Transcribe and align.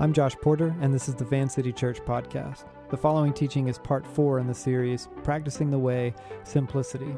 I'm 0.00 0.12
Josh 0.12 0.36
Porter, 0.36 0.76
and 0.80 0.94
this 0.94 1.08
is 1.08 1.16
the 1.16 1.24
Van 1.24 1.48
City 1.48 1.72
Church 1.72 1.98
Podcast. 1.98 2.62
The 2.88 2.96
following 2.96 3.32
teaching 3.32 3.66
is 3.66 3.80
part 3.80 4.06
four 4.06 4.38
in 4.38 4.46
the 4.46 4.54
series, 4.54 5.08
Practicing 5.24 5.72
the 5.72 5.78
Way 5.80 6.14
Simplicity. 6.44 7.16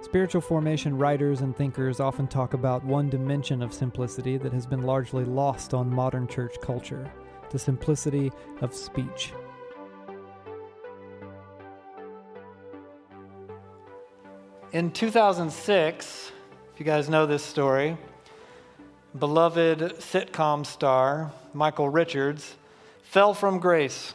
Spiritual 0.00 0.40
formation 0.40 0.98
writers 0.98 1.42
and 1.42 1.56
thinkers 1.56 2.00
often 2.00 2.26
talk 2.26 2.54
about 2.54 2.84
one 2.84 3.08
dimension 3.08 3.62
of 3.62 3.72
simplicity 3.72 4.36
that 4.36 4.52
has 4.52 4.66
been 4.66 4.82
largely 4.82 5.24
lost 5.24 5.74
on 5.74 5.88
modern 5.88 6.26
church 6.26 6.56
culture 6.60 7.08
the 7.50 7.58
simplicity 7.58 8.32
of 8.62 8.74
speech. 8.74 9.32
In 14.72 14.90
2006, 14.90 16.32
if 16.74 16.80
you 16.80 16.84
guys 16.84 17.08
know 17.08 17.26
this 17.26 17.44
story, 17.44 17.96
beloved 19.18 19.80
sitcom 19.98 20.64
star 20.64 21.32
Michael 21.52 21.90
Richards 21.90 22.54
fell 23.02 23.34
from 23.34 23.58
grace. 23.58 24.14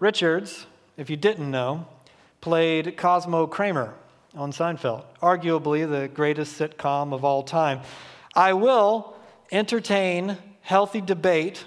Richards, 0.00 0.66
if 0.96 1.08
you 1.08 1.16
didn't 1.16 1.50
know, 1.50 1.86
played 2.40 2.96
Cosmo 2.96 3.46
Kramer 3.46 3.94
on 4.34 4.50
Seinfeld, 4.50 5.04
arguably 5.22 5.88
the 5.88 6.08
greatest 6.08 6.58
sitcom 6.58 7.14
of 7.14 7.24
all 7.24 7.44
time. 7.44 7.80
I 8.34 8.52
will 8.52 9.14
entertain 9.52 10.36
healthy 10.62 11.00
debate 11.00 11.64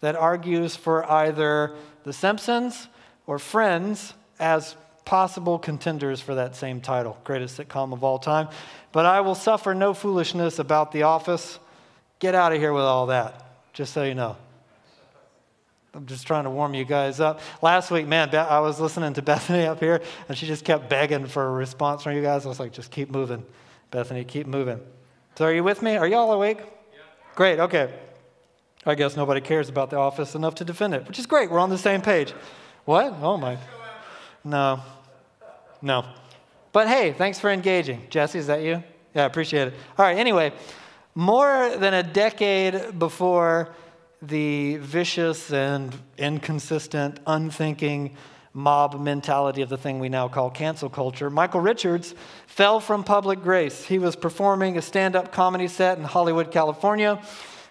that 0.00 0.16
argues 0.16 0.74
for 0.74 1.08
either 1.10 1.76
The 2.02 2.12
Simpsons 2.12 2.88
or 3.28 3.38
Friends 3.38 4.14
as 4.40 4.74
possible 5.04 5.58
contenders 5.58 6.20
for 6.20 6.36
that 6.36 6.54
same 6.56 6.80
title, 6.80 7.18
greatest 7.24 7.58
sitcom 7.58 7.92
of 7.92 8.04
all 8.04 8.18
time. 8.18 8.48
But 8.92 9.06
I 9.06 9.20
will 9.20 9.34
suffer 9.34 9.74
no 9.74 9.94
foolishness 9.94 10.58
about 10.58 10.92
The 10.92 11.02
Office. 11.02 11.58
Get 12.18 12.34
out 12.34 12.52
of 12.52 12.58
here 12.58 12.72
with 12.72 12.84
all 12.84 13.06
that, 13.06 13.44
just 13.72 13.92
so 13.92 14.04
you 14.04 14.14
know. 14.14 14.36
I'm 15.94 16.06
just 16.06 16.26
trying 16.26 16.44
to 16.44 16.50
warm 16.50 16.72
you 16.74 16.84
guys 16.84 17.20
up. 17.20 17.40
Last 17.60 17.90
week, 17.90 18.06
man, 18.06 18.34
I 18.34 18.60
was 18.60 18.80
listening 18.80 19.12
to 19.14 19.22
Bethany 19.22 19.66
up 19.66 19.80
here, 19.80 20.00
and 20.28 20.38
she 20.38 20.46
just 20.46 20.64
kept 20.64 20.88
begging 20.88 21.26
for 21.26 21.44
a 21.44 21.50
response 21.50 22.02
from 22.02 22.14
you 22.14 22.22
guys. 22.22 22.46
I 22.46 22.48
was 22.48 22.60
like, 22.60 22.72
just 22.72 22.90
keep 22.90 23.10
moving, 23.10 23.44
Bethany, 23.90 24.24
keep 24.24 24.46
moving. 24.46 24.80
So, 25.36 25.46
are 25.46 25.52
you 25.52 25.64
with 25.64 25.82
me? 25.82 25.96
Are 25.96 26.06
y'all 26.06 26.32
awake? 26.32 26.58
Yeah. 26.58 27.00
Great, 27.34 27.58
okay. 27.58 27.92
I 28.84 28.94
guess 28.94 29.16
nobody 29.16 29.40
cares 29.40 29.68
about 29.68 29.90
the 29.90 29.96
office 29.96 30.34
enough 30.34 30.56
to 30.56 30.64
defend 30.64 30.94
it, 30.94 31.06
which 31.06 31.18
is 31.18 31.26
great. 31.26 31.50
We're 31.50 31.60
on 31.60 31.70
the 31.70 31.78
same 31.78 32.02
page. 32.02 32.32
What? 32.84 33.14
Oh, 33.20 33.36
my. 33.36 33.58
No. 34.44 34.80
No. 35.82 36.04
But 36.72 36.88
hey, 36.88 37.12
thanks 37.12 37.38
for 37.38 37.50
engaging. 37.50 38.06
Jesse, 38.08 38.38
is 38.38 38.46
that 38.46 38.62
you? 38.62 38.82
Yeah, 39.14 39.24
I 39.24 39.26
appreciate 39.26 39.68
it. 39.68 39.74
All 39.98 40.06
right, 40.06 40.16
anyway, 40.16 40.52
more 41.14 41.76
than 41.76 41.92
a 41.92 42.02
decade 42.02 42.98
before 42.98 43.74
the 44.22 44.76
vicious 44.76 45.52
and 45.52 45.94
inconsistent, 46.16 47.18
unthinking 47.26 48.16
mob 48.54 49.00
mentality 49.00 49.62
of 49.62 49.68
the 49.68 49.76
thing 49.76 49.98
we 49.98 50.08
now 50.08 50.28
call 50.28 50.48
cancel 50.48 50.88
culture, 50.88 51.28
Michael 51.28 51.60
Richards 51.60 52.14
fell 52.46 52.80
from 52.80 53.02
public 53.02 53.42
grace. 53.42 53.84
He 53.84 53.98
was 53.98 54.14
performing 54.14 54.78
a 54.78 54.82
stand 54.82 55.16
up 55.16 55.32
comedy 55.32 55.68
set 55.68 55.98
in 55.98 56.04
Hollywood, 56.04 56.50
California 56.50 57.20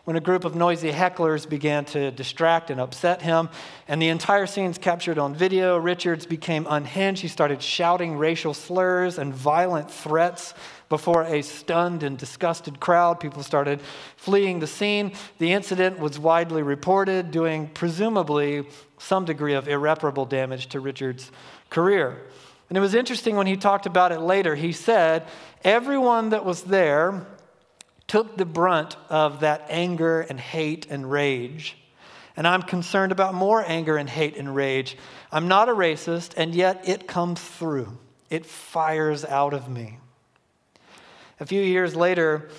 when 0.03 0.15
a 0.15 0.19
group 0.19 0.45
of 0.45 0.55
noisy 0.55 0.91
hecklers 0.91 1.47
began 1.47 1.85
to 1.85 2.11
distract 2.11 2.69
and 2.69 2.81
upset 2.81 3.21
him. 3.21 3.49
And 3.87 4.01
the 4.01 4.09
entire 4.09 4.47
scene's 4.47 4.77
captured 4.77 5.19
on 5.19 5.35
video. 5.35 5.77
Richards 5.77 6.25
became 6.25 6.65
unhinged. 6.69 7.21
He 7.21 7.27
started 7.27 7.61
shouting 7.61 8.17
racial 8.17 8.53
slurs 8.53 9.17
and 9.17 9.33
violent 9.33 9.91
threats 9.91 10.53
before 10.89 11.23
a 11.23 11.41
stunned 11.41 12.03
and 12.03 12.17
disgusted 12.17 12.79
crowd. 12.79 13.19
People 13.19 13.43
started 13.43 13.79
fleeing 14.17 14.59
the 14.59 14.67
scene. 14.67 15.13
The 15.37 15.53
incident 15.53 15.99
was 15.99 16.19
widely 16.19 16.63
reported, 16.63 17.31
doing 17.31 17.69
presumably 17.69 18.67
some 18.97 19.25
degree 19.25 19.53
of 19.53 19.67
irreparable 19.67 20.25
damage 20.25 20.67
to 20.67 20.79
Richards' 20.79 21.31
career. 21.69 22.21
And 22.69 22.77
it 22.77 22.81
was 22.81 22.95
interesting 22.95 23.35
when 23.35 23.47
he 23.47 23.57
talked 23.57 23.85
about 23.85 24.11
it 24.11 24.19
later. 24.19 24.55
He 24.55 24.71
said, 24.71 25.27
Everyone 25.63 26.29
that 26.29 26.43
was 26.43 26.63
there 26.63 27.25
took 28.11 28.35
the 28.35 28.43
brunt 28.43 28.97
of 29.07 29.39
that 29.39 29.65
anger 29.69 30.19
and 30.19 30.37
hate 30.37 30.85
and 30.89 31.09
rage. 31.09 31.77
And 32.35 32.45
I'm 32.45 32.61
concerned 32.61 33.13
about 33.13 33.33
more 33.33 33.63
anger 33.65 33.95
and 33.95 34.09
hate 34.09 34.35
and 34.35 34.53
rage. 34.53 34.97
I'm 35.31 35.47
not 35.47 35.69
a 35.69 35.71
racist, 35.71 36.33
and 36.35 36.53
yet 36.53 36.83
it 36.85 37.07
comes 37.07 37.39
through. 37.39 37.97
It 38.29 38.45
fires 38.45 39.23
out 39.23 39.53
of 39.53 39.69
me. 39.69 39.99
A 41.39 41.45
few 41.45 41.61
years 41.61 41.95
later, 41.95 42.49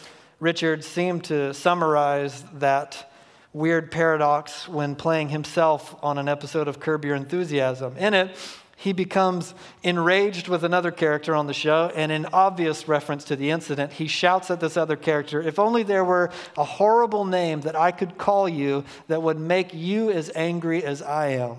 Richard 0.41 0.85
seemed 0.85 1.25
to 1.25 1.53
summarize 1.53 2.45
that 2.55 3.12
weird 3.53 3.93
paradox 3.93 4.67
when 4.67 4.97
playing 4.97 5.29
himself 5.29 5.95
on 6.03 6.17
an 6.17 6.31
episode 6.31 6.67
of 6.67 6.81
Curb 6.81 7.05
Your 7.05 7.15
Enthusiasm. 7.15 7.99
In 7.99 8.15
it, 8.15 8.39
he 8.82 8.93
becomes 8.93 9.54
enraged 9.84 10.48
with 10.48 10.65
another 10.65 10.91
character 10.91 11.37
on 11.37 11.47
the 11.47 11.54
show, 11.54 11.93
and 11.94 12.10
in 12.10 12.26
obvious 12.32 12.88
reference 12.88 13.22
to 13.22 13.37
the 13.37 13.48
incident, 13.48 13.93
he 13.93 14.09
shouts 14.09 14.50
at 14.50 14.59
this 14.59 14.76
other 14.76 14.97
character, 14.97 15.41
If 15.41 15.60
only 15.60 15.84
there 15.84 16.04
were 16.04 16.31
a 16.56 16.65
horrible 16.65 17.25
name 17.25 17.60
that 17.60 17.76
I 17.76 17.93
could 17.93 18.19
call 18.19 18.48
you 18.48 18.84
that 19.06 19.22
would 19.22 19.38
make 19.38 19.72
you 19.72 20.10
as 20.10 20.32
angry 20.34 20.82
as 20.82 21.00
I 21.00 21.28
am. 21.28 21.59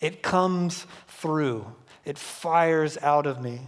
It 0.00 0.20
comes 0.20 0.84
through, 1.06 1.64
it 2.04 2.18
fires 2.18 2.98
out 2.98 3.26
of 3.26 3.40
me. 3.40 3.60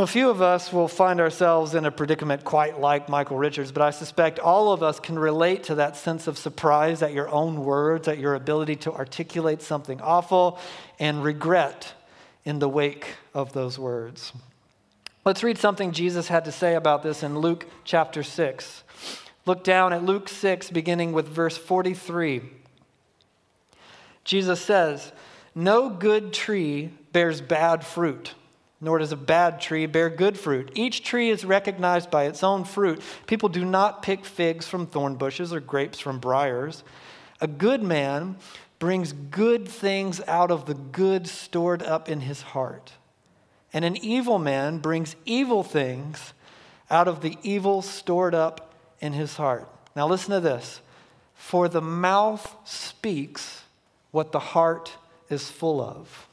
A 0.00 0.06
few 0.06 0.30
of 0.30 0.40
us 0.40 0.72
will 0.72 0.88
find 0.88 1.20
ourselves 1.20 1.74
in 1.74 1.84
a 1.84 1.90
predicament 1.90 2.42
quite 2.42 2.80
like 2.80 3.10
Michael 3.10 3.36
Richards, 3.36 3.70
but 3.70 3.82
I 3.82 3.90
suspect 3.90 4.38
all 4.38 4.72
of 4.72 4.82
us 4.82 4.98
can 4.98 5.18
relate 5.18 5.64
to 5.64 5.74
that 5.74 5.94
sense 5.94 6.26
of 6.26 6.38
surprise 6.38 7.02
at 7.02 7.12
your 7.12 7.28
own 7.28 7.66
words, 7.66 8.08
at 8.08 8.16
your 8.16 8.34
ability 8.34 8.76
to 8.76 8.94
articulate 8.94 9.60
something 9.60 10.00
awful, 10.00 10.58
and 10.98 11.22
regret 11.22 11.92
in 12.46 12.60
the 12.60 12.68
wake 12.68 13.08
of 13.34 13.52
those 13.52 13.78
words. 13.78 14.32
Let's 15.26 15.42
read 15.42 15.58
something 15.58 15.92
Jesus 15.92 16.28
had 16.28 16.46
to 16.46 16.52
say 16.52 16.76
about 16.76 17.02
this 17.02 17.22
in 17.22 17.38
Luke 17.38 17.66
chapter 17.84 18.22
6. 18.22 18.82
Look 19.44 19.62
down 19.62 19.92
at 19.92 20.02
Luke 20.02 20.30
6, 20.30 20.70
beginning 20.70 21.12
with 21.12 21.28
verse 21.28 21.58
43. 21.58 22.40
Jesus 24.24 24.62
says, 24.62 25.12
No 25.54 25.90
good 25.90 26.32
tree 26.32 26.88
bears 27.12 27.42
bad 27.42 27.84
fruit 27.84 28.32
nor 28.80 28.98
does 28.98 29.12
a 29.12 29.16
bad 29.16 29.60
tree 29.60 29.86
bear 29.86 30.08
good 30.08 30.38
fruit. 30.38 30.70
Each 30.74 31.02
tree 31.02 31.30
is 31.30 31.44
recognized 31.44 32.10
by 32.10 32.24
its 32.24 32.42
own 32.42 32.64
fruit. 32.64 33.02
People 33.26 33.48
do 33.48 33.64
not 33.64 34.02
pick 34.02 34.24
figs 34.24 34.66
from 34.66 34.86
thorn 34.86 35.16
bushes 35.16 35.52
or 35.52 35.60
grapes 35.60 35.98
from 35.98 36.18
briars. 36.18 36.82
A 37.40 37.46
good 37.46 37.82
man 37.82 38.36
brings 38.78 39.12
good 39.12 39.68
things 39.68 40.20
out 40.26 40.50
of 40.50 40.66
the 40.66 40.74
good 40.74 41.26
stored 41.26 41.82
up 41.82 42.08
in 42.08 42.20
his 42.20 42.40
heart. 42.42 42.92
And 43.72 43.84
an 43.84 43.96
evil 43.98 44.38
man 44.38 44.78
brings 44.78 45.14
evil 45.24 45.62
things 45.62 46.32
out 46.90 47.06
of 47.06 47.20
the 47.20 47.36
evil 47.42 47.82
stored 47.82 48.34
up 48.34 48.74
in 49.00 49.12
his 49.12 49.36
heart. 49.36 49.68
Now, 49.94 50.08
listen 50.08 50.32
to 50.32 50.40
this. 50.40 50.80
For 51.34 51.68
the 51.68 51.80
mouth 51.80 52.56
speaks 52.64 53.62
what 54.10 54.32
the 54.32 54.40
heart 54.40 54.96
is 55.28 55.50
full 55.50 55.80
of. 55.80 56.28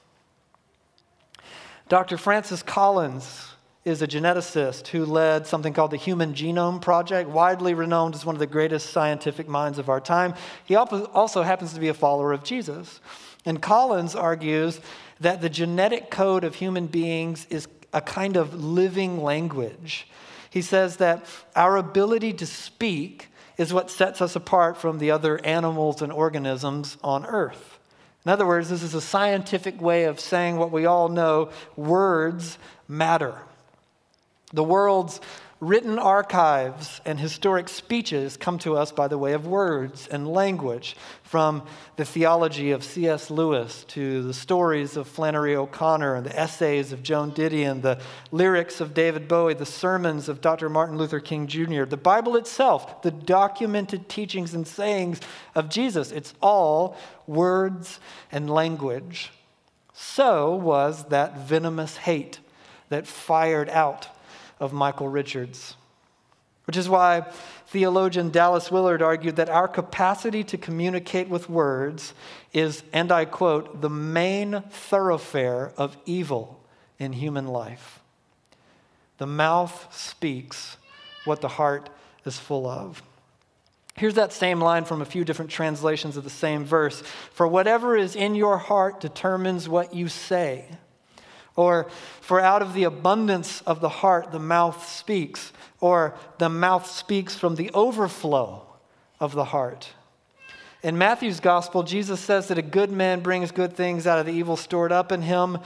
Dr. 1.90 2.18
Francis 2.18 2.62
Collins 2.62 3.52
is 3.86 4.02
a 4.02 4.08
geneticist 4.08 4.88
who 4.88 5.06
led 5.06 5.48
something 5.48 5.72
called 5.72 5.92
the 5.92 5.98
Human 5.98 6.34
Genome 6.34 6.82
Project, 6.82 7.30
widely 7.30 7.74
renowned 7.74 8.14
as 8.14 8.26
one 8.26 8.36
of 8.36 8.40
the 8.40 8.46
greatest 8.48 8.90
scientific 8.90 9.48
minds 9.48 9.80
of 9.80 9.88
our 9.88 10.02
time. 10.02 10.34
He 10.66 10.76
also 10.76 11.44
happens 11.44 11.74
to 11.74 11.80
be 11.80 11.88
a 11.88 11.94
follower 11.94 12.34
of 12.34 12.44
Jesus. 12.44 13.00
And 13.46 13.62
Collins 13.62 14.16
argues 14.16 14.82
that 15.22 15.40
the 15.40 15.50
genetic 15.50 16.12
code 16.12 16.44
of 16.44 16.56
human 16.56 16.88
beings 16.88 17.48
is 17.50 17.70
a 17.94 18.02
kind 18.02 18.36
of 18.36 18.54
living 18.54 19.24
language. 19.24 20.10
He 20.50 20.62
says 20.62 20.98
that 20.98 21.26
our 21.56 21.78
ability 21.78 22.34
to 22.34 22.46
speak 22.46 23.30
is 23.58 23.74
what 23.74 23.90
sets 23.90 24.22
us 24.22 24.36
apart 24.36 24.76
from 24.76 25.00
the 25.00 25.12
other 25.12 25.44
animals 25.46 26.02
and 26.02 26.12
organisms 26.12 26.98
on 27.02 27.26
earth. 27.26 27.77
In 28.28 28.32
other 28.32 28.46
words, 28.46 28.68
this 28.68 28.84
is 28.84 28.94
a 28.94 29.00
scientific 29.00 29.80
way 29.80 30.04
of 30.04 30.20
saying 30.20 30.58
what 30.58 30.70
we 30.70 30.86
all 30.86 31.08
know 31.08 31.50
words 31.78 32.58
matter. 32.86 33.34
The 34.52 34.66
world's 34.66 35.22
written 35.60 35.98
archives 35.98 37.02
and 37.04 37.20
historic 37.20 37.68
speeches 37.68 38.38
come 38.38 38.60
to 38.60 38.78
us 38.78 38.92
by 38.92 39.08
the 39.08 39.18
way 39.18 39.34
of 39.34 39.48
words 39.48 40.08
and 40.08 40.28
language, 40.28 40.96
from 41.24 41.64
the 41.96 42.06
theology 42.06 42.72
of 42.72 42.84
C.S. 42.84 43.32
Lewis 43.32 43.84
to 43.86 44.22
the 44.24 44.34
stories 44.34 44.96
of 44.96 45.08
Flannery 45.08 45.56
O'Connor 45.56 46.16
and 46.16 46.26
the 46.26 46.40
essays 46.40 46.94
of 46.94 47.02
Joan 47.02 47.32
Didion, 47.32 47.82
the 47.82 48.00
lyrics 48.32 48.80
of 48.80 48.94
David 48.94 49.28
Bowie, 49.28 49.56
the 49.56 49.66
sermons 49.66 50.30
of 50.30 50.42
Dr. 50.42 50.70
Martin 50.70 50.98
Luther 50.98 51.20
King 51.20 51.48
Jr., 51.48 51.86
the 51.86 51.98
Bible 51.98 52.36
itself, 52.36 53.02
the 53.02 53.12
documented 53.12 54.08
teachings 54.08 54.54
and 54.54 54.68
sayings 54.68 55.20
of 55.56 55.70
Jesus. 55.70 56.12
It's 56.12 56.34
all 56.42 56.96
words 57.26 58.00
and 58.32 58.50
language. 58.50 59.32
So 59.94 60.56
was 60.56 61.06
that 61.06 61.40
venomous 61.40 61.98
hate 61.98 62.40
that 62.90 63.08
fired 63.08 63.70
out 63.70 64.08
of 64.60 64.74
Michael 64.74 65.10
Richards. 65.10 65.76
which 66.68 66.76
is 66.76 66.90
why 66.90 67.22
theologian 67.68 68.30
Dallas 68.30 68.70
Willard 68.70 69.02
argued 69.02 69.38
that 69.38 69.50
our 69.50 69.70
capacity 69.70 70.44
to 70.44 70.58
communicate 70.58 71.30
with 71.30 71.50
words 71.50 72.14
is, 72.52 72.84
and 72.92 73.10
I 73.10 73.24
quote, 73.24 73.82
the 73.82 73.90
main 73.90 74.62
thoroughfare 74.70 75.72
of 75.78 75.96
evil 76.06 76.62
in 77.00 77.14
human 77.14 77.48
life. 77.48 78.02
The 79.18 79.28
mouth 79.28 79.88
speaks 79.96 80.76
what 81.24 81.40
the 81.40 81.48
heart 81.48 81.90
is 82.26 82.38
full 82.38 82.68
of. 82.68 83.02
Here's 83.96 84.16
that 84.16 84.34
same 84.34 84.60
line 84.60 84.84
from 84.84 85.02
a 85.02 85.06
few 85.06 85.24
different 85.24 85.50
translations 85.50 86.18
of 86.18 86.26
the 86.26 86.30
same 86.30 86.66
verse. 86.66 87.02
For 87.32 87.48
whatever 87.48 87.96
is 87.96 88.16
in 88.16 88.36
your 88.36 88.58
heart 88.58 89.00
determines 89.00 89.70
what 89.70 89.96
you 89.96 90.10
say. 90.10 90.66
Or, 91.58 91.88
for 92.22 92.40
out 92.40 92.62
of 92.62 92.74
the 92.74 92.86
abundance 92.86 93.62
of 93.62 93.82
the 93.82 93.90
heart, 93.90 94.32
the 94.32 94.40
mouth 94.40 94.88
speaks. 94.88 95.52
Or, 95.82 96.14
the 96.38 96.50
mouth 96.50 96.90
speaks 96.90 97.36
from 97.36 97.56
the 97.56 97.72
overflow 97.74 98.66
of 99.20 99.34
the 99.34 99.46
heart. 99.46 99.90
In 100.84 101.00
Matthew's 101.00 101.40
gospel, 101.40 101.82
Jesus 101.82 102.20
says 102.20 102.48
that 102.48 102.60
a 102.60 102.62
good 102.62 102.92
man 102.92 103.22
brings 103.22 103.52
good 103.52 103.74
things 103.74 104.06
out 104.06 104.20
of 104.20 104.28
the 104.28 104.32
evil 104.32 104.56
stored 104.56 104.92
up 104.92 105.12
in 105.12 105.24
him, 105.24 105.58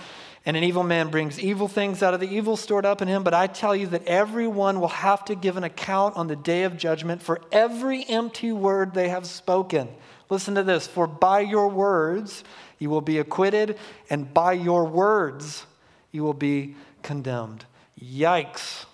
and 0.45 0.55
an 0.55 0.63
evil 0.63 0.83
man 0.83 1.09
brings 1.09 1.37
evil 1.39 1.67
things 1.67 2.01
out 2.01 2.13
of 2.13 2.21
the 2.21 2.33
evil 2.33 2.55
stored 2.55 2.85
up 2.85 3.01
in 3.01 3.09
him. 3.09 3.21
But 3.21 3.33
I 3.33 3.47
tell 3.47 3.75
you 3.75 3.87
that 3.87 4.07
everyone 4.07 4.79
will 4.79 4.87
have 4.87 5.25
to 5.25 5.35
give 5.35 5.57
an 5.57 5.65
account 5.65 6.15
on 6.15 6.27
the 6.27 6.37
day 6.37 6.63
of 6.63 6.77
judgment 6.77 7.21
for 7.21 7.41
every 7.51 8.07
empty 8.07 8.53
word 8.53 8.93
they 8.93 9.09
have 9.09 9.27
spoken. 9.27 9.89
Listen 10.29 10.55
to 10.55 10.63
this 10.63 10.87
For 10.87 11.05
by 11.05 11.41
your 11.41 11.67
words 11.67 12.45
you 12.79 12.89
will 12.89 13.01
be 13.01 13.19
acquitted, 13.19 13.77
and 14.09 14.33
by 14.33 14.53
your 14.53 14.85
words 14.85 15.65
you 16.11 16.23
will 16.23 16.33
be 16.33 16.75
condemned. 17.03 17.65
Yikes. 18.01 18.85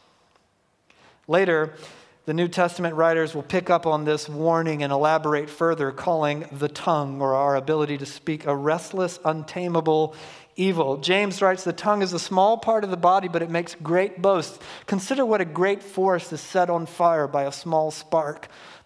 Later, 1.27 1.73
the 2.25 2.33
New 2.33 2.49
Testament 2.49 2.95
writers 2.95 3.33
will 3.33 3.43
pick 3.43 3.69
up 3.69 3.85
on 3.85 4.03
this 4.03 4.27
warning 4.27 4.83
and 4.83 4.91
elaborate 4.91 5.49
further, 5.49 5.91
calling 5.91 6.45
the 6.51 6.67
tongue, 6.67 7.21
or 7.21 7.33
our 7.35 7.55
ability 7.55 7.97
to 7.99 8.05
speak, 8.05 8.45
a 8.45 8.53
restless, 8.53 9.17
untamable 9.23 10.13
evil. 10.57 10.97
James 10.97 11.41
writes, 11.41 11.63
The 11.63 11.71
tongue 11.71 12.01
is 12.01 12.11
a 12.11 12.19
small 12.19 12.57
part 12.57 12.83
of 12.83 12.89
the 12.89 12.97
body, 12.97 13.29
but 13.29 13.41
it 13.41 13.49
makes 13.49 13.75
great 13.75 14.21
boasts. 14.21 14.59
Consider 14.87 15.25
what 15.25 15.39
a 15.39 15.45
great 15.45 15.81
forest 15.81 16.33
is 16.33 16.41
set 16.41 16.69
on 16.69 16.85
fire 16.85 17.27
by 17.27 17.43
a 17.43 17.51
small 17.51 17.91
spark. 17.91 18.49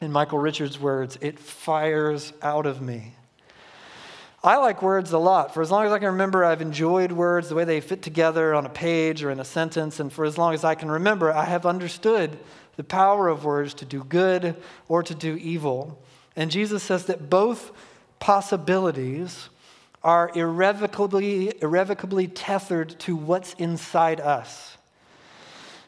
In 0.00 0.12
Michael 0.12 0.38
Richards' 0.38 0.78
words, 0.78 1.16
it 1.20 1.38
fires 1.38 2.32
out 2.42 2.66
of 2.66 2.82
me. 2.82 3.14
I 4.44 4.58
like 4.58 4.82
words 4.82 5.12
a 5.12 5.18
lot. 5.18 5.54
For 5.54 5.62
as 5.62 5.70
long 5.70 5.86
as 5.86 5.92
I 5.92 5.98
can 5.98 6.08
remember, 6.08 6.44
I've 6.44 6.60
enjoyed 6.60 7.10
words, 7.10 7.48
the 7.48 7.54
way 7.54 7.64
they 7.64 7.80
fit 7.80 8.02
together 8.02 8.54
on 8.54 8.66
a 8.66 8.68
page 8.70 9.24
or 9.24 9.30
in 9.30 9.40
a 9.40 9.44
sentence. 9.44 9.98
And 9.98 10.12
for 10.12 10.24
as 10.24 10.38
long 10.38 10.54
as 10.54 10.62
I 10.62 10.74
can 10.74 10.90
remember, 10.90 11.32
I 11.32 11.46
have 11.46 11.66
understood 11.66 12.38
the 12.76 12.84
power 12.84 13.26
of 13.28 13.44
words 13.44 13.74
to 13.74 13.84
do 13.84 14.04
good 14.04 14.54
or 14.86 15.02
to 15.02 15.14
do 15.14 15.34
evil. 15.36 16.00
And 16.36 16.50
Jesus 16.50 16.82
says 16.82 17.06
that 17.06 17.30
both 17.30 17.72
possibilities 18.20 19.48
are 20.04 20.30
irrevocably, 20.34 21.52
irrevocably 21.60 22.28
tethered 22.28 23.00
to 23.00 23.16
what's 23.16 23.54
inside 23.54 24.20
us. 24.20 24.75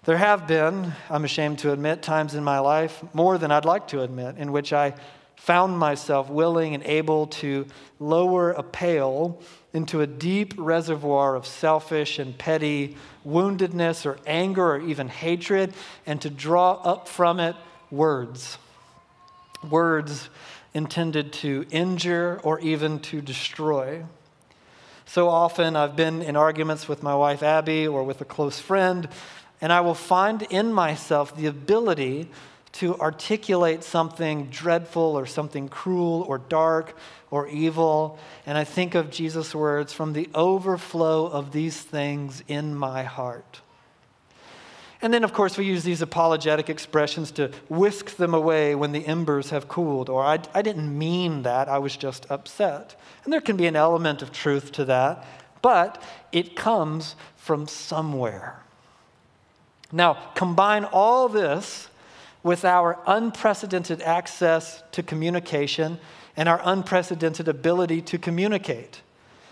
There 0.04 0.16
have 0.16 0.46
been, 0.46 0.92
I'm 1.10 1.24
ashamed 1.24 1.58
to 1.60 1.72
admit, 1.72 2.02
times 2.02 2.34
in 2.34 2.44
my 2.44 2.60
life, 2.60 3.02
more 3.12 3.36
than 3.36 3.50
I'd 3.50 3.64
like 3.64 3.88
to 3.88 4.02
admit, 4.02 4.36
in 4.38 4.52
which 4.52 4.72
I 4.72 4.94
found 5.36 5.78
myself 5.78 6.30
willing 6.30 6.74
and 6.74 6.84
able 6.84 7.26
to 7.26 7.66
lower 7.98 8.52
a 8.52 8.62
pail 8.62 9.40
into 9.72 10.00
a 10.00 10.06
deep 10.06 10.54
reservoir 10.56 11.34
of 11.34 11.46
selfish 11.46 12.18
and 12.18 12.38
petty 12.38 12.96
woundedness 13.26 14.06
or 14.06 14.18
anger 14.26 14.74
or 14.74 14.80
even 14.80 15.08
hatred, 15.08 15.74
and 16.06 16.20
to 16.22 16.30
draw 16.30 16.74
up 16.74 17.08
from 17.08 17.40
it 17.40 17.56
words. 17.90 18.58
Words 19.68 20.30
intended 20.74 21.32
to 21.34 21.66
injure 21.70 22.40
or 22.44 22.60
even 22.60 23.00
to 23.00 23.20
destroy. 23.20 24.04
So 25.06 25.30
often 25.30 25.74
I've 25.74 25.96
been 25.96 26.20
in 26.20 26.36
arguments 26.36 26.86
with 26.86 27.02
my 27.02 27.14
wife 27.14 27.42
Abby 27.42 27.86
or 27.86 28.02
with 28.04 28.20
a 28.20 28.26
close 28.26 28.60
friend 28.60 29.08
and 29.60 29.72
I 29.72 29.80
will 29.80 29.94
find 29.94 30.42
in 30.42 30.72
myself 30.72 31.34
the 31.36 31.46
ability 31.46 32.28
to 32.72 32.96
articulate 32.98 33.82
something 33.82 34.46
dreadful 34.46 35.18
or 35.18 35.26
something 35.26 35.68
cruel 35.68 36.24
or 36.28 36.38
dark 36.38 36.96
or 37.30 37.48
evil. 37.48 38.18
And 38.46 38.56
I 38.56 38.64
think 38.64 38.94
of 38.94 39.10
Jesus' 39.10 39.54
words 39.54 39.92
from 39.92 40.12
the 40.12 40.28
overflow 40.34 41.26
of 41.26 41.52
these 41.52 41.80
things 41.80 42.42
in 42.46 42.74
my 42.74 43.02
heart. 43.02 43.60
And 45.00 45.14
then, 45.14 45.22
of 45.22 45.32
course, 45.32 45.56
we 45.56 45.64
use 45.64 45.84
these 45.84 46.02
apologetic 46.02 46.68
expressions 46.68 47.30
to 47.32 47.52
whisk 47.68 48.16
them 48.16 48.34
away 48.34 48.74
when 48.74 48.90
the 48.90 49.06
embers 49.06 49.50
have 49.50 49.68
cooled, 49.68 50.08
or 50.08 50.24
I, 50.24 50.40
I 50.54 50.62
didn't 50.62 50.96
mean 50.96 51.42
that, 51.42 51.68
I 51.68 51.78
was 51.78 51.96
just 51.96 52.26
upset. 52.30 53.00
And 53.22 53.32
there 53.32 53.40
can 53.40 53.56
be 53.56 53.66
an 53.66 53.76
element 53.76 54.22
of 54.22 54.32
truth 54.32 54.72
to 54.72 54.84
that, 54.86 55.24
but 55.62 56.02
it 56.32 56.56
comes 56.56 57.14
from 57.36 57.68
somewhere. 57.68 58.60
Now, 59.92 60.14
combine 60.34 60.84
all 60.84 61.28
this 61.28 61.88
with 62.42 62.64
our 62.64 62.98
unprecedented 63.06 64.02
access 64.02 64.82
to 64.92 65.02
communication 65.02 65.98
and 66.36 66.48
our 66.48 66.60
unprecedented 66.62 67.48
ability 67.48 68.02
to 68.02 68.18
communicate. 68.18 69.02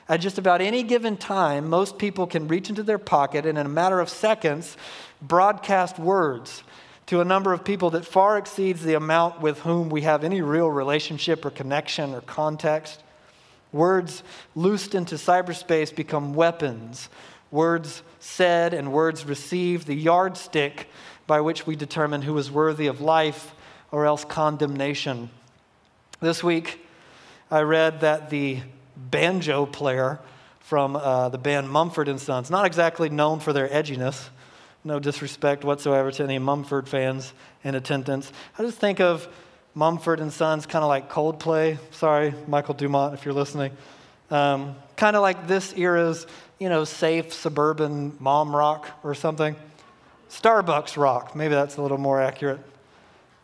At 0.08 0.20
just 0.20 0.38
about 0.38 0.60
any 0.60 0.82
given 0.82 1.16
time, 1.16 1.68
most 1.68 1.98
people 1.98 2.26
can 2.26 2.46
reach 2.46 2.68
into 2.68 2.82
their 2.82 2.98
pocket 2.98 3.44
and, 3.44 3.58
in 3.58 3.66
a 3.66 3.68
matter 3.68 3.98
of 3.98 4.08
seconds, 4.08 4.76
broadcast 5.20 5.98
words 5.98 6.62
to 7.06 7.20
a 7.20 7.24
number 7.24 7.52
of 7.52 7.64
people 7.64 7.90
that 7.90 8.04
far 8.04 8.38
exceeds 8.38 8.82
the 8.82 8.94
amount 8.94 9.40
with 9.40 9.60
whom 9.60 9.88
we 9.88 10.02
have 10.02 10.22
any 10.22 10.42
real 10.42 10.70
relationship 10.70 11.44
or 11.44 11.50
connection 11.50 12.14
or 12.14 12.20
context. 12.20 13.02
Words 13.72 14.22
loosed 14.54 14.94
into 14.94 15.16
cyberspace 15.16 15.94
become 15.94 16.34
weapons 16.34 17.08
words 17.50 18.02
said 18.26 18.74
and 18.74 18.92
words 18.92 19.24
received, 19.24 19.86
the 19.86 19.94
yardstick 19.94 20.88
by 21.26 21.40
which 21.40 21.66
we 21.66 21.76
determine 21.76 22.22
who 22.22 22.36
is 22.36 22.50
worthy 22.50 22.86
of 22.86 23.00
life 23.00 23.54
or 23.92 24.04
else 24.04 24.24
condemnation. 24.24 25.30
This 26.20 26.42
week, 26.42 26.80
I 27.50 27.60
read 27.60 28.00
that 28.00 28.30
the 28.30 28.60
banjo 28.96 29.66
player 29.66 30.18
from 30.60 30.96
uh, 30.96 31.28
the 31.28 31.38
band 31.38 31.70
Mumford 31.70 32.08
and 32.08 32.20
Sons, 32.20 32.50
not 32.50 32.66
exactly 32.66 33.08
known 33.08 33.38
for 33.38 33.52
their 33.52 33.68
edginess, 33.68 34.28
no 34.82 34.98
disrespect 34.98 35.64
whatsoever 35.64 36.10
to 36.10 36.24
any 36.24 36.38
Mumford 36.38 36.88
fans 36.88 37.32
in 37.62 37.74
attendance. 37.74 38.32
I 38.58 38.62
just 38.62 38.78
think 38.78 39.00
of 39.00 39.28
Mumford 39.74 40.18
and 40.18 40.32
Sons 40.32 40.66
kind 40.66 40.82
of 40.82 40.88
like 40.88 41.10
Coldplay. 41.10 41.78
Sorry, 41.92 42.34
Michael 42.48 42.74
Dumont, 42.74 43.14
if 43.14 43.24
you're 43.24 43.34
listening. 43.34 43.70
Um, 44.30 44.74
kind 44.96 45.14
of 45.14 45.22
like 45.22 45.46
this 45.46 45.72
era's 45.74 46.26
you 46.58 46.68
know, 46.68 46.84
safe 46.84 47.32
suburban 47.32 48.16
mom 48.18 48.54
rock 48.54 48.88
or 49.02 49.14
something. 49.14 49.56
Starbucks 50.30 50.96
rock, 50.96 51.36
maybe 51.36 51.54
that's 51.54 51.76
a 51.76 51.82
little 51.82 51.98
more 51.98 52.20
accurate. 52.20 52.60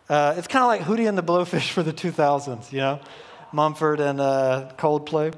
Uh, 0.09 0.35
it's 0.37 0.49
kind 0.49 0.63
of 0.63 0.69
like 0.69 0.81
Hootie 0.83 1.09
and 1.09 1.17
the 1.17 1.23
Blowfish 1.23 1.71
for 1.71 1.83
the 1.83 1.93
2000s, 1.93 2.73
you 2.73 2.79
know, 2.79 3.01
Mumford 3.53 4.01
and 4.01 4.21
uh, 4.21 4.73
Coldplay. 4.77 5.33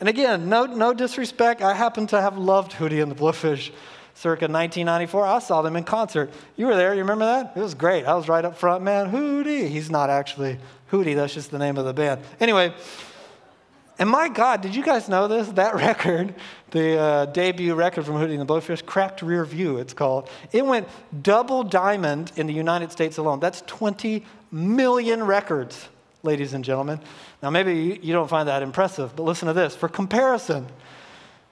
And 0.00 0.08
again, 0.08 0.48
no, 0.48 0.66
no 0.66 0.92
disrespect. 0.92 1.62
I 1.62 1.74
happen 1.74 2.06
to 2.08 2.20
have 2.20 2.36
loved 2.36 2.72
Hootie 2.72 3.02
and 3.02 3.10
the 3.10 3.14
Blowfish 3.14 3.70
circa 4.14 4.44
1994. 4.44 5.26
I 5.26 5.38
saw 5.38 5.62
them 5.62 5.76
in 5.76 5.84
concert. 5.84 6.30
You 6.56 6.66
were 6.66 6.76
there. 6.76 6.92
You 6.92 7.00
remember 7.00 7.24
that? 7.24 7.52
It 7.56 7.60
was 7.60 7.74
great. 7.74 8.04
I 8.04 8.14
was 8.14 8.28
right 8.28 8.44
up 8.44 8.56
front, 8.56 8.82
man. 8.82 9.10
Hootie. 9.10 9.68
He's 9.68 9.90
not 9.90 10.10
actually 10.10 10.58
Hootie. 10.90 11.14
That's 11.14 11.34
just 11.34 11.50
the 11.50 11.58
name 11.58 11.78
of 11.78 11.84
the 11.84 11.94
band. 11.94 12.20
Anyway, 12.40 12.74
and 13.98 14.08
my 14.08 14.28
God, 14.28 14.62
did 14.62 14.74
you 14.74 14.82
guys 14.82 15.08
know 15.08 15.28
this? 15.28 15.48
That 15.48 15.74
record, 15.76 16.34
the 16.70 16.98
uh, 16.98 17.26
debut 17.26 17.74
record 17.74 18.06
from 18.06 18.14
Hootie 18.14 18.38
and 18.38 18.40
the 18.40 18.46
Blowfish, 18.46 18.84
Cracked 18.84 19.22
Rear 19.22 19.44
View, 19.44 19.78
it's 19.78 19.94
called. 19.94 20.28
It 20.50 20.64
went 20.64 20.88
double 21.22 21.62
diamond 21.62 22.32
in 22.36 22.46
the 22.46 22.54
United 22.54 22.90
States 22.92 23.18
alone. 23.18 23.40
That's 23.40 23.62
20 23.62 24.24
million 24.50 25.24
records, 25.24 25.88
ladies 26.22 26.54
and 26.54 26.64
gentlemen. 26.64 27.00
Now, 27.42 27.50
maybe 27.50 28.00
you 28.02 28.12
don't 28.12 28.28
find 28.28 28.48
that 28.48 28.62
impressive, 28.62 29.14
but 29.14 29.24
listen 29.24 29.48
to 29.48 29.54
this. 29.54 29.76
For 29.76 29.88
comparison, 29.88 30.66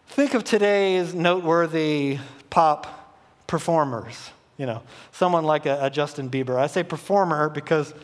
think 0.08 0.34
of 0.34 0.44
today's 0.44 1.14
noteworthy 1.14 2.18
pop 2.48 3.16
performers. 3.46 4.30
You 4.56 4.66
know, 4.66 4.82
someone 5.12 5.44
like 5.44 5.66
a, 5.66 5.86
a 5.86 5.90
Justin 5.90 6.30
Bieber. 6.30 6.56
I 6.56 6.66
say 6.66 6.82
performer 6.82 7.48
because 7.48 7.94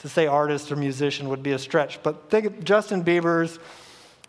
To 0.00 0.08
say 0.08 0.26
artist 0.26 0.70
or 0.70 0.76
musician 0.76 1.28
would 1.30 1.42
be 1.42 1.52
a 1.52 1.58
stretch, 1.58 2.02
but 2.02 2.30
think 2.30 2.46
of 2.46 2.64
Justin 2.64 3.02
Bieber's 3.02 3.58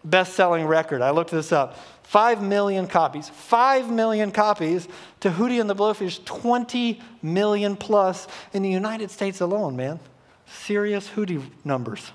best 0.04 0.34
selling 0.34 0.66
record. 0.66 1.02
I 1.02 1.12
looked 1.12 1.32
this 1.32 1.52
up. 1.52 1.78
Five 2.04 2.42
million 2.42 2.88
copies. 2.88 3.28
Five 3.28 3.92
million 3.92 4.32
copies 4.32 4.88
to 5.20 5.30
Hootie 5.30 5.60
and 5.60 5.70
the 5.70 5.76
Blowfish, 5.76 6.24
20 6.24 7.02
million 7.22 7.76
plus 7.76 8.28
in 8.54 8.64
the 8.64 8.70
United 8.70 9.12
States 9.12 9.42
alone, 9.42 9.76
man. 9.76 10.00
Serious 10.46 11.10
Hootie 11.10 11.44
numbers. 11.66 12.12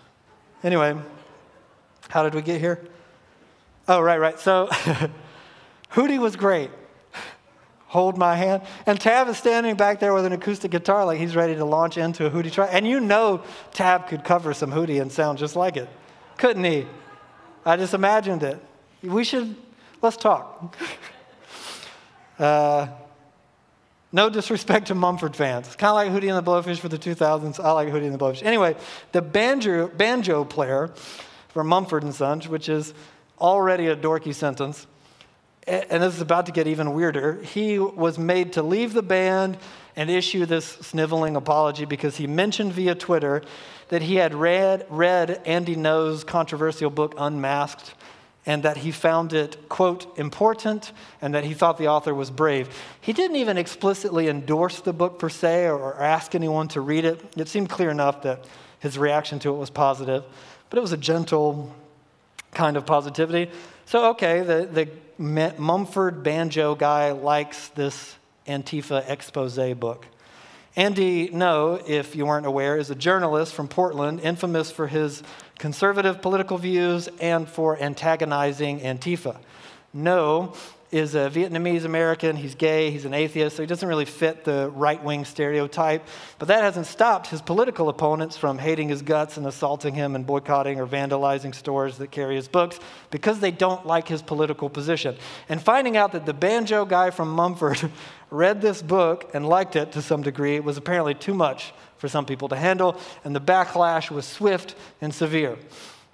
Anyway, 0.65 0.97
how 2.09 2.23
did 2.23 2.35
we 2.35 2.41
get 2.41 2.61
here? 2.61 2.83
Oh, 3.87 4.01
right, 4.01 4.19
right. 4.19 4.39
So 4.39 4.69
Hootie 5.93 6.19
was 6.19 6.37
great. 6.37 6.71
Hold 7.93 8.17
my 8.17 8.37
hand. 8.37 8.63
And 8.87 8.99
Tab 8.99 9.29
is 9.29 9.37
standing 9.37 9.77
back 9.77 10.01
there 10.01 10.15
with 10.15 10.25
an 10.25 10.33
acoustic 10.33 10.71
guitar 10.71 11.05
like 11.05 11.19
he's 11.19 11.37
ready 11.37 11.55
to 11.57 11.65
launch 11.67 11.99
into 11.99 12.25
a 12.25 12.31
Hootie 12.31 12.51
track. 12.51 12.71
And 12.73 12.89
you 12.89 13.01
know 13.01 13.43
Tab 13.75 14.09
could 14.09 14.25
cover 14.25 14.55
some 14.55 14.73
Hootie 14.73 15.03
and 15.03 15.13
sound 15.13 15.37
just 15.37 15.57
like 15.57 15.77
it. 15.77 15.91
Couldn't 16.39 16.65
he? 16.65 16.87
I 17.67 17.77
just 17.77 17.93
imagined 17.93 18.45
it. 18.45 18.59
We 19.03 19.25
should, 19.25 19.55
let's 20.01 20.17
talk. 20.17 20.75
uh, 22.39 22.87
no 24.11 24.31
disrespect 24.31 24.87
to 24.87 24.95
Mumford 24.95 25.37
fans. 25.37 25.67
It's 25.67 25.77
kind 25.77 25.91
of 25.91 25.97
like 25.97 26.11
Hootie 26.11 26.35
and 26.35 26.47
the 26.47 26.51
Blowfish 26.51 26.79
for 26.79 26.89
the 26.89 26.97
2000s. 26.97 27.63
I 27.63 27.73
like 27.73 27.89
Hootie 27.89 28.07
and 28.07 28.15
the 28.15 28.19
Blowfish. 28.19 28.43
Anyway, 28.43 28.75
the 29.13 29.21
banjo, 29.21 29.89
banjo 29.89 30.47
player 30.47 30.95
for 31.49 31.63
Mumford 31.63 32.05
and 32.05 32.15
Sons, 32.15 32.49
which 32.49 32.71
is 32.71 32.95
already 33.39 33.89
a 33.89 33.97
dorky 33.97 34.35
sentence, 34.35 34.87
and 35.67 36.03
this 36.03 36.15
is 36.15 36.21
about 36.21 36.47
to 36.47 36.53
get 36.53 36.67
even 36.67 36.93
weirder, 36.95 37.41
he 37.43 37.79
was 37.79 38.19
made 38.19 38.55
to 38.55 38.63
leave 38.63 38.93
the 38.95 39.03
band 39.03 39.59
and 39.95 40.11
issue 40.11 40.47
this 40.47 40.67
sniveling 40.67 41.37
apology 41.37 41.85
because 41.85 42.17
he 42.17 42.27
mentioned 42.27 42.73
via 42.73 42.95
Twitter 42.95 43.43
that 43.89 44.03
he 44.03 44.17
had 44.17 44.35
read, 44.35 44.87
read 44.89 45.41
Andy 45.45 45.77
Ngo's 45.77 46.25
controversial 46.25 46.91
book, 46.91 47.15
Unmasked, 47.19 47.95
and 48.45 48.63
that 48.65 48.79
he 48.79 48.91
found 48.91 49.33
it, 49.33 49.69
quote, 49.69 50.19
important, 50.19 50.93
and 51.21 51.35
that 51.35 51.45
he 51.45 51.55
thought 51.55 51.79
the 51.79 51.89
author 51.89 52.15
was 52.15 52.31
brave. 52.31 52.69
He 53.01 53.13
didn't 53.13 53.37
even 53.37 53.57
explicitly 53.57 54.29
endorse 54.29 54.81
the 54.81 54.93
book 54.93 55.19
per 55.19 55.29
se 55.29 55.69
or 55.69 56.01
ask 56.01 56.35
anyone 56.35 56.69
to 56.69 56.81
read 56.81 57.05
it. 57.05 57.23
It 57.37 57.49
seemed 57.49 57.69
clear 57.69 57.91
enough 57.91 58.23
that 58.23 58.45
his 58.81 58.99
reaction 58.99 59.39
to 59.41 59.51
it 59.51 59.59
was 59.59 59.71
positive, 59.71 60.25
but 60.71 60.79
it 60.79 60.81
was 60.81 60.93
a 60.93 60.97
gentle 60.97 61.73
kind 62.53 62.77
of 62.77 62.87
positivity. 62.87 63.51
So, 63.87 64.11
okay, 64.11 64.43
the, 64.43 64.89
the 65.19 65.53
Mumford 65.59 66.23
banjo 66.23 66.75
guy 66.75 67.13
likes 67.13 67.69
this 67.69 68.17
Antifa 68.47 69.09
expose 69.09 69.57
book. 69.75 70.07
Andy 70.75 71.29
Ngo, 71.29 71.87
if 71.87 72.17
you 72.17 72.25
weren't 72.25 72.47
aware, 72.47 72.79
is 72.79 72.91
a 72.91 72.95
journalist 72.95 73.53
from 73.53 73.69
Portland, 73.69 74.21
infamous 74.21 74.71
for 74.71 74.87
his 74.87 75.23
conservative 75.59 76.23
political 76.23 76.57
views 76.57 77.09
and 77.21 77.47
for 77.47 77.79
antagonizing 77.81 78.81
Antifa. 78.81 79.37
Ngo 79.95 80.57
is 80.93 81.15
a 81.15 81.31
Vietnamese 81.31 81.85
American. 81.85 82.37
He's 82.37 82.55
gay, 82.55 82.91
he's 82.91 83.07
an 83.07 83.15
atheist, 83.15 83.57
so 83.57 83.63
he 83.63 83.67
doesn't 83.67 83.89
really 83.89 84.05
fit 84.05 84.45
the 84.45 84.71
right 84.75 85.03
wing 85.03 85.25
stereotype. 85.25 86.07
But 86.39 86.49
that 86.49 86.63
hasn't 86.63 86.87
stopped 86.87 87.29
his 87.29 87.41
political 87.41 87.89
opponents 87.89 88.37
from 88.37 88.59
hating 88.59 88.91
his 88.91 89.01
guts 89.01 89.39
and 89.39 89.47
assaulting 89.47 89.95
him 89.95 90.15
and 90.15 90.27
boycotting 90.27 90.79
or 90.79 90.87
vandalizing 90.87 91.55
stores 91.55 91.97
that 91.99 92.11
carry 92.11 92.37
his 92.37 92.47
books 92.47 92.79
because 93.11 93.41
they 93.41 93.51
don't 93.51 93.87
like 93.87 94.07
his 94.07 94.21
political 94.21 94.69
position. 94.69 95.17
And 95.49 95.63
finding 95.63 95.97
out 95.97 96.13
that 96.13 96.27
the 96.27 96.35
banjo 96.35 96.85
guy 96.85 97.09
from 97.09 97.31
Mumford 97.31 97.91
read 98.31 98.61
this 98.61 98.83
book 98.83 99.31
and 99.33 99.49
liked 99.49 99.77
it 99.77 99.93
to 99.93 100.03
some 100.03 100.23
degree 100.23 100.61
was 100.61 100.77
apparently 100.77 101.15
too 101.15 101.35
much 101.35 101.73
for 101.97 102.09
some 102.09 102.27
people 102.27 102.49
to 102.49 102.57
handle, 102.57 103.01
and 103.25 103.35
the 103.35 103.41
backlash 103.41 104.11
was 104.11 104.27
swift 104.27 104.75
and 105.01 105.15
severe. 105.15 105.57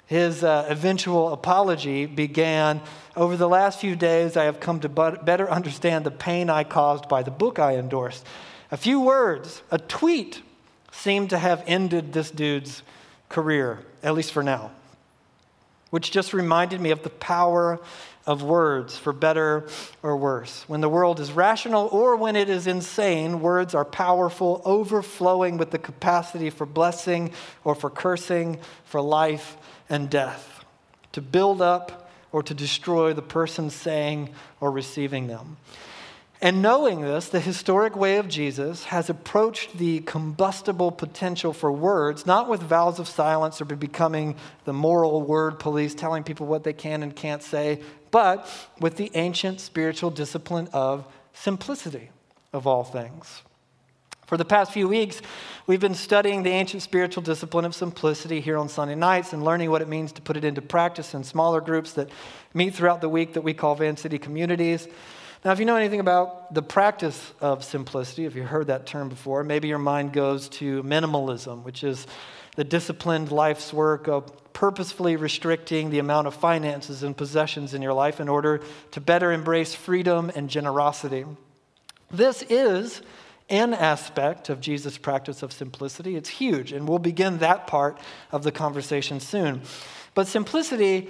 His 0.09 0.43
uh, 0.43 0.67
eventual 0.71 1.35
apology 1.35 2.07
began 2.07 2.81
Over 3.19 3.37
the 3.37 3.49
last 3.49 3.81
few 3.81 3.97
days, 3.97 4.37
I 4.37 4.45
have 4.45 4.61
come 4.61 4.79
to 4.79 4.89
better 4.89 5.51
understand 5.51 6.07
the 6.07 6.11
pain 6.13 6.49
I 6.49 6.63
caused 6.63 7.09
by 7.09 7.25
the 7.25 7.33
book 7.33 7.59
I 7.59 7.75
endorsed. 7.75 8.25
A 8.71 8.77
few 8.77 9.01
words, 9.01 9.61
a 9.73 9.79
tweet, 9.79 10.41
seemed 10.93 11.31
to 11.31 11.39
have 11.39 11.65
ended 11.67 12.13
this 12.13 12.31
dude's 12.31 12.85
career, 13.29 13.81
at 14.05 14.15
least 14.15 14.31
for 14.31 14.45
now, 14.45 14.71
which 15.91 16.13
just 16.13 16.33
reminded 16.33 16.81
me 16.81 16.93
of 16.93 17.03
the 17.03 17.11
power 17.11 17.81
of 18.25 18.45
words, 18.45 18.97
for 18.97 19.13
better 19.13 19.69
or 20.05 20.17
worse. 20.17 20.63
When 20.69 20.81
the 20.81 20.89
world 20.89 21.19
is 21.19 21.33
rational 21.33 21.89
or 21.89 22.15
when 22.15 22.37
it 22.37 22.49
is 22.49 22.69
insane, 22.69 23.41
words 23.41 23.75
are 23.75 23.85
powerful, 23.85 24.63
overflowing 24.65 25.57
with 25.57 25.73
the 25.73 25.79
capacity 25.79 26.51
for 26.51 26.67
blessing 26.67 27.33
or 27.65 27.75
for 27.75 27.91
cursing, 27.91 28.61
for 28.85 29.01
life 29.01 29.57
and 29.91 30.09
death, 30.09 30.65
to 31.11 31.21
build 31.21 31.61
up 31.61 32.05
or 32.33 32.43
to 32.43 32.55
destroy 32.55 33.13
the 33.13 33.23
person 33.23 33.71
saying 33.71 34.31
or 34.61 34.71
receiving 34.71 35.27
them. 35.27 35.57
And 36.41 36.63
knowing 36.63 37.01
this, 37.01 37.29
the 37.29 37.41
historic 37.41 37.97
way 37.97 38.19
of 38.19 38.29
Jesus 38.29 38.85
has 38.85 39.11
approached 39.11 39.77
the 39.77 40.01
combustible 40.01 40.93
potential 40.93 41.53
for 41.53 41.73
words, 41.73 42.27
not 42.27 42.49
with 42.49 42.63
vows 42.63 43.01
of 43.01 43.09
silence 43.09 43.61
or 43.61 43.65
becoming 43.65 44.37
the 44.65 44.73
moral 44.73 45.21
word 45.21 45.59
police 45.59 45.97
telling 45.97 46.23
people 46.23 46.47
what 46.47 46.63
they 46.63 46.73
can 46.73 47.03
and 47.03 47.17
can't 47.17 47.43
say, 47.43 47.81
but 48.13 48.49
with 48.79 48.97
the 48.97 49.11
ancient 49.15 49.61
spiritual 49.61 50.11
discipline 50.11 50.69
of 50.73 51.05
simplicity 51.33 52.11
of 52.53 52.69
all 52.69 52.85
things. 52.85 53.43
For 54.29 54.37
the 54.37 54.45
past 54.45 54.73
few 54.73 54.87
weeks, 54.89 55.23
we've 55.67 55.81
been 55.81 55.95
studying 55.95 56.43
the 56.43 56.51
ancient 56.51 56.83
spiritual 56.83 57.23
discipline 57.23 57.65
of 57.65 57.75
simplicity 57.75 58.43
here 58.43 58.59
on 58.59 58.69
Sunday 58.69 58.95
nights 58.95 59.33
and 59.33 59.43
learning 59.43 59.71
what 59.71 59.81
it 59.81 59.89
means 59.89 60.13
to 60.13 60.21
put 60.21 60.37
it 60.37 60.45
into 60.45 60.61
practice 60.61 61.15
in 61.15 61.25
smaller 61.25 61.63
groups 61.63 61.95
that 61.95 62.11
meet 62.53 62.75
throughout 62.75 63.01
the 63.01 63.09
week 63.09 63.33
that 63.33 63.41
we 63.41 63.55
call 63.55 63.75
Van 63.75 63.97
City 63.97 64.19
communities. 64.19 64.87
Now, 65.47 65.53
if 65.53 65.59
you 65.59 65.65
know 65.65 65.77
anything 65.77 66.01
about 66.01 66.53
the 66.53 66.61
practice 66.61 67.33
of 67.41 67.65
simplicity, 67.65 68.27
if 68.27 68.37
you've 68.37 68.49
heard 68.49 68.67
that 68.67 68.85
term 68.85 69.09
before, 69.09 69.43
maybe 69.45 69.69
your 69.69 69.79
mind 69.79 70.13
goes 70.13 70.51
to 70.51 70.83
minimalism, 70.83 71.63
which 71.63 71.83
is 71.83 72.07
the 72.55 72.65
disciplined 72.65 73.33
life's 73.33 73.73
work 73.73 74.09
of 74.09 74.53
purposefully 74.53 75.17
restricting 75.17 75.89
the 75.89 76.01
amount 76.01 76.27
of 76.27 76.35
finances 76.35 77.03
and 77.03 77.17
possessions 77.17 77.73
in 77.73 77.81
your 77.81 77.95
life 77.95 78.21
in 78.21 78.29
order 78.29 78.61
to 78.91 79.01
better 79.01 79.33
embrace 79.33 79.75
freedom 79.75 80.31
and 80.35 80.51
generosity. 80.51 81.25
This 82.11 82.43
is 82.51 83.01
an 83.49 83.73
aspect 83.75 84.49
of 84.49 84.61
Jesus' 84.61 84.99
practice 84.99 85.43
of 85.43 85.53
simplicity. 85.53 86.17
It's 86.17 86.29
huge, 86.29 86.73
and 86.73 86.89
we'll 86.89 86.99
begin 86.99 87.39
that 87.39 87.67
part 87.67 87.99
of 88.31 88.43
the 88.43 88.53
conversation 88.53 89.21
soon. 89.21 89.63
But 90.15 90.27
simplicity, 90.27 91.09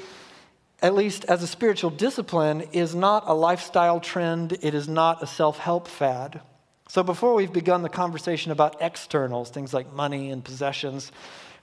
at 0.81 0.95
least 0.95 1.25
as 1.25 1.43
a 1.43 1.47
spiritual 1.47 1.91
discipline, 1.91 2.63
is 2.73 2.95
not 2.95 3.25
a 3.27 3.35
lifestyle 3.35 4.01
trend, 4.01 4.59
it 4.63 4.75
is 4.75 4.89
not 4.89 5.23
a 5.23 5.27
self 5.27 5.59
help 5.59 5.89
fad. 5.89 6.41
So 6.89 7.03
before 7.03 7.35
we've 7.35 7.53
begun 7.53 7.83
the 7.83 7.89
conversation 7.89 8.51
about 8.51 8.81
externals, 8.81 9.51
things 9.51 9.75
like 9.75 9.93
money 9.93 10.31
and 10.31 10.43
possessions, 10.43 11.13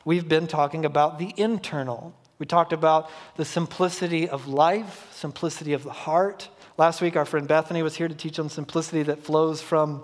we've 0.04 0.28
been 0.28 0.46
talking 0.46 0.86
about 0.86 1.18
the 1.18 1.34
internal. 1.38 2.14
We 2.38 2.46
talked 2.46 2.74
about 2.74 3.10
the 3.38 3.46
simplicity 3.46 4.28
of 4.30 4.48
life, 4.48 5.08
simplicity 5.14 5.74
of 5.74 5.84
the 5.84 5.92
heart. 5.92 6.50
Last 6.78 7.02
week, 7.02 7.16
our 7.16 7.26
friend 7.26 7.48
Bethany 7.48 7.82
was 7.82 7.96
here 7.96 8.08
to 8.08 8.14
teach 8.14 8.38
on 8.38 8.50
simplicity 8.50 9.04
that 9.04 9.24
flows 9.24 9.62
from 9.62 10.04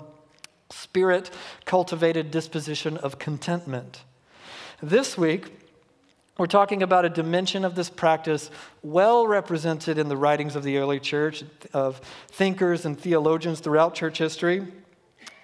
spirit 0.72 1.30
cultivated 1.66 2.32
disposition 2.32 2.98
of 2.98 3.20
contentment. 3.20 4.04
This 4.82 5.18
week, 5.18 5.52
we're 6.38 6.48
talking 6.48 6.82
about 6.82 7.06
a 7.06 7.10
dimension 7.10 7.64
of 7.64 7.76
this 7.76 7.90
practice 7.90 8.50
well 8.82 9.28
represented 9.28 9.98
in 9.98 10.10
the 10.10 10.18
writings 10.18 10.56
of 10.56 10.64
the 10.64 10.78
early 10.78 11.00
church, 11.00 11.44
of 11.74 12.00
thinkers 12.30 12.86
and 12.86 13.00
theologians 13.00 13.60
throughout 13.60 13.94
church 13.94 14.18
history, 14.18 14.66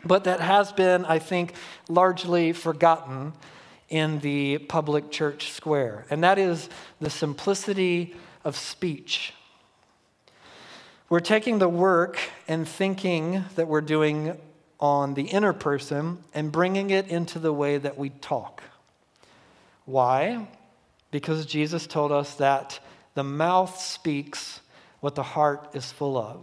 but 0.04 0.24
that 0.24 0.40
has 0.40 0.72
been, 0.72 1.06
I 1.06 1.20
think, 1.20 1.54
largely 1.88 2.54
forgotten 2.54 3.34
in 3.90 4.20
the 4.20 4.58
public 4.58 5.12
church 5.12 5.52
square. 5.52 6.06
And 6.10 6.24
that 6.24 6.38
is 6.40 6.70
the 7.00 7.10
simplicity 7.10 8.16
of 8.44 8.56
speech. 8.56 9.34
We're 11.10 11.20
taking 11.20 11.60
the 11.60 11.70
work 11.70 12.20
and 12.48 12.68
thinking 12.68 13.46
that 13.56 13.68
we're 13.68 13.82
doing 13.82 14.38
on 14.80 15.14
the 15.14 15.24
inner 15.24 15.54
person 15.54 16.24
and 16.34 16.52
bringing 16.52 16.90
it 16.90 17.08
into 17.08 17.40
the 17.40 17.54
way 17.54 17.78
that 17.78 17.98
we 17.98 18.10
talk. 18.10 18.62
Why? 19.86 20.48
Because 21.12 21.46
Jesus 21.46 21.88
told 21.88 22.12
us 22.12 22.36
that 22.36 22.80
the 23.16 23.24
mouth 23.24 23.80
speaks 23.80 24.62
what 25.00 25.16
the 25.16 25.24
heart 25.24 25.70
is 25.74 25.92
full 25.92 26.18
of. 26.18 26.40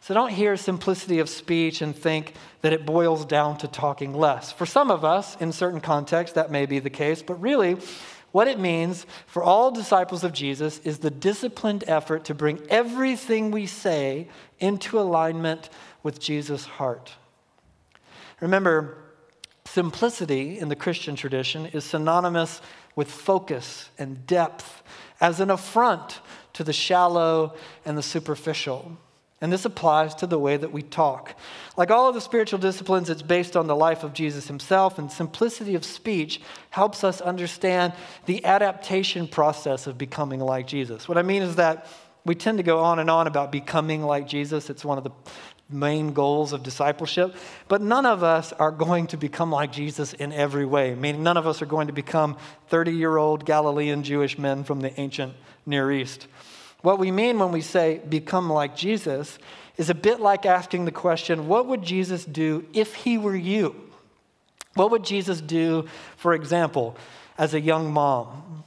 So 0.00 0.14
don't 0.14 0.30
hear 0.30 0.56
simplicity 0.56 1.18
of 1.18 1.28
speech 1.28 1.82
and 1.82 1.94
think 1.94 2.32
that 2.62 2.72
it 2.72 2.86
boils 2.86 3.24
down 3.24 3.58
to 3.58 3.68
talking 3.68 4.14
less. 4.14 4.50
For 4.50 4.64
some 4.64 4.90
of 4.90 5.04
us, 5.04 5.36
in 5.36 5.52
certain 5.52 5.80
contexts, 5.80 6.34
that 6.34 6.50
may 6.50 6.66
be 6.66 6.78
the 6.78 6.90
case, 6.90 7.22
but 7.22 7.40
really, 7.40 7.76
what 8.32 8.48
it 8.48 8.58
means 8.58 9.06
for 9.26 9.42
all 9.42 9.70
disciples 9.70 10.24
of 10.24 10.32
Jesus 10.32 10.78
is 10.78 10.98
the 10.98 11.10
disciplined 11.10 11.84
effort 11.86 12.24
to 12.24 12.34
bring 12.34 12.60
everything 12.68 13.50
we 13.50 13.66
say 13.66 14.28
into 14.58 14.98
alignment 14.98 15.68
with 16.02 16.20
Jesus' 16.20 16.64
heart. 16.64 17.12
Remember, 18.40 18.96
Simplicity 19.68 20.58
in 20.58 20.70
the 20.70 20.76
Christian 20.76 21.14
tradition 21.14 21.66
is 21.66 21.84
synonymous 21.84 22.62
with 22.96 23.10
focus 23.10 23.90
and 23.98 24.26
depth 24.26 24.82
as 25.20 25.40
an 25.40 25.50
affront 25.50 26.20
to 26.54 26.64
the 26.64 26.72
shallow 26.72 27.54
and 27.84 27.96
the 27.96 28.02
superficial. 28.02 28.96
And 29.42 29.52
this 29.52 29.66
applies 29.66 30.14
to 30.16 30.26
the 30.26 30.38
way 30.38 30.56
that 30.56 30.72
we 30.72 30.80
talk. 30.80 31.38
Like 31.76 31.90
all 31.90 32.08
of 32.08 32.14
the 32.14 32.20
spiritual 32.22 32.58
disciplines, 32.58 33.10
it's 33.10 33.20
based 33.20 33.58
on 33.58 33.66
the 33.66 33.76
life 33.76 34.04
of 34.04 34.14
Jesus 34.14 34.48
himself, 34.48 34.98
and 34.98 35.12
simplicity 35.12 35.74
of 35.74 35.84
speech 35.84 36.40
helps 36.70 37.04
us 37.04 37.20
understand 37.20 37.92
the 38.24 38.42
adaptation 38.46 39.28
process 39.28 39.86
of 39.86 39.98
becoming 39.98 40.40
like 40.40 40.66
Jesus. 40.66 41.06
What 41.06 41.18
I 41.18 41.22
mean 41.22 41.42
is 41.42 41.56
that 41.56 41.86
we 42.24 42.34
tend 42.34 42.56
to 42.58 42.64
go 42.64 42.80
on 42.80 42.98
and 42.98 43.10
on 43.10 43.26
about 43.26 43.52
becoming 43.52 44.02
like 44.02 44.26
Jesus. 44.26 44.70
It's 44.70 44.84
one 44.84 44.96
of 44.96 45.04
the 45.04 45.12
main 45.70 46.12
goals 46.12 46.52
of 46.52 46.62
discipleship. 46.62 47.34
But 47.68 47.82
none 47.82 48.06
of 48.06 48.22
us 48.22 48.52
are 48.52 48.70
going 48.70 49.06
to 49.08 49.16
become 49.16 49.52
like 49.52 49.72
Jesus 49.72 50.12
in 50.12 50.32
every 50.32 50.64
way, 50.64 50.94
meaning 50.94 51.22
none 51.22 51.36
of 51.36 51.46
us 51.46 51.60
are 51.60 51.66
going 51.66 51.88
to 51.88 51.92
become 51.92 52.36
30 52.68 52.92
year 52.92 53.16
old 53.16 53.44
Galilean 53.44 54.02
Jewish 54.02 54.38
men 54.38 54.64
from 54.64 54.80
the 54.80 54.98
ancient 54.98 55.34
Near 55.66 55.92
East. 55.92 56.26
What 56.80 56.98
we 56.98 57.10
mean 57.10 57.38
when 57.38 57.52
we 57.52 57.60
say 57.60 58.00
become 58.08 58.50
like 58.50 58.76
Jesus 58.76 59.38
is 59.76 59.90
a 59.90 59.94
bit 59.94 60.20
like 60.20 60.46
asking 60.46 60.84
the 60.84 60.92
question 60.92 61.48
what 61.48 61.66
would 61.66 61.82
Jesus 61.82 62.24
do 62.24 62.66
if 62.72 62.94
he 62.94 63.18
were 63.18 63.36
you? 63.36 63.74
What 64.74 64.90
would 64.92 65.04
Jesus 65.04 65.40
do, 65.40 65.86
for 66.16 66.34
example, 66.34 66.96
as 67.36 67.52
a 67.52 67.60
young 67.60 67.92
mom 67.92 68.64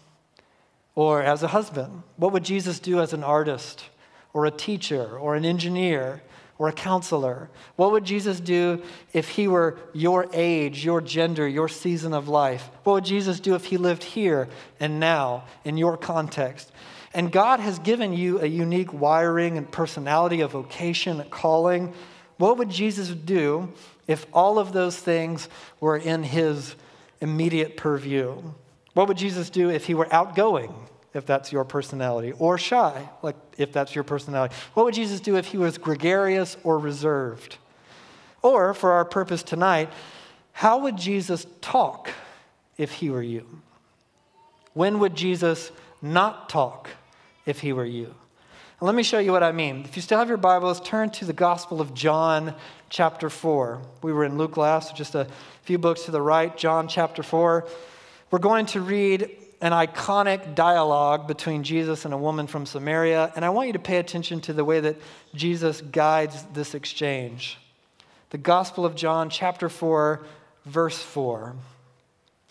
or 0.94 1.24
as 1.24 1.42
a 1.42 1.48
husband? 1.48 2.04
What 2.18 2.34
would 2.34 2.44
Jesus 2.44 2.80
do 2.80 3.00
as 3.00 3.14
an 3.14 3.24
artist 3.24 3.86
or 4.34 4.46
a 4.46 4.52
teacher 4.52 5.18
or 5.18 5.36
an 5.36 5.46
engineer 5.46 6.22
or 6.62 6.68
a 6.68 6.74
counselor? 6.74 7.50
What 7.76 7.92
would 7.92 8.06
Jesus 8.06 8.40
do 8.40 8.84
if 9.14 9.30
he 9.30 9.48
were 9.48 9.80
your 9.94 10.28
age, 10.32 10.86
your 10.86 11.02
gender, 11.02 11.48
your 11.48 11.68
season 11.68 12.14
of 12.14 12.28
life? 12.28 12.70
What 12.84 12.94
would 12.94 13.06
Jesus 13.06 13.40
do 13.40 13.56
if 13.56 13.66
he 13.66 13.78
lived 13.78 14.04
here 14.04 14.48
and 14.80 15.00
now 15.00 15.46
in 15.66 15.76
your 15.76 15.98
context? 15.98 16.72
And 17.16 17.32
God 17.32 17.62
has 17.62 17.80
given 17.80 18.14
you 18.14 18.40
a 18.42 18.46
unique 18.46 18.94
wiring 18.94 19.58
and 19.58 19.72
personality, 19.72 20.42
a 20.42 20.48
vocation, 20.48 21.20
a 21.20 21.26
calling. 21.26 21.96
What 22.38 22.60
would 22.60 22.70
Jesus 22.70 23.10
do 23.10 23.74
if 24.06 24.28
all 24.32 24.60
of 24.60 24.72
those 24.72 24.96
things 24.96 25.50
were 25.80 25.98
in 25.98 26.22
his 26.22 26.76
immediate 27.22 27.76
purview? 27.76 28.40
What 28.94 29.08
would 29.08 29.18
Jesus 29.18 29.50
do 29.50 29.72
if 29.72 29.86
he 29.86 29.96
were 29.96 30.14
outgoing, 30.14 30.76
if 31.14 31.26
that's 31.26 31.52
your 31.52 31.64
personality, 31.64 32.34
or 32.40 32.58
shy, 32.58 33.10
like 33.22 33.36
if 33.58 33.74
that's 33.74 33.94
your 33.94 34.04
personality? 34.04 34.56
What 34.74 34.86
would 34.86 34.96
Jesus 34.96 35.20
do 35.20 35.36
if 35.36 35.48
he 35.48 35.58
was 35.58 35.78
gregarious 35.78 36.58
or 36.64 36.78
reserved? 36.80 37.58
Or, 38.42 38.74
for 38.74 38.94
our 38.94 39.06
purpose 39.06 39.44
tonight, 39.44 39.90
how 40.52 40.80
would 40.80 40.98
Jesus 40.98 41.46
talk 41.62 42.10
if 42.78 42.92
he 42.92 43.10
were 43.10 43.22
you? 43.22 43.46
When 44.74 45.00
would 45.00 45.16
Jesus 45.16 45.72
not 46.02 46.50
talk 46.50 46.90
if 47.46 47.60
he 47.60 47.74
were 47.74 47.86
you. 47.86 48.14
Let 48.84 48.96
me 48.96 49.04
show 49.04 49.20
you 49.20 49.32
what 49.32 49.44
I 49.44 49.52
mean. 49.52 49.84
If 49.86 49.96
you 49.96 50.02
still 50.02 50.18
have 50.18 50.28
your 50.28 50.38
Bibles, 50.38 50.82
turn 50.82 51.12
to 51.12 51.26
the 51.26 51.34
Gospel 51.34 51.82
of 51.82 51.94
John, 51.94 52.56
chapter 52.90 53.30
4. 53.30 53.80
We 54.02 54.12
were 54.12 54.26
in 54.26 54.40
Luke 54.40 54.58
last, 54.58 54.96
just 54.96 55.14
a 55.14 55.28
few 55.62 55.78
books 55.78 56.06
to 56.06 56.12
the 56.12 56.22
right, 56.22 56.56
John 56.58 56.88
chapter 56.88 57.22
4. 57.22 57.68
We're 58.32 58.40
going 58.40 58.66
to 58.68 58.82
read 58.82 59.38
an 59.62 59.72
iconic 59.72 60.56
dialogue 60.56 61.28
between 61.28 61.64
Jesus 61.64 62.04
and 62.06 62.14
a 62.14 62.18
woman 62.18 62.48
from 62.48 62.66
Samaria, 62.66 63.32
and 63.36 63.46
I 63.46 63.50
want 63.50 63.68
you 63.68 63.74
to 63.74 63.80
pay 63.80 63.98
attention 63.98 64.42
to 64.42 64.54
the 64.54 64.66
way 64.66 64.80
that 64.80 64.98
Jesus 65.36 65.82
guides 65.82 66.44
this 66.54 66.74
exchange. 66.74 67.60
The 68.32 68.38
Gospel 68.38 68.86
of 68.86 68.96
John, 68.96 69.30
chapter 69.30 69.70
4, 69.70 70.26
verse 70.66 71.02
4. 71.02 71.56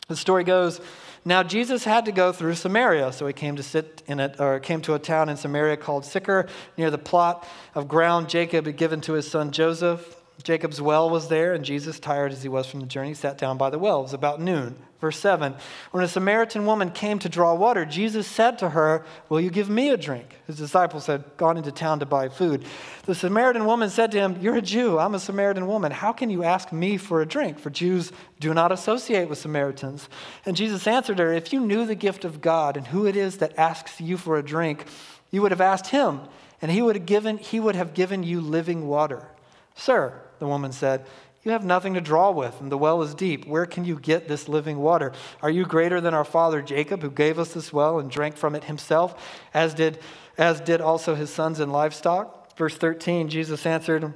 The 0.09 0.17
story 0.17 0.45
goes 0.45 0.81
now 1.25 1.43
Jesus 1.43 1.85
had 1.85 2.07
to 2.07 2.13
go 2.13 2.33
through 2.33 2.55
Samaria, 2.55 3.13
so 3.13 3.27
he 3.27 3.33
came 3.33 3.57
to 3.57 3.63
sit 3.63 4.03
in 4.07 4.21
it, 4.21 4.41
or 4.41 4.59
came 4.59 4.81
to 4.83 4.95
a 4.95 4.99
town 4.99 5.29
in 5.29 5.37
Samaria 5.37 5.77
called 5.77 6.05
Sychar, 6.05 6.49
near 6.79 6.91
the 6.91 6.99
plot 6.99 7.47
of 7.75 7.89
ground 7.89 8.29
Jacob 8.29 8.67
had 8.67 8.77
given 8.77 9.01
to 9.03 9.13
his 9.13 9.31
son 9.31 9.51
Joseph. 9.51 10.17
Jacob's 10.43 10.81
well 10.81 11.11
was 11.11 11.29
there, 11.29 11.53
and 11.53 11.65
Jesus, 11.65 12.01
tired 12.01 12.33
as 12.33 12.43
he 12.43 12.49
was 12.49 12.67
from 12.67 12.81
the 12.81 12.87
journey, 12.87 13.15
sat 13.15 13.37
down 13.37 13.59
by 13.59 13.69
the 13.69 13.79
well. 13.79 14.01
It 14.01 14.05
was 14.05 14.15
about 14.15 14.41
noon. 14.41 14.77
Verse 15.01 15.19
7 15.19 15.55
When 15.91 16.05
a 16.05 16.09
Samaritan 16.09 16.67
woman 16.67 16.91
came 16.91 17.19
to 17.19 17.29
draw 17.29 17.55
water, 17.55 17.85
Jesus 17.85 18.27
said 18.27 18.59
to 18.59 18.71
her, 18.71 19.05
Will 19.29 19.41
you 19.41 19.51
give 19.51 19.69
me 19.69 19.91
a 19.91 19.97
drink? 19.97 20.37
His 20.47 20.57
disciples 20.57 21.07
had 21.07 21.25
gone 21.37 21.57
into 21.57 21.73
town 21.73 22.01
to 22.01 22.07
buy 22.07 22.29
food. 22.29 22.65
The 23.07 23.15
Samaritan 23.15 23.67
woman 23.67 23.91
said 23.91 24.13
to 24.13 24.19
him, 24.19 24.39
You're 24.41 24.57
a 24.57 24.63
Jew. 24.63 24.99
I'm 24.99 25.15
a 25.15 25.21
Samaritan 25.21 25.67
woman. 25.67 25.93
How 25.93 26.13
can 26.13 26.31
you 26.31 26.45
ask 26.45 26.73
me 26.73 26.97
for 26.97 27.21
a 27.21 27.27
drink? 27.27 27.59
For 27.59 27.71
Jews 27.71 28.13
do 28.39 28.55
not 28.55 28.73
associate 28.73 29.29
with 29.29 29.39
Samaritans. 29.39 30.09
And 30.47 30.57
Jesus 30.57 30.87
answered 30.87 31.19
her, 31.19 31.33
If 31.33 31.53
you 31.53 31.61
knew 31.61 31.85
the 31.85 31.95
gift 31.95 32.25
of 32.25 32.41
God 32.41 32.77
and 32.77 32.87
who 32.87 33.07
it 33.07 33.17
is 33.17 33.39
that 33.39 33.59
asks 33.59 34.01
you 34.01 34.17
for 34.17 34.39
a 34.39 34.43
drink, 34.43 34.85
you 35.31 35.43
would 35.43 35.53
have 35.53 35.61
asked 35.61 35.89
him, 35.89 36.21
and 36.63 36.71
he 36.71 36.83
would 36.83 36.97
have 36.97 37.07
given, 37.07 37.39
he 37.39 37.61
would 37.61 37.77
have 37.77 37.95
given 37.95 38.23
you 38.23 38.41
living 38.41 38.87
water. 38.87 39.29
Sir, 39.75 40.21
the 40.41 40.47
woman 40.47 40.73
said, 40.73 41.07
You 41.45 41.53
have 41.53 41.65
nothing 41.65 41.95
to 41.95 42.01
draw 42.01 42.33
with, 42.33 42.61
and 42.61 42.73
the 42.73 42.79
well 42.79 43.01
is 43.03 43.15
deep. 43.15 43.47
Where 43.47 43.67
can 43.67 43.85
you 43.85 44.01
get 44.01 44.27
this 44.27 44.49
living 44.49 44.79
water? 44.79 45.13
Are 45.41 45.51
you 45.51 45.65
greater 45.65 46.01
than 46.01 46.15
our 46.15 46.25
father 46.25 46.61
Jacob, 46.61 47.03
who 47.03 47.11
gave 47.11 47.39
us 47.39 47.55
this 47.55 47.73
well 47.73 48.01
and 48.01 48.11
drank 48.11 48.37
from 48.37 48.57
it 48.57 48.65
himself, 48.65 49.41
as 49.55 49.73
did, 49.75 50.01
as 50.37 50.61
did 50.61 50.81
also 50.81 51.15
his 51.15 51.31
sons 51.31 51.61
and 51.61 51.71
livestock? 51.71 52.57
Verse 52.57 52.77
13, 52.77 53.29
Jesus 53.29 53.65
answered, 53.65 54.13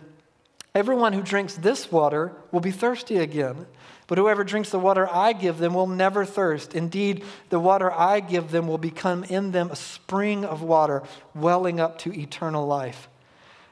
Everyone 0.74 1.12
who 1.12 1.22
drinks 1.22 1.54
this 1.54 1.92
water 1.92 2.32
will 2.50 2.58
be 2.58 2.72
thirsty 2.72 3.18
again. 3.18 3.66
But 4.06 4.18
whoever 4.18 4.44
drinks 4.44 4.70
the 4.70 4.78
water 4.78 5.08
I 5.10 5.32
give 5.32 5.58
them 5.58 5.72
will 5.72 5.87
never 5.87 6.24
thirst. 6.24 6.74
Indeed, 6.74 7.24
the 7.48 7.60
water 7.60 7.92
I 7.92 8.20
give 8.20 8.50
them 8.50 8.66
will 8.66 8.78
become 8.78 9.24
in 9.24 9.52
them 9.52 9.70
a 9.70 9.76
spring 9.76 10.44
of 10.44 10.62
water 10.62 11.04
welling 11.34 11.80
up 11.80 11.98
to 11.98 12.12
eternal 12.12 12.66
life. 12.66 13.08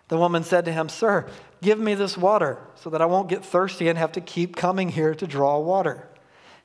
The 0.08 0.16
woman 0.16 0.44
said 0.44 0.64
to 0.66 0.72
him, 0.72 0.88
Sir, 0.88 1.28
give 1.62 1.78
me 1.78 1.94
this 1.94 2.18
water 2.18 2.58
so 2.74 2.90
that 2.90 3.00
I 3.00 3.06
won't 3.06 3.28
get 3.28 3.44
thirsty 3.44 3.88
and 3.88 3.96
have 3.96 4.12
to 4.12 4.20
keep 4.20 4.56
coming 4.56 4.90
here 4.90 5.14
to 5.14 5.26
draw 5.26 5.58
water. 5.58 6.08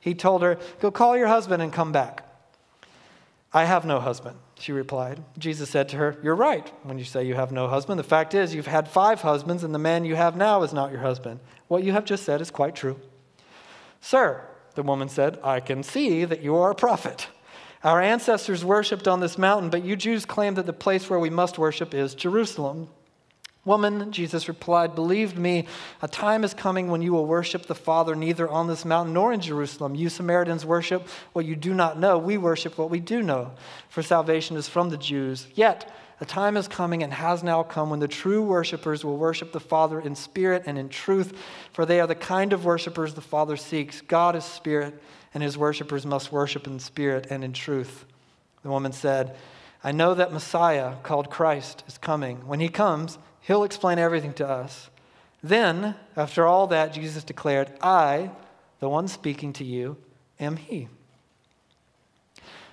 He 0.00 0.14
told 0.14 0.42
her, 0.42 0.58
Go 0.80 0.90
call 0.90 1.16
your 1.16 1.28
husband 1.28 1.62
and 1.62 1.72
come 1.72 1.92
back. 1.92 2.24
I 3.52 3.64
have 3.64 3.86
no 3.86 3.98
husband, 3.98 4.36
she 4.58 4.72
replied. 4.72 5.22
Jesus 5.38 5.70
said 5.70 5.88
to 5.90 5.96
her, 5.96 6.18
You're 6.22 6.34
right 6.34 6.70
when 6.82 6.98
you 6.98 7.04
say 7.04 7.24
you 7.24 7.34
have 7.34 7.50
no 7.50 7.68
husband. 7.68 7.98
The 7.98 8.04
fact 8.04 8.34
is, 8.34 8.54
you've 8.54 8.66
had 8.66 8.88
five 8.88 9.22
husbands, 9.22 9.64
and 9.64 9.74
the 9.74 9.78
man 9.78 10.04
you 10.04 10.16
have 10.16 10.36
now 10.36 10.62
is 10.62 10.74
not 10.74 10.90
your 10.90 11.00
husband. 11.00 11.40
What 11.68 11.82
you 11.82 11.92
have 11.92 12.04
just 12.04 12.24
said 12.24 12.42
is 12.42 12.50
quite 12.50 12.74
true. 12.74 13.00
Sir, 14.00 14.44
the 14.74 14.82
woman 14.82 15.08
said, 15.08 15.38
I 15.42 15.60
can 15.60 15.82
see 15.82 16.24
that 16.24 16.42
you 16.42 16.56
are 16.56 16.70
a 16.70 16.74
prophet. 16.74 17.28
Our 17.82 18.02
ancestors 18.02 18.64
worshipped 18.64 19.08
on 19.08 19.20
this 19.20 19.38
mountain, 19.38 19.70
but 19.70 19.84
you 19.84 19.96
Jews 19.96 20.26
claim 20.26 20.54
that 20.54 20.66
the 20.66 20.72
place 20.72 21.08
where 21.08 21.18
we 21.18 21.30
must 21.30 21.58
worship 21.58 21.94
is 21.94 22.14
Jerusalem. 22.14 22.88
Woman, 23.68 24.10
Jesus 24.10 24.48
replied, 24.48 24.94
Believe 24.94 25.36
me, 25.36 25.66
a 26.00 26.08
time 26.08 26.42
is 26.42 26.54
coming 26.54 26.88
when 26.88 27.02
you 27.02 27.12
will 27.12 27.26
worship 27.26 27.66
the 27.66 27.74
Father 27.74 28.16
neither 28.16 28.48
on 28.48 28.66
this 28.66 28.86
mountain 28.86 29.12
nor 29.12 29.30
in 29.30 29.42
Jerusalem. 29.42 29.94
You 29.94 30.08
Samaritans 30.08 30.64
worship 30.64 31.06
what 31.34 31.44
you 31.44 31.54
do 31.54 31.74
not 31.74 31.98
know. 31.98 32.16
We 32.16 32.38
worship 32.38 32.78
what 32.78 32.88
we 32.88 32.98
do 32.98 33.22
know, 33.22 33.52
for 33.90 34.02
salvation 34.02 34.56
is 34.56 34.68
from 34.68 34.88
the 34.88 34.96
Jews. 34.96 35.46
Yet, 35.54 35.94
a 36.18 36.24
time 36.24 36.56
is 36.56 36.66
coming 36.66 37.02
and 37.02 37.12
has 37.12 37.42
now 37.42 37.62
come 37.62 37.90
when 37.90 38.00
the 38.00 38.08
true 38.08 38.42
worshipers 38.42 39.04
will 39.04 39.18
worship 39.18 39.52
the 39.52 39.60
Father 39.60 40.00
in 40.00 40.14
spirit 40.14 40.62
and 40.64 40.78
in 40.78 40.88
truth, 40.88 41.38
for 41.70 41.84
they 41.84 42.00
are 42.00 42.06
the 42.06 42.14
kind 42.14 42.54
of 42.54 42.64
worshipers 42.64 43.12
the 43.12 43.20
Father 43.20 43.58
seeks. 43.58 44.00
God 44.00 44.34
is 44.34 44.44
spirit, 44.44 44.98
and 45.34 45.42
his 45.42 45.58
worshipers 45.58 46.06
must 46.06 46.32
worship 46.32 46.66
in 46.66 46.78
spirit 46.78 47.26
and 47.28 47.44
in 47.44 47.52
truth. 47.52 48.06
The 48.62 48.70
woman 48.70 48.92
said, 48.92 49.36
I 49.84 49.92
know 49.92 50.14
that 50.14 50.32
Messiah, 50.32 50.96
called 51.02 51.28
Christ, 51.28 51.84
is 51.86 51.98
coming. 51.98 52.46
When 52.48 52.60
he 52.60 52.70
comes, 52.70 53.18
He'll 53.48 53.64
explain 53.64 53.98
everything 53.98 54.34
to 54.34 54.46
us. 54.46 54.90
Then, 55.42 55.94
after 56.16 56.46
all 56.46 56.66
that, 56.66 56.92
Jesus 56.92 57.24
declared, 57.24 57.72
I, 57.80 58.30
the 58.78 58.90
one 58.90 59.08
speaking 59.08 59.54
to 59.54 59.64
you, 59.64 59.96
am 60.38 60.58
He. 60.58 60.88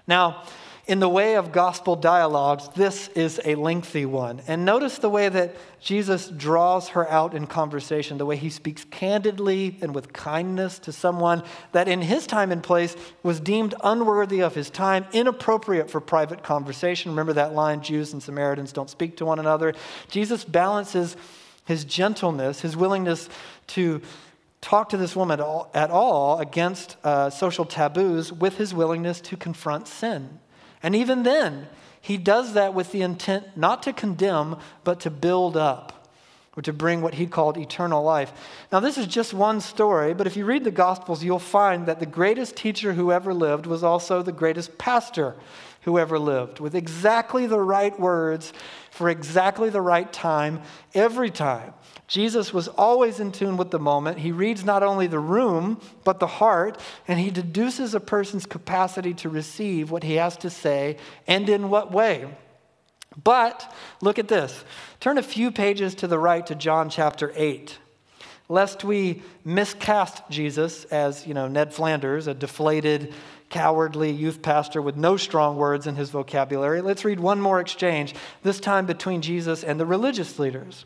Now, 0.05 0.43
in 0.87 0.99
the 0.99 1.09
way 1.09 1.35
of 1.35 1.51
gospel 1.51 1.95
dialogues, 1.95 2.69
this 2.75 3.07
is 3.09 3.41
a 3.43 3.55
lengthy 3.55 4.05
one. 4.05 4.41
And 4.47 4.65
notice 4.65 4.99
the 4.99 5.09
way 5.09 5.29
that 5.29 5.55
Jesus 5.79 6.27
draws 6.27 6.89
her 6.89 7.09
out 7.09 7.33
in 7.33 7.47
conversation, 7.47 8.19
the 8.19 8.25
way 8.25 8.37
he 8.37 8.51
speaks 8.51 8.83
candidly 8.85 9.79
and 9.81 9.95
with 9.95 10.13
kindness 10.13 10.77
to 10.79 10.91
someone 10.91 11.41
that 11.71 11.87
in 11.87 12.03
his 12.03 12.27
time 12.27 12.51
and 12.51 12.61
place 12.61 12.95
was 13.23 13.39
deemed 13.39 13.73
unworthy 13.83 14.41
of 14.41 14.53
his 14.53 14.69
time, 14.69 15.07
inappropriate 15.11 15.89
for 15.89 15.99
private 15.99 16.43
conversation. 16.43 17.11
Remember 17.11 17.33
that 17.33 17.53
line 17.55 17.81
Jews 17.81 18.13
and 18.13 18.21
Samaritans 18.21 18.71
don't 18.71 18.89
speak 18.89 19.17
to 19.17 19.25
one 19.25 19.39
another. 19.39 19.73
Jesus 20.09 20.45
balances 20.45 21.17
his 21.65 21.83
gentleness, 21.83 22.61
his 22.61 22.77
willingness 22.77 23.27
to 23.67 24.03
talk 24.61 24.89
to 24.89 24.97
this 24.97 25.15
woman 25.15 25.39
at 25.73 25.89
all, 25.91 26.39
against 26.39 26.97
uh, 27.03 27.29
social 27.31 27.65
taboos 27.65 28.31
with 28.31 28.57
his 28.57 28.73
willingness 28.73 29.19
to 29.21 29.35
confront 29.35 29.87
sin. 29.87 30.39
And 30.85 30.95
even 30.95 31.23
then, 31.23 31.67
he 31.99 32.15
does 32.15 32.53
that 32.53 32.75
with 32.75 32.91
the 32.91 33.01
intent 33.01 33.57
not 33.57 33.81
to 33.83 33.91
condemn, 33.91 34.57
but 34.83 34.99
to 34.99 35.09
build 35.09 35.57
up. 35.57 35.91
or 36.57 36.61
to 36.61 36.73
bring 36.73 37.01
what 37.01 37.15
he 37.15 37.27
called 37.27 37.57
eternal 37.57 38.03
life. 38.03 38.31
Now, 38.71 38.79
this 38.79 38.97
is 38.97 39.07
just 39.07 39.33
one 39.33 39.59
story, 39.59 40.13
but 40.13 40.25
if 40.25 40.37
you 40.37 40.45
read 40.45 40.63
the 40.63 40.71
Gospels, 40.71 41.23
you'll 41.23 41.39
find 41.39 41.85
that 41.87 41.99
the 41.99 42.05
greatest 42.05 42.55
teacher 42.55 42.93
who 42.93 43.11
ever 43.11 43.33
lived 43.33 43.65
was 43.65 43.83
also 43.83 44.21
the 44.21 44.31
greatest 44.31 44.77
pastor 44.77 45.35
who 45.81 45.99
ever 45.99 46.17
lived, 46.17 46.59
with 46.59 46.73
exactly 46.73 47.45
the 47.45 47.59
right 47.59 47.99
words 47.99 48.53
for 48.89 49.09
exactly 49.09 49.69
the 49.69 49.81
right 49.81 50.11
time 50.11 50.61
every 50.93 51.29
time. 51.29 51.73
Jesus 52.07 52.53
was 52.53 52.67
always 52.67 53.19
in 53.19 53.31
tune 53.31 53.57
with 53.57 53.71
the 53.71 53.79
moment. 53.79 54.19
He 54.19 54.31
reads 54.31 54.63
not 54.63 54.83
only 54.83 55.07
the 55.07 55.19
room, 55.19 55.81
but 56.03 56.19
the 56.19 56.27
heart, 56.27 56.79
and 57.07 57.19
he 57.19 57.31
deduces 57.31 57.95
a 57.95 57.99
person's 57.99 58.45
capacity 58.45 59.13
to 59.15 59.29
receive 59.29 59.89
what 59.89 60.03
he 60.03 60.15
has 60.15 60.37
to 60.37 60.49
say 60.49 60.97
and 61.25 61.49
in 61.49 61.69
what 61.69 61.91
way. 61.91 62.27
But 63.23 63.73
look 64.01 64.19
at 64.19 64.27
this. 64.27 64.63
Turn 64.99 65.17
a 65.17 65.23
few 65.23 65.51
pages 65.51 65.95
to 65.95 66.07
the 66.07 66.19
right 66.19 66.45
to 66.47 66.55
John 66.55 66.89
chapter 66.89 67.31
8. 67.35 67.79
Lest 68.47 68.83
we 68.83 69.23
miscast 69.43 70.21
Jesus 70.29 70.85
as, 70.85 71.25
you 71.25 71.33
know, 71.33 71.47
Ned 71.47 71.73
Flanders, 71.73 72.27
a 72.27 72.35
deflated, 72.35 73.13
cowardly 73.49 74.11
youth 74.11 74.41
pastor 74.41 74.81
with 74.81 74.95
no 74.95 75.17
strong 75.17 75.57
words 75.57 75.87
in 75.87 75.95
his 75.95 76.09
vocabulary, 76.09 76.81
let's 76.81 77.05
read 77.05 77.19
one 77.19 77.41
more 77.41 77.59
exchange, 77.59 78.13
this 78.43 78.59
time 78.59 78.85
between 78.85 79.21
Jesus 79.21 79.63
and 79.63 79.79
the 79.79 79.85
religious 79.85 80.37
leaders. 80.37 80.85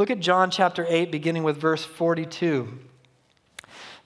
Look 0.00 0.10
at 0.10 0.20
John 0.20 0.50
chapter 0.50 0.86
8, 0.88 1.12
beginning 1.12 1.42
with 1.42 1.58
verse 1.58 1.84
42. 1.84 2.78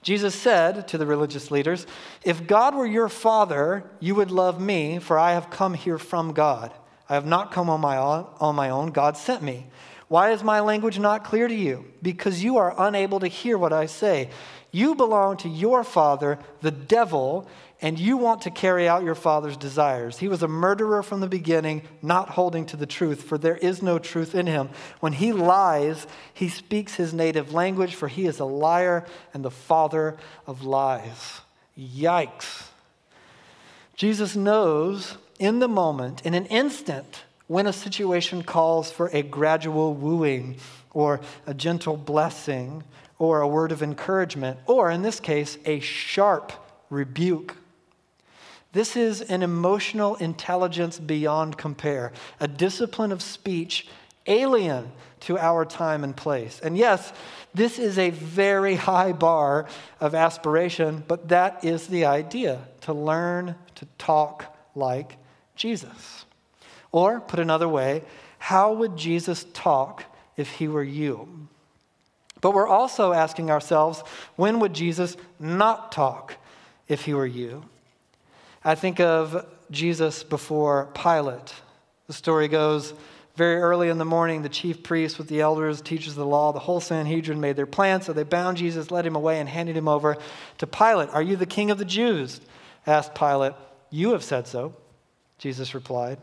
Jesus 0.01 0.35
said 0.35 0.89
to 0.89 0.97
the 0.97 1.05
religious 1.05 1.51
leaders, 1.51 1.87
If 2.21 2.47
God 2.47 2.75
were 2.75 2.85
your 2.85 3.07
father, 3.07 3.89
you 4.01 4.13
would 4.13 4.29
love 4.29 4.59
me, 4.59 4.99
for 4.99 5.17
I 5.17 5.31
have 5.31 5.49
come 5.49 5.73
here 5.73 5.97
from 5.97 6.33
God. 6.33 6.73
I 7.07 7.13
have 7.13 7.25
not 7.25 7.53
come 7.53 7.69
on 7.69 7.79
my 7.79 7.95
own, 7.95 8.27
on 8.41 8.55
my 8.55 8.71
own. 8.71 8.91
God 8.91 9.15
sent 9.15 9.41
me. 9.41 9.67
Why 10.07 10.31
is 10.31 10.43
my 10.43 10.59
language 10.59 10.99
not 10.99 11.23
clear 11.23 11.47
to 11.47 11.55
you? 11.55 11.85
Because 12.01 12.43
you 12.43 12.57
are 12.57 12.75
unable 12.77 13.19
to 13.19 13.27
hear 13.27 13.57
what 13.57 13.73
I 13.73 13.87
say. 13.87 14.29
You 14.71 14.93
belong 14.93 15.37
to 15.37 15.49
your 15.49 15.83
father, 15.83 16.37
the 16.61 16.71
devil, 16.71 17.47
and 17.81 17.99
you 17.99 18.17
want 18.17 18.41
to 18.41 18.51
carry 18.51 18.87
out 18.87 19.03
your 19.03 19.15
father's 19.15 19.57
desires. 19.57 20.19
He 20.19 20.27
was 20.27 20.43
a 20.43 20.47
murderer 20.47 21.01
from 21.01 21.19
the 21.21 21.27
beginning, 21.27 21.83
not 22.01 22.29
holding 22.29 22.65
to 22.67 22.77
the 22.77 22.85
truth, 22.85 23.23
for 23.23 23.37
there 23.37 23.57
is 23.57 23.81
no 23.81 23.99
truth 23.99 24.35
in 24.35 24.47
him. 24.47 24.69
When 24.99 25.13
he 25.13 25.33
lies, 25.33 26.07
he 26.33 26.49
speaks 26.49 26.95
his 26.95 27.13
native 27.13 27.53
language, 27.53 27.95
for 27.95 28.07
he 28.07 28.25
is 28.25 28.39
a 28.39 28.45
liar 28.45 29.05
and 29.33 29.43
the 29.43 29.51
father 29.51 30.17
of 30.45 30.63
lies. 30.63 31.41
Yikes. 31.77 32.67
Jesus 33.95 34.35
knows 34.35 35.17
in 35.39 35.59
the 35.59 35.67
moment, 35.67 36.25
in 36.25 36.33
an 36.33 36.45
instant, 36.45 37.24
when 37.47 37.67
a 37.67 37.73
situation 37.73 38.43
calls 38.43 38.91
for 38.91 39.09
a 39.13 39.21
gradual 39.21 39.93
wooing 39.93 40.57
or 40.93 41.19
a 41.45 41.53
gentle 41.53 41.97
blessing 41.97 42.83
or 43.19 43.41
a 43.41 43.47
word 43.47 43.71
of 43.71 43.81
encouragement, 43.81 44.59
or 44.65 44.91
in 44.91 45.01
this 45.01 45.19
case, 45.19 45.57
a 45.65 45.79
sharp 45.79 46.51
rebuke. 46.89 47.55
This 48.73 48.97
is 48.97 49.21
an 49.21 49.41
emotional 49.41 50.15
intelligence 50.15 50.99
beyond 50.99 51.57
compare, 51.57 52.11
a 52.41 52.47
discipline 52.47 53.13
of 53.13 53.21
speech 53.21 53.87
alien 54.27 54.91
to 55.21 55.37
our 55.37 55.63
time 55.63 56.03
and 56.03 56.15
place. 56.15 56.59
And 56.61 56.77
yes, 56.77 57.13
this 57.53 57.79
is 57.79 57.97
a 57.97 58.09
very 58.09 58.75
high 58.75 59.13
bar 59.13 59.67
of 60.01 60.13
aspiration, 60.13 61.05
but 61.07 61.29
that 61.29 61.63
is 61.63 61.87
the 61.87 62.05
idea 62.05 62.67
to 62.81 62.93
learn 62.93 63.55
to 63.75 63.85
talk 63.97 64.57
like 64.75 65.17
Jesus. 65.55 66.24
Or, 66.95 67.19
put 67.19 67.41
another 67.41 67.67
way, 67.67 68.03
how 68.37 68.71
would 68.71 68.95
Jesus 68.95 69.45
talk 69.51 70.05
if 70.37 70.49
he 70.49 70.69
were 70.69 70.81
you? 70.81 71.49
But 72.39 72.53
we're 72.53 72.69
also 72.69 73.11
asking 73.11 73.51
ourselves, 73.51 74.01
when 74.37 74.61
would 74.61 74.73
Jesus 74.73 75.17
not 75.37 75.91
talk 75.91 76.37
if 76.87 77.03
he 77.03 77.13
were 77.13 77.25
you? 77.25 77.65
I 78.63 78.75
think 78.75 79.01
of 79.01 79.45
Jesus 79.69 80.23
before 80.23 80.87
Pilate. 80.93 81.53
The 82.07 82.13
story 82.13 82.47
goes 82.47 82.93
very 83.35 83.57
early 83.57 83.89
in 83.89 83.97
the 83.97 84.05
morning, 84.05 84.41
the 84.41 84.47
chief 84.47 84.81
priests 84.81 85.17
with 85.17 85.27
the 85.27 85.41
elders, 85.41 85.81
teachers 85.81 86.13
of 86.13 86.19
the 86.19 86.25
law, 86.25 86.53
the 86.53 86.59
whole 86.59 86.79
Sanhedrin 86.79 87.41
made 87.41 87.57
their 87.57 87.65
plan, 87.65 88.03
so 88.03 88.13
they 88.13 88.23
bound 88.23 88.55
Jesus, 88.55 88.89
led 88.89 89.05
him 89.05 89.17
away, 89.17 89.41
and 89.41 89.49
handed 89.49 89.75
him 89.75 89.89
over 89.89 90.15
to 90.59 90.65
Pilate. 90.65 91.09
Are 91.09 91.21
you 91.21 91.35
the 91.35 91.45
king 91.45 91.71
of 91.71 91.77
the 91.77 91.83
Jews? 91.83 92.39
asked 92.87 93.13
Pilate. 93.15 93.51
You 93.89 94.11
have 94.11 94.23
said 94.23 94.47
so. 94.47 94.73
Jesus 95.39 95.75
replied. 95.75 96.19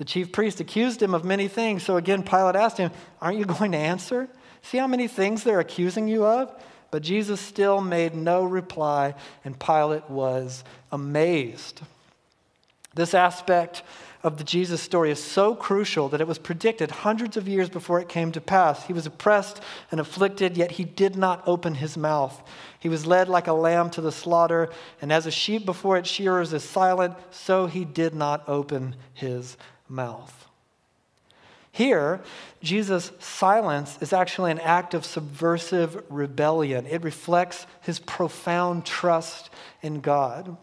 The 0.00 0.06
chief 0.06 0.32
priest 0.32 0.60
accused 0.60 1.02
him 1.02 1.12
of 1.12 1.26
many 1.26 1.46
things. 1.46 1.82
So 1.82 1.98
again, 1.98 2.22
Pilate 2.22 2.56
asked 2.56 2.78
him, 2.78 2.90
Aren't 3.20 3.36
you 3.36 3.44
going 3.44 3.72
to 3.72 3.78
answer? 3.78 4.30
See 4.62 4.78
how 4.78 4.86
many 4.86 5.06
things 5.06 5.44
they're 5.44 5.60
accusing 5.60 6.08
you 6.08 6.24
of? 6.24 6.50
But 6.90 7.02
Jesus 7.02 7.38
still 7.38 7.82
made 7.82 8.14
no 8.14 8.44
reply, 8.44 9.14
and 9.44 9.60
Pilate 9.60 10.08
was 10.08 10.64
amazed. 10.90 11.82
This 12.94 13.12
aspect 13.12 13.82
of 14.22 14.38
the 14.38 14.44
Jesus 14.44 14.80
story 14.80 15.10
is 15.10 15.22
so 15.22 15.54
crucial 15.54 16.08
that 16.08 16.20
it 16.22 16.26
was 16.26 16.38
predicted 16.38 16.90
hundreds 16.90 17.36
of 17.36 17.46
years 17.46 17.68
before 17.68 18.00
it 18.00 18.08
came 18.08 18.32
to 18.32 18.40
pass. 18.40 18.86
He 18.86 18.94
was 18.94 19.04
oppressed 19.04 19.60
and 19.90 20.00
afflicted, 20.00 20.56
yet 20.56 20.72
he 20.72 20.84
did 20.84 21.14
not 21.14 21.46
open 21.46 21.74
his 21.74 21.98
mouth. 21.98 22.42
He 22.78 22.88
was 22.88 23.04
led 23.04 23.28
like 23.28 23.48
a 23.48 23.52
lamb 23.52 23.90
to 23.90 24.00
the 24.00 24.12
slaughter, 24.12 24.70
and 25.02 25.12
as 25.12 25.26
a 25.26 25.30
sheep 25.30 25.66
before 25.66 25.98
its 25.98 26.08
shearers 26.08 26.54
is 26.54 26.64
silent, 26.64 27.16
so 27.30 27.66
he 27.66 27.84
did 27.84 28.14
not 28.14 28.48
open 28.48 28.96
his 29.12 29.58
mouth. 29.90 30.46
Here, 31.72 32.20
Jesus' 32.62 33.12
silence 33.20 33.96
is 34.00 34.12
actually 34.12 34.50
an 34.50 34.58
act 34.58 34.92
of 34.92 35.04
subversive 35.04 36.02
rebellion. 36.08 36.86
It 36.86 37.04
reflects 37.04 37.66
his 37.80 37.98
profound 38.00 38.84
trust 38.84 39.50
in 39.82 40.00
God. 40.00 40.56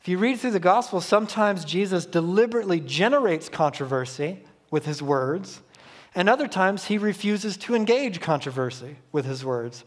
If 0.00 0.08
you 0.08 0.18
read 0.18 0.38
through 0.38 0.52
the 0.52 0.60
Gospel, 0.60 1.00
sometimes 1.00 1.64
Jesus 1.64 2.06
deliberately 2.06 2.80
generates 2.80 3.48
controversy 3.48 4.44
with 4.70 4.86
his 4.86 5.02
words, 5.02 5.60
and 6.14 6.28
other 6.28 6.46
times 6.46 6.84
he 6.84 6.96
refuses 6.96 7.56
to 7.58 7.74
engage 7.74 8.20
controversy 8.20 8.96
with 9.12 9.24
his 9.24 9.44
words. 9.44 9.84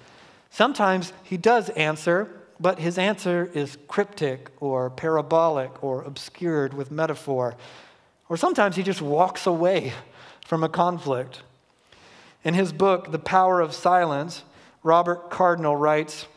Sometimes 0.49 1.13
he 1.23 1.37
does 1.37 1.69
answer, 1.69 2.40
but 2.61 2.79
his 2.79 2.97
answer 2.97 3.49
is 3.53 3.77
cryptic 3.87 4.51
or 4.59 4.89
parabolic 4.89 5.83
or 5.83 6.03
obscured 6.03 6.73
with 6.75 6.91
metaphor. 6.91 7.55
Or 8.29 8.37
sometimes 8.37 8.75
he 8.75 8.83
just 8.83 9.01
walks 9.01 9.47
away 9.47 9.93
from 10.45 10.63
a 10.63 10.69
conflict. 10.69 11.41
In 12.43 12.53
his 12.53 12.71
book, 12.71 13.11
The 13.11 13.19
Power 13.19 13.61
of 13.61 13.73
Silence, 13.73 14.43
Robert 14.83 15.29
Cardinal 15.29 15.75
writes 15.75 16.27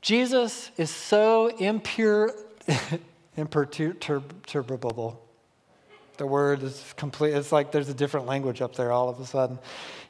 Jesus 0.00 0.72
is 0.76 0.90
so 0.90 1.46
impure, 1.58 2.34
imperturbable. 3.36 5.22
The 6.16 6.26
word 6.26 6.62
is 6.62 6.94
complete. 6.96 7.34
It's 7.34 7.52
like 7.52 7.72
there's 7.72 7.88
a 7.88 7.94
different 7.94 8.26
language 8.26 8.60
up 8.60 8.76
there 8.76 8.92
all 8.92 9.08
of 9.08 9.18
a 9.18 9.26
sudden. 9.26 9.58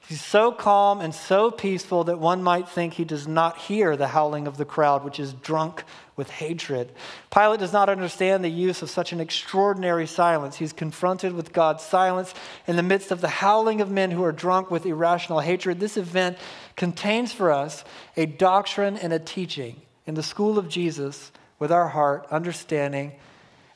He's 0.08 0.22
so 0.22 0.50
calm 0.50 1.00
and 1.00 1.14
so 1.14 1.50
peaceful 1.50 2.04
that 2.04 2.18
one 2.18 2.42
might 2.42 2.68
think 2.68 2.94
he 2.94 3.04
does 3.04 3.28
not 3.28 3.56
hear 3.56 3.96
the 3.96 4.08
howling 4.08 4.46
of 4.46 4.56
the 4.56 4.64
crowd, 4.64 5.04
which 5.04 5.20
is 5.20 5.32
drunk 5.32 5.84
with 6.16 6.28
hatred. 6.28 6.92
Pilate 7.32 7.60
does 7.60 7.72
not 7.72 7.88
understand 7.88 8.44
the 8.44 8.50
use 8.50 8.82
of 8.82 8.90
such 8.90 9.12
an 9.12 9.20
extraordinary 9.20 10.06
silence. 10.06 10.56
He's 10.56 10.72
confronted 10.72 11.32
with 11.32 11.52
God's 11.52 11.84
silence 11.84 12.34
in 12.66 12.76
the 12.76 12.82
midst 12.82 13.12
of 13.12 13.20
the 13.20 13.28
howling 13.28 13.80
of 13.80 13.90
men 13.90 14.10
who 14.10 14.24
are 14.24 14.32
drunk 14.32 14.70
with 14.70 14.84
irrational 14.84 15.40
hatred. 15.40 15.78
This 15.78 15.96
event 15.96 16.36
contains 16.76 17.32
for 17.32 17.52
us 17.52 17.84
a 18.16 18.26
doctrine 18.26 18.96
and 18.96 19.12
a 19.12 19.18
teaching 19.20 19.80
in 20.04 20.14
the 20.14 20.22
school 20.22 20.58
of 20.58 20.68
Jesus 20.68 21.30
with 21.60 21.70
our 21.70 21.88
heart, 21.88 22.26
understanding, 22.30 23.12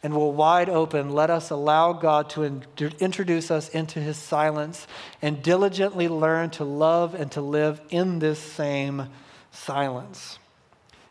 and 0.02 0.14
will 0.14 0.32
wide 0.32 0.68
open, 0.68 1.10
let 1.10 1.30
us 1.30 1.50
allow 1.50 1.92
God 1.92 2.30
to 2.30 2.42
in- 2.42 2.64
introduce 3.00 3.50
us 3.50 3.68
into 3.70 4.00
his 4.00 4.16
silence 4.16 4.86
and 5.22 5.42
diligently 5.42 6.08
learn 6.08 6.50
to 6.50 6.64
love 6.64 7.14
and 7.14 7.30
to 7.32 7.40
live 7.40 7.80
in 7.90 8.18
this 8.18 8.38
same 8.38 9.08
silence. 9.50 10.38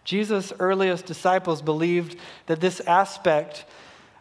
Jesus' 0.03 0.53
earliest 0.59 1.05
disciples 1.05 1.61
believed 1.61 2.15
that 2.45 2.61
this 2.61 2.79
aspect 2.81 3.65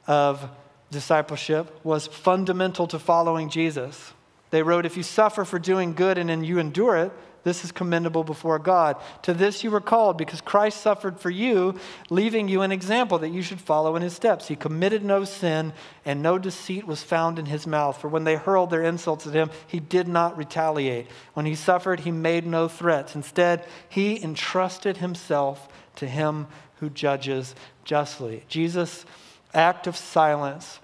of 0.06 0.48
discipleship 0.90 1.78
was 1.84 2.06
fundamental 2.06 2.86
to 2.86 2.98
following 2.98 3.50
Jesus. 3.50 4.12
They 4.50 4.62
wrote, 4.62 4.86
If 4.86 4.96
you 4.96 5.02
suffer 5.02 5.44
for 5.44 5.58
doing 5.58 5.92
good 5.92 6.16
and 6.16 6.30
then 6.30 6.42
you 6.42 6.58
endure 6.58 6.96
it, 6.96 7.12
this 7.44 7.62
is 7.62 7.70
commendable 7.70 8.24
before 8.24 8.58
God. 8.58 8.96
To 9.22 9.34
this 9.34 9.62
you 9.62 9.70
were 9.70 9.80
called 9.80 10.18
because 10.18 10.40
Christ 10.40 10.80
suffered 10.80 11.20
for 11.20 11.30
you, 11.30 11.78
leaving 12.10 12.48
you 12.48 12.62
an 12.62 12.72
example 12.72 13.18
that 13.18 13.28
you 13.28 13.42
should 13.42 13.60
follow 13.60 13.94
in 13.96 14.02
his 14.02 14.14
steps. 14.14 14.48
He 14.48 14.56
committed 14.56 15.04
no 15.04 15.24
sin, 15.24 15.74
and 16.04 16.22
no 16.22 16.38
deceit 16.38 16.86
was 16.86 17.02
found 17.02 17.38
in 17.38 17.46
his 17.46 17.66
mouth. 17.66 18.00
For 18.00 18.08
when 18.08 18.24
they 18.24 18.36
hurled 18.36 18.70
their 18.70 18.82
insults 18.82 19.26
at 19.26 19.34
him, 19.34 19.50
he 19.66 19.78
did 19.78 20.08
not 20.08 20.36
retaliate. 20.36 21.06
When 21.34 21.46
he 21.46 21.54
suffered, 21.54 22.00
he 22.00 22.10
made 22.10 22.46
no 22.46 22.66
threats. 22.66 23.14
Instead, 23.14 23.64
he 23.88 24.22
entrusted 24.22 24.96
himself 24.96 25.68
to 25.96 26.08
him 26.08 26.46
who 26.76 26.88
judges 26.88 27.54
justly. 27.84 28.44
Jesus' 28.48 29.04
act 29.52 29.86
of 29.86 29.96
silence 29.96 30.80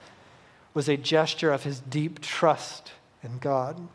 was 0.75 0.89
a 0.89 0.97
gesture 0.97 1.53
of 1.53 1.65
his 1.65 1.81
deep 1.81 2.21
trust 2.21 2.93
in 3.23 3.39
God. 3.39 3.89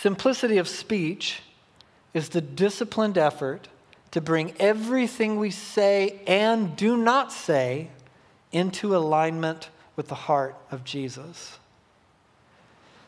Simplicity 0.00 0.58
of 0.58 0.68
speech 0.68 1.40
is 2.12 2.28
the 2.28 2.40
disciplined 2.40 3.16
effort 3.16 3.68
to 4.10 4.20
bring 4.20 4.54
everything 4.58 5.38
we 5.38 5.50
say 5.50 6.20
and 6.26 6.76
do 6.76 6.96
not 6.96 7.32
say 7.32 7.88
into 8.52 8.94
alignment 8.94 9.70
with 9.96 10.08
the 10.08 10.14
heart 10.14 10.54
of 10.70 10.84
Jesus. 10.84 11.58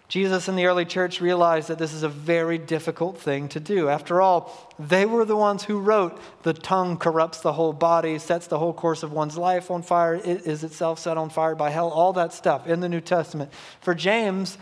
Jesus 0.08 0.48
and 0.48 0.58
the 0.58 0.64
early 0.64 0.86
church 0.86 1.20
realized 1.20 1.68
that 1.68 1.76
this 1.76 1.92
is 1.92 2.02
a 2.02 2.08
very 2.08 2.56
difficult 2.56 3.18
thing 3.18 3.48
to 3.50 3.60
do. 3.60 3.90
After 3.90 4.22
all, 4.22 4.72
they 4.78 5.04
were 5.04 5.26
the 5.26 5.36
ones 5.36 5.64
who 5.64 5.78
wrote, 5.78 6.18
The 6.42 6.54
tongue 6.54 6.96
corrupts 6.96 7.40
the 7.40 7.52
whole 7.52 7.74
body, 7.74 8.18
sets 8.18 8.46
the 8.46 8.58
whole 8.58 8.72
course 8.72 9.02
of 9.02 9.12
one's 9.12 9.36
life 9.36 9.70
on 9.70 9.82
fire, 9.82 10.14
it 10.14 10.46
is 10.46 10.64
itself 10.64 10.98
set 10.98 11.18
on 11.18 11.28
fire 11.28 11.54
by 11.54 11.68
hell, 11.68 11.90
all 11.90 12.14
that 12.14 12.32
stuff 12.32 12.66
in 12.66 12.80
the 12.80 12.88
New 12.88 13.02
Testament. 13.02 13.52
For 13.82 13.94
James, 13.94 14.56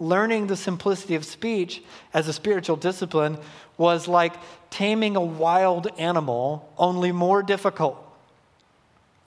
learning 0.00 0.46
the 0.46 0.56
simplicity 0.56 1.14
of 1.14 1.24
speech 1.24 1.82
as 2.14 2.28
a 2.28 2.32
spiritual 2.32 2.76
discipline 2.76 3.38
was 3.76 4.08
like 4.08 4.34
taming 4.70 5.16
a 5.16 5.20
wild 5.20 5.88
animal, 5.98 6.72
only 6.78 7.12
more 7.12 7.42
difficult. 7.42 7.96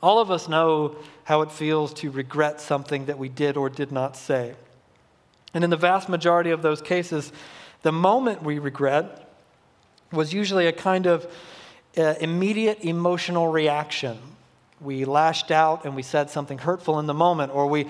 All 0.02 0.20
of 0.20 0.32
us 0.32 0.48
know 0.48 0.96
how 1.26 1.42
it 1.42 1.52
feels 1.52 1.94
to 1.96 2.10
regret 2.10 2.60
something 2.60 3.06
that 3.06 3.18
we 3.18 3.30
did 3.30 3.58
or 3.58 3.70
did 3.70 3.92
not 3.92 4.18
say. 4.18 4.56
And 5.54 5.64
in 5.64 5.70
the 5.70 5.78
vast 5.78 6.10
majority 6.10 6.52
of 6.52 6.62
those 6.62 6.82
cases, 6.82 7.32
the 7.82 7.92
moment 7.92 8.42
we 8.42 8.60
regret 8.60 9.30
was 10.12 10.34
usually 10.34 10.68
a 10.68 10.72
kind 10.72 11.06
of 11.06 11.32
uh, 11.98 12.16
immediate 12.20 12.80
emotional 12.82 13.48
reaction. 13.48 14.18
We 14.80 15.06
lashed 15.06 15.52
out 15.52 15.86
and 15.86 15.96
we 15.96 16.04
said 16.04 16.30
something 16.30 16.58
hurtful 16.58 17.00
in 17.00 17.06
the 17.06 17.14
moment, 17.14 17.54
or 17.54 17.68
we 17.68 17.88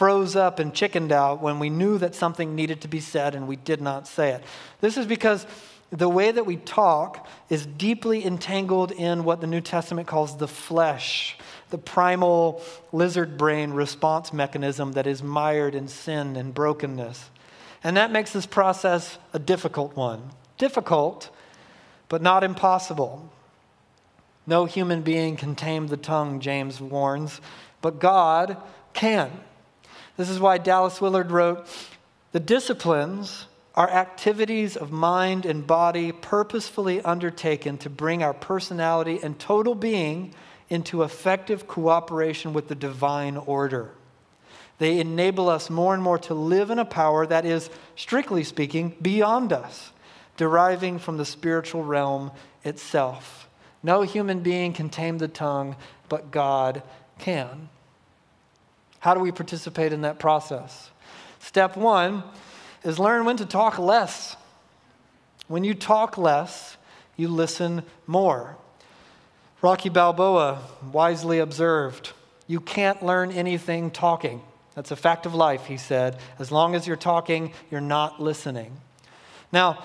froze 0.00 0.34
up 0.34 0.58
and 0.58 0.72
chickened 0.72 1.12
out 1.12 1.42
when 1.42 1.58
we 1.58 1.68
knew 1.68 1.98
that 1.98 2.14
something 2.14 2.54
needed 2.54 2.80
to 2.80 2.88
be 2.88 3.00
said 3.00 3.34
and 3.34 3.46
we 3.46 3.54
did 3.54 3.82
not 3.82 4.08
say 4.08 4.30
it. 4.30 4.42
This 4.80 4.96
is 4.96 5.04
because 5.04 5.46
the 5.90 6.08
way 6.08 6.32
that 6.32 6.46
we 6.46 6.56
talk 6.56 7.28
is 7.50 7.66
deeply 7.66 8.24
entangled 8.24 8.92
in 8.92 9.24
what 9.24 9.42
the 9.42 9.46
New 9.46 9.60
Testament 9.60 10.08
calls 10.08 10.38
the 10.38 10.48
flesh 10.48 11.36
the 11.68 11.76
primal 11.76 12.62
lizard 12.92 13.36
brain 13.36 13.72
response 13.72 14.32
mechanism 14.32 14.92
that 14.92 15.06
is 15.06 15.22
mired 15.22 15.74
in 15.74 15.86
sin 15.86 16.34
and 16.34 16.54
brokenness. 16.54 17.28
And 17.84 17.98
that 17.98 18.10
makes 18.10 18.32
this 18.32 18.46
process 18.46 19.18
a 19.34 19.38
difficult 19.38 19.94
one. 19.96 20.30
Difficult, 20.56 21.28
but 22.08 22.22
not 22.22 22.42
impossible. 22.42 23.30
No 24.46 24.64
human 24.64 25.02
being 25.02 25.36
can 25.36 25.54
tame 25.54 25.88
the 25.88 25.98
tongue, 25.98 26.40
James 26.40 26.80
warns, 26.80 27.42
but 27.82 28.00
God 28.00 28.56
can. 28.94 29.30
This 30.16 30.28
is 30.28 30.40
why 30.40 30.58
Dallas 30.58 31.00
Willard 31.00 31.30
wrote 31.30 31.66
The 32.32 32.40
disciplines 32.40 33.46
are 33.74 33.88
activities 33.88 34.76
of 34.76 34.90
mind 34.90 35.46
and 35.46 35.66
body 35.66 36.12
purposefully 36.12 37.00
undertaken 37.02 37.78
to 37.78 37.90
bring 37.90 38.22
our 38.22 38.34
personality 38.34 39.20
and 39.22 39.38
total 39.38 39.74
being 39.74 40.34
into 40.68 41.02
effective 41.02 41.66
cooperation 41.66 42.52
with 42.52 42.68
the 42.68 42.74
divine 42.74 43.36
order. 43.36 43.92
They 44.78 44.98
enable 44.98 45.48
us 45.48 45.68
more 45.68 45.92
and 45.94 46.02
more 46.02 46.18
to 46.20 46.34
live 46.34 46.70
in 46.70 46.78
a 46.78 46.84
power 46.84 47.26
that 47.26 47.44
is, 47.44 47.68
strictly 47.96 48.44
speaking, 48.44 48.96
beyond 49.02 49.52
us, 49.52 49.92
deriving 50.36 50.98
from 50.98 51.18
the 51.18 51.24
spiritual 51.24 51.84
realm 51.84 52.30
itself. 52.64 53.48
No 53.82 54.02
human 54.02 54.40
being 54.40 54.72
can 54.72 54.88
tame 54.88 55.18
the 55.18 55.28
tongue, 55.28 55.76
but 56.08 56.30
God 56.30 56.82
can. 57.18 57.68
How 59.00 59.14
do 59.14 59.20
we 59.20 59.32
participate 59.32 59.92
in 59.92 60.02
that 60.02 60.18
process? 60.18 60.90
Step 61.40 61.76
one 61.76 62.22
is 62.84 62.98
learn 62.98 63.24
when 63.24 63.36
to 63.38 63.46
talk 63.46 63.78
less. 63.78 64.36
When 65.48 65.64
you 65.64 65.74
talk 65.74 66.16
less, 66.16 66.76
you 67.16 67.28
listen 67.28 67.82
more. 68.06 68.56
Rocky 69.62 69.88
Balboa 69.88 70.60
wisely 70.92 71.38
observed, 71.38 72.12
You 72.46 72.60
can't 72.60 73.02
learn 73.02 73.30
anything 73.32 73.90
talking. 73.90 74.42
That's 74.74 74.90
a 74.90 74.96
fact 74.96 75.26
of 75.26 75.34
life, 75.34 75.66
he 75.66 75.76
said. 75.76 76.18
As 76.38 76.52
long 76.52 76.74
as 76.74 76.86
you're 76.86 76.96
talking, 76.96 77.52
you're 77.70 77.80
not 77.80 78.22
listening. 78.22 78.76
Now, 79.52 79.82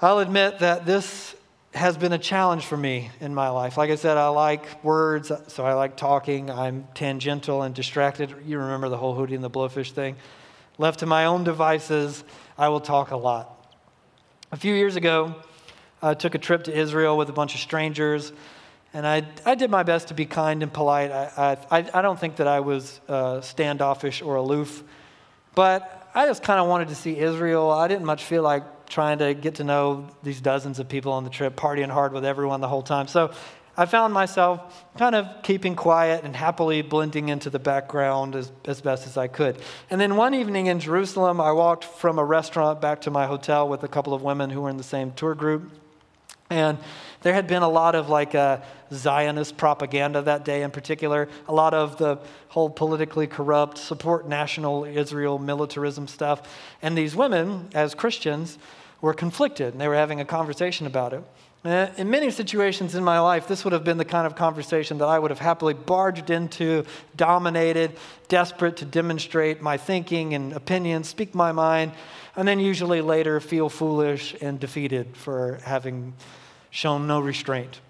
I'll 0.00 0.20
admit 0.20 0.60
that 0.60 0.86
this 0.86 1.34
has 1.74 1.96
been 1.96 2.12
a 2.12 2.18
challenge 2.18 2.66
for 2.66 2.76
me 2.76 3.10
in 3.20 3.34
my 3.34 3.48
life. 3.48 3.78
Like 3.78 3.90
I 3.90 3.94
said, 3.94 4.18
I 4.18 4.28
like 4.28 4.84
words, 4.84 5.32
so 5.48 5.64
I 5.64 5.72
like 5.72 5.96
talking. 5.96 6.50
I'm 6.50 6.86
tangential 6.94 7.62
and 7.62 7.74
distracted. 7.74 8.34
You 8.44 8.58
remember 8.58 8.88
the 8.88 8.98
whole 8.98 9.16
Hootie 9.16 9.34
and 9.34 9.42
the 9.42 9.50
Blowfish 9.50 9.92
thing? 9.92 10.16
Left 10.76 11.00
to 11.00 11.06
my 11.06 11.24
own 11.24 11.44
devices, 11.44 12.24
I 12.58 12.68
will 12.68 12.80
talk 12.80 13.10
a 13.10 13.16
lot. 13.16 13.58
A 14.50 14.56
few 14.56 14.74
years 14.74 14.96
ago, 14.96 15.34
I 16.02 16.14
took 16.14 16.34
a 16.34 16.38
trip 16.38 16.64
to 16.64 16.76
Israel 16.76 17.16
with 17.16 17.30
a 17.30 17.32
bunch 17.32 17.54
of 17.54 17.60
strangers. 17.60 18.32
And 18.92 19.06
I, 19.06 19.26
I 19.46 19.54
did 19.54 19.70
my 19.70 19.82
best 19.82 20.08
to 20.08 20.14
be 20.14 20.26
kind 20.26 20.62
and 20.62 20.70
polite. 20.70 21.10
I, 21.10 21.56
I, 21.70 21.90
I 21.94 22.02
don't 22.02 22.20
think 22.20 22.36
that 22.36 22.48
I 22.48 22.60
was 22.60 23.00
uh, 23.08 23.40
standoffish 23.40 24.20
or 24.20 24.36
aloof, 24.36 24.84
but 25.54 26.10
I 26.14 26.26
just 26.26 26.42
kind 26.42 26.60
of 26.60 26.68
wanted 26.68 26.88
to 26.88 26.94
see 26.94 27.18
Israel. 27.18 27.70
I 27.70 27.88
didn't 27.88 28.04
much 28.04 28.24
feel 28.24 28.42
like 28.42 28.64
trying 28.92 29.18
to 29.18 29.32
get 29.32 29.54
to 29.54 29.64
know 29.64 30.06
these 30.22 30.40
dozens 30.40 30.78
of 30.78 30.86
people 30.86 31.12
on 31.12 31.24
the 31.24 31.30
trip, 31.30 31.56
partying 31.56 31.88
hard 31.88 32.12
with 32.12 32.26
everyone 32.26 32.60
the 32.60 32.68
whole 32.68 32.82
time. 32.82 33.08
So 33.08 33.32
I 33.74 33.86
found 33.86 34.12
myself 34.12 34.84
kind 34.98 35.14
of 35.14 35.26
keeping 35.42 35.74
quiet 35.74 36.24
and 36.24 36.36
happily 36.36 36.82
blending 36.82 37.30
into 37.30 37.48
the 37.48 37.58
background 37.58 38.36
as, 38.36 38.52
as 38.66 38.82
best 38.82 39.06
as 39.06 39.16
I 39.16 39.28
could. 39.28 39.56
And 39.88 39.98
then 39.98 40.16
one 40.16 40.34
evening 40.34 40.66
in 40.66 40.78
Jerusalem, 40.78 41.40
I 41.40 41.52
walked 41.52 41.84
from 41.84 42.18
a 42.18 42.24
restaurant 42.24 42.82
back 42.82 43.00
to 43.02 43.10
my 43.10 43.26
hotel 43.26 43.66
with 43.66 43.82
a 43.82 43.88
couple 43.88 44.12
of 44.12 44.20
women 44.20 44.50
who 44.50 44.60
were 44.60 44.68
in 44.68 44.76
the 44.76 44.82
same 44.82 45.12
tour 45.12 45.34
group. 45.34 45.70
And 46.50 46.76
there 47.22 47.32
had 47.32 47.46
been 47.46 47.62
a 47.62 47.68
lot 47.68 47.94
of 47.94 48.10
like 48.10 48.34
uh, 48.34 48.58
Zionist 48.92 49.56
propaganda 49.56 50.20
that 50.20 50.44
day 50.44 50.62
in 50.62 50.70
particular, 50.70 51.30
a 51.48 51.54
lot 51.54 51.72
of 51.72 51.96
the 51.96 52.18
whole 52.48 52.68
politically 52.68 53.26
corrupt, 53.26 53.78
support 53.78 54.28
national 54.28 54.84
Israel 54.84 55.38
militarism 55.38 56.06
stuff. 56.06 56.42
And 56.82 56.98
these 56.98 57.16
women, 57.16 57.70
as 57.72 57.94
Christians, 57.94 58.58
were 59.02 59.12
conflicted 59.12 59.74
and 59.74 59.80
they 59.80 59.88
were 59.88 59.94
having 59.94 60.20
a 60.20 60.24
conversation 60.24 60.86
about 60.86 61.12
it. 61.12 61.22
Uh, 61.64 61.88
in 61.96 62.10
many 62.10 62.30
situations 62.30 62.96
in 62.96 63.04
my 63.04 63.20
life, 63.20 63.46
this 63.46 63.62
would 63.62 63.72
have 63.72 63.84
been 63.84 63.98
the 63.98 64.04
kind 64.04 64.26
of 64.26 64.34
conversation 64.34 64.98
that 64.98 65.06
I 65.06 65.18
would 65.18 65.30
have 65.30 65.38
happily 65.38 65.74
barged 65.74 66.30
into, 66.30 66.84
dominated, 67.14 67.96
desperate 68.26 68.78
to 68.78 68.84
demonstrate 68.84 69.62
my 69.62 69.76
thinking 69.76 70.34
and 70.34 70.52
opinions, 70.54 71.08
speak 71.08 71.36
my 71.36 71.52
mind, 71.52 71.92
and 72.34 72.48
then 72.48 72.58
usually 72.58 73.00
later 73.00 73.38
feel 73.38 73.68
foolish 73.68 74.34
and 74.40 74.58
defeated 74.58 75.16
for 75.16 75.60
having 75.62 76.14
shown 76.70 77.06
no 77.06 77.20
restraint. 77.20 77.80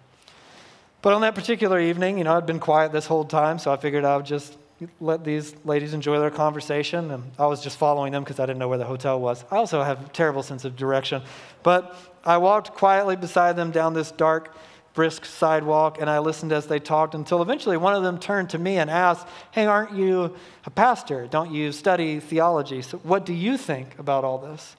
But 1.01 1.15
on 1.15 1.23
that 1.23 1.35
particular 1.35 1.81
evening, 1.81 2.19
you 2.19 2.25
know, 2.25 2.37
I'd 2.37 2.47
been 2.47 2.61
quiet 2.61 2.93
this 2.93 3.07
whole 3.07 3.25
time, 3.25 3.59
so 3.59 3.73
I 3.73 3.77
figured 3.79 4.05
I 4.05 4.17
would 4.17 4.27
just 4.27 4.57
let 5.01 5.25
these 5.25 5.55
ladies 5.65 5.95
enjoy 5.95 6.19
their 6.19 6.31
conversation. 6.31 7.11
And 7.11 7.31
I 7.39 7.47
was 7.47 7.63
just 7.63 7.79
following 7.79 8.13
them 8.13 8.23
because 8.23 8.41
I 8.41 8.47
didn't 8.47 8.59
know 8.59 8.69
where 8.69 8.79
the 8.79 8.85
hotel 8.85 9.21
was. 9.21 9.45
I 9.51 9.57
also 9.57 9.83
have 9.83 10.07
a 10.07 10.09
terrible 10.11 10.43
sense 10.43 10.65
of 10.65 10.77
direction. 10.77 11.23
But 11.63 11.97
I 12.25 12.39
walked 12.39 12.75
quietly 12.75 13.17
beside 13.17 13.57
them 13.57 13.71
down 13.71 13.95
this 13.95 14.11
dark, 14.11 14.55
brisk 14.95 15.25
sidewalk, 15.25 16.01
and 16.01 16.09
I 16.09 16.19
listened 16.19 16.53
as 16.53 16.67
they 16.67 16.79
talked 16.79 17.15
until 17.15 17.43
eventually 17.43 17.77
one 17.77 17.95
of 17.95 18.03
them 18.03 18.19
turned 18.19 18.51
to 18.51 18.59
me 18.59 18.79
and 18.79 18.91
asked, 18.91 19.27
Hey, 19.51 19.67
aren't 19.67 19.93
you 19.93 20.37
a 20.65 20.71
pastor? 20.71 21.27
Don't 21.27 21.53
you 21.53 21.73
study 21.73 22.21
theology? 22.21 22.83
So 22.83 22.99
what 22.99 23.27
do 23.27 23.33
you 23.33 23.57
think 23.57 23.99
about 23.99 24.25
all 24.25 24.39
this? 24.39 24.77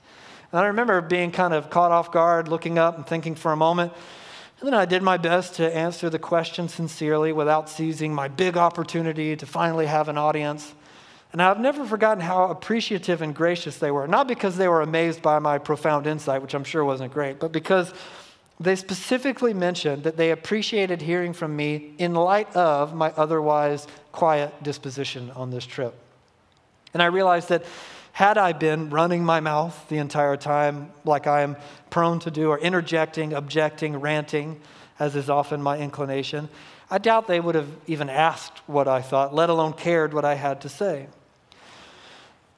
And 0.51 0.59
I 0.59 0.67
remember 0.67 1.01
being 1.01 1.31
kind 1.31 1.53
of 1.53 1.69
caught 1.69 1.91
off 1.91 2.11
guard, 2.11 2.47
looking 2.47 2.77
up 2.77 2.95
and 2.95 3.07
thinking 3.07 3.33
for 3.33 3.51
a 3.51 3.57
moment. 3.57 3.91
And 4.63 4.71
then 4.71 4.79
I 4.79 4.85
did 4.85 5.03
my 5.03 5.17
best 5.17 5.55
to 5.55 5.75
answer 5.75 6.09
the 6.09 6.17
question 6.17 6.69
sincerely 6.69 7.33
without 7.33 7.69
seizing 7.69 8.15
my 8.15 8.29
big 8.29 8.55
opportunity 8.55 9.35
to 9.35 9.45
finally 9.45 9.87
have 9.87 10.07
an 10.07 10.17
audience. 10.17 10.73
And 11.33 11.41
I've 11.41 11.59
never 11.59 11.83
forgotten 11.83 12.23
how 12.23 12.45
appreciative 12.45 13.21
and 13.21 13.35
gracious 13.35 13.77
they 13.77 13.91
were. 13.91 14.07
Not 14.07 14.25
because 14.25 14.55
they 14.55 14.69
were 14.69 14.79
amazed 14.79 15.21
by 15.21 15.39
my 15.39 15.57
profound 15.57 16.07
insight, 16.07 16.41
which 16.41 16.53
I'm 16.53 16.63
sure 16.63 16.85
wasn't 16.85 17.11
great, 17.11 17.41
but 17.41 17.51
because 17.51 17.93
they 18.57 18.77
specifically 18.77 19.53
mentioned 19.53 20.05
that 20.05 20.15
they 20.15 20.31
appreciated 20.31 21.01
hearing 21.01 21.33
from 21.33 21.57
me 21.57 21.91
in 21.97 22.13
light 22.13 22.55
of 22.55 22.95
my 22.95 23.11
otherwise 23.17 23.85
quiet 24.13 24.63
disposition 24.63 25.29
on 25.31 25.49
this 25.49 25.65
trip. 25.65 25.93
And 26.93 27.03
I 27.03 27.07
realized 27.07 27.49
that 27.49 27.65
had 28.13 28.37
I 28.37 28.53
been 28.53 28.91
running 28.91 29.25
my 29.25 29.39
mouth 29.39 29.89
the 29.89 29.97
entire 29.97 30.37
time, 30.37 30.91
like 31.03 31.25
I 31.25 31.41
am 31.41 31.57
prone 31.89 32.19
to 32.19 32.31
do, 32.31 32.49
or 32.49 32.59
interjecting, 32.59 33.33
objecting, 33.33 33.97
ranting, 33.97 34.61
as 34.99 35.15
is 35.15 35.31
often 35.31 35.63
my 35.63 35.79
inclination, 35.79 36.47
I 36.91 36.99
doubt 36.99 37.27
they 37.27 37.39
would 37.39 37.55
have 37.55 37.69
even 37.87 38.11
asked 38.11 38.59
what 38.67 38.87
I 38.87 39.01
thought, 39.01 39.33
let 39.33 39.49
alone 39.49 39.73
cared 39.73 40.13
what 40.13 40.25
I 40.25 40.35
had 40.35 40.61
to 40.61 40.69
say. 40.69 41.07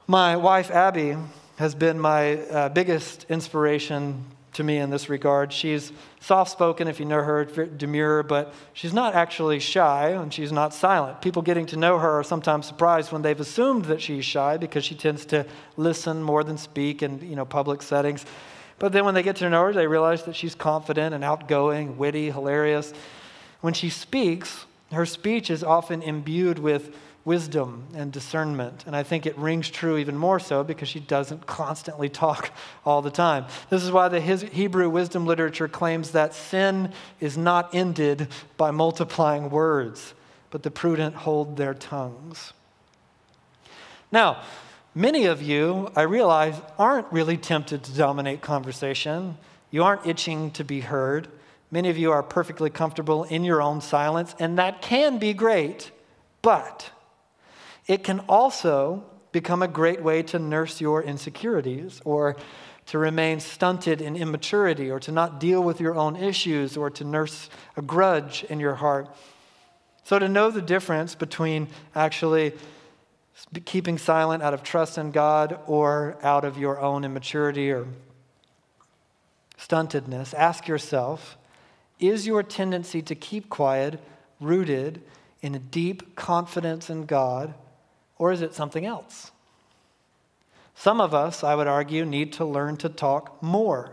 My 0.06 0.36
wife, 0.36 0.70
Abby, 0.70 1.16
has 1.56 1.74
been 1.74 1.98
my 1.98 2.36
uh, 2.36 2.68
biggest 2.68 3.24
inspiration 3.30 4.26
to 4.56 4.64
me 4.64 4.78
in 4.78 4.90
this 4.90 5.08
regard. 5.08 5.52
She's 5.52 5.92
soft 6.20 6.50
spoken, 6.50 6.88
if 6.88 6.98
you 6.98 7.06
know 7.06 7.22
her, 7.22 7.44
demure, 7.44 8.22
but 8.22 8.52
she's 8.72 8.92
not 8.92 9.14
actually 9.14 9.60
shy 9.60 10.10
and 10.10 10.32
she's 10.32 10.52
not 10.52 10.74
silent. 10.74 11.22
People 11.22 11.42
getting 11.42 11.66
to 11.66 11.76
know 11.76 11.98
her 11.98 12.18
are 12.18 12.24
sometimes 12.24 12.66
surprised 12.66 13.12
when 13.12 13.22
they've 13.22 13.38
assumed 13.38 13.86
that 13.86 14.02
she's 14.02 14.24
shy 14.24 14.56
because 14.56 14.84
she 14.84 14.94
tends 14.94 15.24
to 15.26 15.46
listen 15.76 16.22
more 16.22 16.42
than 16.42 16.58
speak 16.58 17.02
in 17.02 17.20
you 17.20 17.36
know, 17.36 17.44
public 17.44 17.82
settings. 17.82 18.26
But 18.78 18.92
then 18.92 19.04
when 19.04 19.14
they 19.14 19.22
get 19.22 19.36
to 19.36 19.48
know 19.48 19.64
her, 19.64 19.72
they 19.72 19.86
realize 19.86 20.24
that 20.24 20.36
she's 20.36 20.54
confident 20.54 21.14
and 21.14 21.24
outgoing, 21.24 21.96
witty, 21.96 22.30
hilarious. 22.30 22.92
When 23.60 23.72
she 23.72 23.88
speaks, 23.88 24.66
her 24.92 25.06
speech 25.06 25.50
is 25.50 25.64
often 25.64 26.02
imbued 26.02 26.58
with 26.58 26.94
wisdom 27.26 27.88
and 27.92 28.12
discernment. 28.12 28.84
And 28.86 28.94
I 28.94 29.02
think 29.02 29.26
it 29.26 29.36
rings 29.36 29.68
true 29.68 29.98
even 29.98 30.16
more 30.16 30.38
so 30.38 30.62
because 30.62 30.88
she 30.88 31.00
doesn't 31.00 31.44
constantly 31.44 32.08
talk 32.08 32.52
all 32.86 33.02
the 33.02 33.10
time. 33.10 33.46
This 33.68 33.82
is 33.82 33.90
why 33.90 34.08
the 34.08 34.20
Hebrew 34.20 34.88
wisdom 34.88 35.26
literature 35.26 35.68
claims 35.68 36.12
that 36.12 36.32
sin 36.32 36.92
is 37.20 37.36
not 37.36 37.74
ended 37.74 38.28
by 38.56 38.70
multiplying 38.70 39.50
words, 39.50 40.14
but 40.50 40.62
the 40.62 40.70
prudent 40.70 41.16
hold 41.16 41.56
their 41.56 41.74
tongues. 41.74 42.52
Now, 44.12 44.40
many 44.94 45.26
of 45.26 45.42
you, 45.42 45.90
I 45.96 46.02
realize, 46.02 46.54
aren't 46.78 47.12
really 47.12 47.36
tempted 47.36 47.82
to 47.82 47.92
dominate 47.92 48.40
conversation. 48.40 49.36
You 49.72 49.82
aren't 49.82 50.06
itching 50.06 50.52
to 50.52 50.62
be 50.62 50.80
heard. 50.80 51.26
Many 51.72 51.88
of 51.88 51.98
you 51.98 52.12
are 52.12 52.22
perfectly 52.22 52.70
comfortable 52.70 53.24
in 53.24 53.42
your 53.42 53.60
own 53.60 53.80
silence, 53.80 54.36
and 54.38 54.56
that 54.58 54.80
can 54.80 55.18
be 55.18 55.34
great, 55.34 55.90
but 56.40 56.92
it 57.86 58.04
can 58.04 58.20
also 58.20 59.04
become 59.32 59.62
a 59.62 59.68
great 59.68 60.02
way 60.02 60.22
to 60.22 60.38
nurse 60.38 60.80
your 60.80 61.02
insecurities 61.02 62.00
or 62.04 62.36
to 62.86 62.98
remain 62.98 63.40
stunted 63.40 64.00
in 64.00 64.16
immaturity 64.16 64.90
or 64.90 65.00
to 65.00 65.12
not 65.12 65.40
deal 65.40 65.62
with 65.62 65.80
your 65.80 65.94
own 65.94 66.16
issues 66.16 66.76
or 66.76 66.88
to 66.88 67.04
nurse 67.04 67.50
a 67.76 67.82
grudge 67.82 68.44
in 68.44 68.60
your 68.60 68.76
heart. 68.76 69.08
So, 70.04 70.18
to 70.18 70.28
know 70.28 70.50
the 70.50 70.62
difference 70.62 71.16
between 71.16 71.68
actually 71.94 72.54
keeping 73.64 73.98
silent 73.98 74.42
out 74.42 74.54
of 74.54 74.62
trust 74.62 74.98
in 74.98 75.10
God 75.10 75.58
or 75.66 76.16
out 76.22 76.44
of 76.44 76.56
your 76.56 76.80
own 76.80 77.04
immaturity 77.04 77.70
or 77.70 77.86
stuntedness, 79.58 80.32
ask 80.34 80.68
yourself 80.68 81.36
is 81.98 82.26
your 82.26 82.42
tendency 82.42 83.02
to 83.02 83.14
keep 83.14 83.48
quiet 83.48 83.98
rooted 84.40 85.02
in 85.40 85.54
a 85.54 85.58
deep 85.58 86.14
confidence 86.14 86.88
in 86.90 87.06
God? 87.06 87.54
Or 88.18 88.32
is 88.32 88.42
it 88.42 88.54
something 88.54 88.84
else? 88.84 89.30
Some 90.74 91.00
of 91.00 91.14
us, 91.14 91.42
I 91.42 91.54
would 91.54 91.66
argue, 91.66 92.04
need 92.04 92.34
to 92.34 92.44
learn 92.44 92.76
to 92.78 92.88
talk 92.88 93.42
more. 93.42 93.92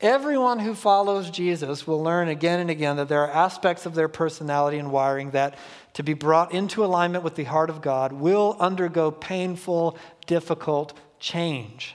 Everyone 0.00 0.58
who 0.58 0.74
follows 0.74 1.30
Jesus 1.30 1.86
will 1.86 2.02
learn 2.02 2.28
again 2.28 2.60
and 2.60 2.68
again 2.68 2.96
that 2.96 3.08
there 3.08 3.22
are 3.22 3.30
aspects 3.30 3.86
of 3.86 3.94
their 3.94 4.08
personality 4.08 4.78
and 4.78 4.92
wiring 4.92 5.30
that, 5.30 5.56
to 5.94 6.02
be 6.02 6.12
brought 6.12 6.52
into 6.52 6.84
alignment 6.84 7.24
with 7.24 7.34
the 7.34 7.44
heart 7.44 7.70
of 7.70 7.80
God, 7.80 8.12
will 8.12 8.56
undergo 8.60 9.10
painful, 9.10 9.96
difficult 10.26 10.92
change. 11.18 11.94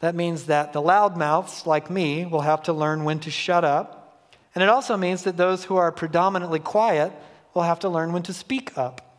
That 0.00 0.14
means 0.14 0.46
that 0.46 0.72
the 0.72 0.82
loudmouths, 0.82 1.64
like 1.64 1.90
me, 1.90 2.26
will 2.26 2.40
have 2.40 2.64
to 2.64 2.72
learn 2.72 3.04
when 3.04 3.20
to 3.20 3.30
shut 3.30 3.64
up. 3.64 4.28
And 4.54 4.62
it 4.62 4.68
also 4.68 4.96
means 4.96 5.22
that 5.22 5.38
those 5.38 5.64
who 5.64 5.76
are 5.76 5.92
predominantly 5.92 6.58
quiet 6.58 7.12
will 7.54 7.62
have 7.62 7.80
to 7.80 7.88
learn 7.88 8.12
when 8.12 8.24
to 8.24 8.34
speak 8.34 8.76
up. 8.76 9.11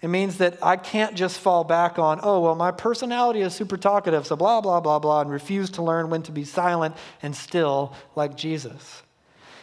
It 0.00 0.08
means 0.08 0.38
that 0.38 0.58
I 0.62 0.76
can't 0.76 1.16
just 1.16 1.40
fall 1.40 1.64
back 1.64 1.98
on, 1.98 2.20
oh, 2.22 2.40
well, 2.40 2.54
my 2.54 2.70
personality 2.70 3.40
is 3.40 3.52
super 3.52 3.76
talkative, 3.76 4.26
so 4.26 4.36
blah, 4.36 4.60
blah, 4.60 4.80
blah, 4.80 5.00
blah, 5.00 5.22
and 5.22 5.30
refuse 5.30 5.70
to 5.70 5.82
learn 5.82 6.08
when 6.08 6.22
to 6.22 6.32
be 6.32 6.44
silent 6.44 6.94
and 7.20 7.34
still 7.34 7.92
like 8.14 8.36
Jesus. 8.36 9.02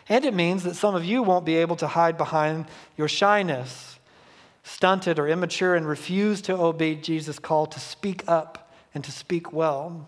And 0.10 0.26
it 0.26 0.34
means 0.34 0.63
that 0.63 0.76
some 0.76 0.93
of 0.93 1.06
you 1.06 1.24
won't 1.24 1.45
be 1.45 1.56
able 1.56 1.78
to 1.78 1.88
hide 1.88 2.17
behind 2.17 2.65
your 2.98 3.08
shyness, 3.08 3.98
stunted 4.63 5.19
or 5.19 5.28
immature, 5.28 5.74
and 5.74 5.88
refuse 5.88 6.41
to 6.43 6.54
obey 6.54 6.95
Jesus' 6.95 7.39
call 7.39 7.65
to 7.67 7.80
speak 7.80 8.24
up 8.28 8.74
and 8.93 9.04
to 9.06 9.12
speak 9.12 9.54
well. 9.54 10.08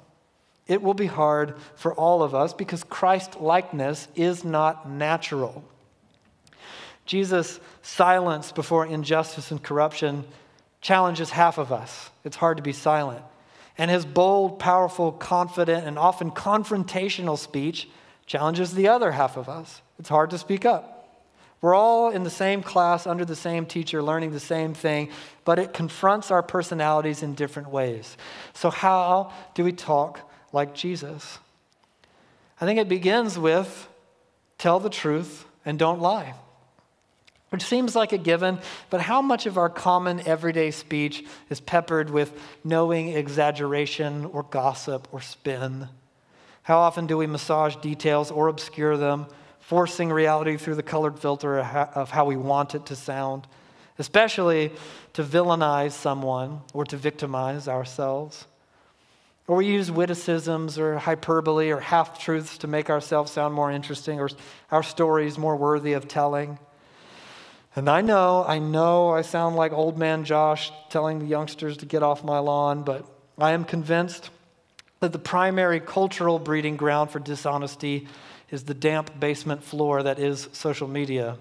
It 0.68 0.82
will 0.82 0.94
be 0.94 1.06
hard 1.06 1.56
for 1.76 1.94
all 1.94 2.22
of 2.22 2.36
us 2.36 2.54
because 2.54 2.84
Christ 2.84 3.40
likeness 3.40 4.10
is 4.16 4.44
not 4.44 4.90
natural. 4.90 5.64
Jesus' 7.08 7.60
silence 7.82 8.52
before 8.52 8.86
injustice 8.86 9.50
and 9.50 9.64
corruption 9.64 10.26
challenges 10.82 11.32
half 11.32 11.58
of 11.58 11.72
us. 11.72 12.12
It's 12.24 12.36
hard 12.36 12.58
to 12.58 12.64
be 12.64 12.74
silent. 12.74 13.24
And 13.78 13.90
his 13.90 14.06
bold, 14.06 14.60
powerful, 14.60 15.12
confident, 15.12 15.88
and 15.88 15.98
often 15.98 16.32
confrontational 16.32 17.38
speech 17.38 17.88
challenges 18.26 18.74
the 18.74 18.90
other 18.90 19.12
half 19.12 19.38
of 19.38 19.48
us. 19.48 19.82
It's 19.98 20.10
hard 20.10 20.30
to 20.32 20.38
speak 20.38 20.66
up. 20.66 20.94
We're 21.62 21.74
all 21.74 22.12
in 22.12 22.24
the 22.24 22.30
same 22.30 22.62
class, 22.62 23.08
under 23.08 23.26
the 23.26 23.36
same 23.36 23.66
teacher, 23.66 24.04
learning 24.04 24.32
the 24.32 24.40
same 24.40 24.74
thing, 24.74 25.10
but 25.44 25.58
it 25.58 25.74
confronts 25.74 26.30
our 26.30 26.44
personalities 26.44 27.24
in 27.24 27.34
different 27.34 27.70
ways. 27.70 28.16
So, 28.54 28.70
how 28.70 29.32
do 29.56 29.64
we 29.64 29.72
talk 29.72 30.20
like 30.54 30.76
Jesus? 30.76 31.40
I 32.62 32.66
think 32.66 32.80
it 32.80 32.90
begins 32.90 33.40
with 33.40 33.88
tell 34.60 34.80
the 34.80 34.90
truth 34.90 35.46
and 35.66 35.80
don't 35.80 36.00
lie 36.00 36.36
which 37.50 37.64
seems 37.64 37.96
like 37.96 38.12
a 38.12 38.18
given, 38.18 38.60
but 38.90 39.02
how 39.02 39.22
much 39.22 39.46
of 39.46 39.58
our 39.58 39.70
common 39.70 40.20
everyday 40.28 40.72
speech 40.72 41.24
is 41.50 41.62
peppered 41.62 42.10
with 42.10 42.38
knowing 42.64 43.10
exaggeration 43.10 44.26
or 44.26 44.44
gossip 44.44 45.08
or 45.12 45.22
spin? 45.22 45.88
How 46.64 46.80
often 46.80 47.08
do 47.08 47.18
we 47.18 47.28
massage 47.28 47.78
details 47.78 48.30
or 48.30 48.50
obscure 48.50 48.98
them, 48.98 49.28
forcing 49.62 50.12
reality 50.12 50.58
through 50.58 50.76
the 50.76 50.84
colored 50.84 51.18
filter 51.18 51.60
of 51.60 52.12
how 52.12 52.26
we 52.26 52.36
want 52.36 52.76
it 52.76 52.86
to 52.88 52.96
sound, 52.96 53.48
especially 53.98 54.72
to 55.14 55.24
villainize 55.24 55.94
someone 55.94 56.60
or 56.74 56.84
to 56.84 56.98
victimize 56.98 57.70
ourselves? 57.70 58.46
Or 59.48 59.56
we 59.56 59.68
use 59.68 59.90
witticisms 59.90 60.78
or 60.78 60.98
hyperbole 60.98 61.72
or 61.72 61.80
half 61.80 62.20
truths 62.20 62.58
to 62.58 62.68
make 62.68 62.90
ourselves 62.90 63.32
sound 63.32 63.54
more 63.54 63.72
interesting 63.72 64.20
or 64.20 64.30
our 64.70 64.84
stories 64.84 65.38
more 65.38 65.56
worthy 65.56 65.94
of 65.94 66.10
telling. 66.10 66.60
And 67.78 67.88
I 67.88 68.02
know, 68.02 68.44
I 68.44 68.58
know 68.58 69.12
I 69.12 69.22
sound 69.22 69.56
like 69.56 69.72
old 69.72 70.00
man 70.00 70.24
Josh 70.24 70.72
telling 70.90 71.20
the 71.20 71.28
youngsters 71.28 71.78
to 71.78 71.86
get 71.86 72.02
off 72.02 72.24
my 72.24 72.40
lawn, 72.40 72.82
but 72.82 73.06
I 73.38 73.52
am 73.52 73.66
convinced 73.66 74.32
that 75.00 75.14
the 75.14 75.20
primary 75.20 75.80
cultural 75.80 76.40
breeding 76.40 76.76
ground 76.76 77.12
for 77.12 77.20
dishonesty 77.20 78.08
is 78.50 78.64
the 78.64 78.74
damp 78.74 79.20
basement 79.20 79.64
floor 79.64 80.02
that 80.02 80.18
is 80.18 80.50
social 80.54 80.88
media. 80.88 81.38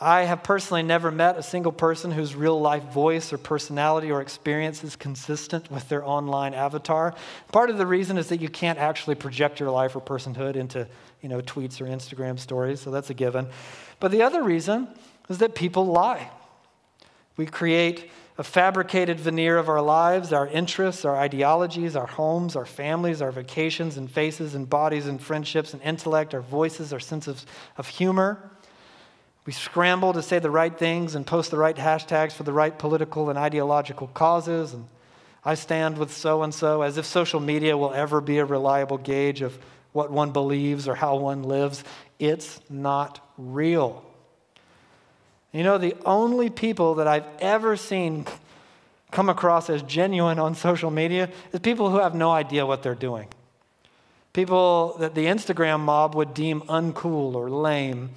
I 0.00 0.22
have 0.22 0.44
personally 0.44 0.84
never 0.84 1.10
met 1.10 1.36
a 1.36 1.42
single 1.42 1.72
person 1.72 2.12
whose 2.12 2.36
real 2.36 2.60
life 2.60 2.84
voice 2.84 3.32
or 3.32 3.38
personality 3.38 4.12
or 4.12 4.20
experience 4.20 4.84
is 4.84 4.94
consistent 4.94 5.72
with 5.72 5.88
their 5.88 6.04
online 6.04 6.54
avatar. 6.54 7.16
Part 7.50 7.70
of 7.70 7.78
the 7.78 7.86
reason 7.86 8.16
is 8.16 8.28
that 8.28 8.40
you 8.40 8.48
can't 8.48 8.78
actually 8.78 9.16
project 9.16 9.58
your 9.58 9.72
life 9.72 9.96
or 9.96 10.00
personhood 10.00 10.54
into, 10.54 10.86
you 11.20 11.28
know, 11.28 11.40
tweets 11.40 11.80
or 11.80 11.86
Instagram 11.86 12.38
stories, 12.38 12.80
so 12.80 12.92
that's 12.92 13.10
a 13.10 13.14
given. 13.14 13.48
But 13.98 14.12
the 14.12 14.22
other 14.22 14.44
reason 14.44 14.86
is 15.28 15.38
that 15.38 15.54
people 15.54 15.86
lie. 15.86 16.30
We 17.36 17.46
create 17.46 18.10
a 18.38 18.44
fabricated 18.44 19.18
veneer 19.18 19.56
of 19.56 19.68
our 19.68 19.80
lives, 19.80 20.32
our 20.32 20.46
interests, 20.46 21.04
our 21.04 21.16
ideologies, 21.16 21.96
our 21.96 22.06
homes, 22.06 22.54
our 22.54 22.66
families, 22.66 23.22
our 23.22 23.30
vacations 23.30 23.96
and 23.96 24.10
faces 24.10 24.54
and 24.54 24.68
bodies 24.68 25.06
and 25.06 25.20
friendships 25.20 25.72
and 25.72 25.82
intellect, 25.82 26.34
our 26.34 26.42
voices, 26.42 26.92
our 26.92 27.00
sense 27.00 27.26
of, 27.28 27.44
of 27.78 27.88
humor. 27.88 28.50
We 29.46 29.52
scramble 29.52 30.12
to 30.12 30.22
say 30.22 30.38
the 30.38 30.50
right 30.50 30.76
things 30.76 31.14
and 31.14 31.26
post 31.26 31.50
the 31.50 31.56
right 31.56 31.76
hashtags 31.76 32.32
for 32.32 32.42
the 32.42 32.52
right 32.52 32.76
political 32.78 33.30
and 33.30 33.38
ideological 33.38 34.08
causes. 34.08 34.74
And 34.74 34.86
I 35.44 35.54
stand 35.54 35.96
with 35.96 36.12
so 36.12 36.42
and 36.42 36.52
so 36.52 36.82
as 36.82 36.98
if 36.98 37.06
social 37.06 37.40
media 37.40 37.76
will 37.76 37.94
ever 37.94 38.20
be 38.20 38.38
a 38.38 38.44
reliable 38.44 38.98
gauge 38.98 39.40
of 39.40 39.58
what 39.92 40.10
one 40.10 40.32
believes 40.32 40.88
or 40.88 40.94
how 40.94 41.16
one 41.16 41.42
lives. 41.42 41.84
It's 42.18 42.60
not 42.68 43.26
real. 43.38 44.05
You 45.52 45.62
know, 45.62 45.78
the 45.78 45.96
only 46.04 46.50
people 46.50 46.96
that 46.96 47.06
I've 47.06 47.26
ever 47.40 47.76
seen 47.76 48.26
come 49.10 49.28
across 49.28 49.70
as 49.70 49.82
genuine 49.82 50.38
on 50.38 50.54
social 50.54 50.90
media 50.90 51.30
is 51.52 51.60
people 51.60 51.90
who 51.90 51.98
have 51.98 52.14
no 52.14 52.30
idea 52.30 52.66
what 52.66 52.82
they're 52.82 52.94
doing. 52.94 53.28
People 54.32 54.96
that 54.98 55.14
the 55.14 55.26
Instagram 55.26 55.80
mob 55.80 56.14
would 56.14 56.34
deem 56.34 56.60
uncool 56.62 57.34
or 57.34 57.48
lame. 57.48 58.10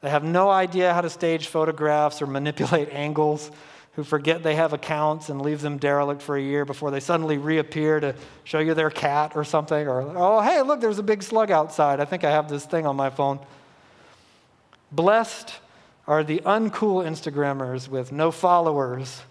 They 0.00 0.08
have 0.08 0.24
no 0.24 0.48
idea 0.48 0.94
how 0.94 1.02
to 1.02 1.10
stage 1.10 1.48
photographs 1.48 2.22
or 2.22 2.26
manipulate 2.26 2.88
angles, 2.92 3.50
who 3.98 4.04
forget 4.04 4.44
they 4.44 4.54
have 4.54 4.72
accounts 4.72 5.28
and 5.28 5.42
leave 5.42 5.60
them 5.60 5.76
derelict 5.76 6.22
for 6.22 6.36
a 6.36 6.40
year 6.40 6.64
before 6.64 6.92
they 6.92 7.00
suddenly 7.00 7.36
reappear 7.36 7.98
to 7.98 8.14
show 8.44 8.60
you 8.60 8.72
their 8.72 8.90
cat 8.90 9.32
or 9.34 9.42
something. 9.42 9.88
Or, 9.88 10.02
oh, 10.16 10.40
hey, 10.40 10.62
look, 10.62 10.80
there's 10.80 11.00
a 11.00 11.02
big 11.02 11.20
slug 11.20 11.50
outside. 11.50 11.98
I 11.98 12.04
think 12.04 12.22
I 12.22 12.30
have 12.30 12.48
this 12.48 12.64
thing 12.64 12.86
on 12.86 12.94
my 12.94 13.10
phone. 13.10 13.40
Blessed 14.92 15.52
are 16.08 16.24
the 16.24 16.40
uncool 16.40 17.06
Instagrammers 17.06 17.88
with 17.88 18.10
no 18.10 18.32
followers 18.32 19.22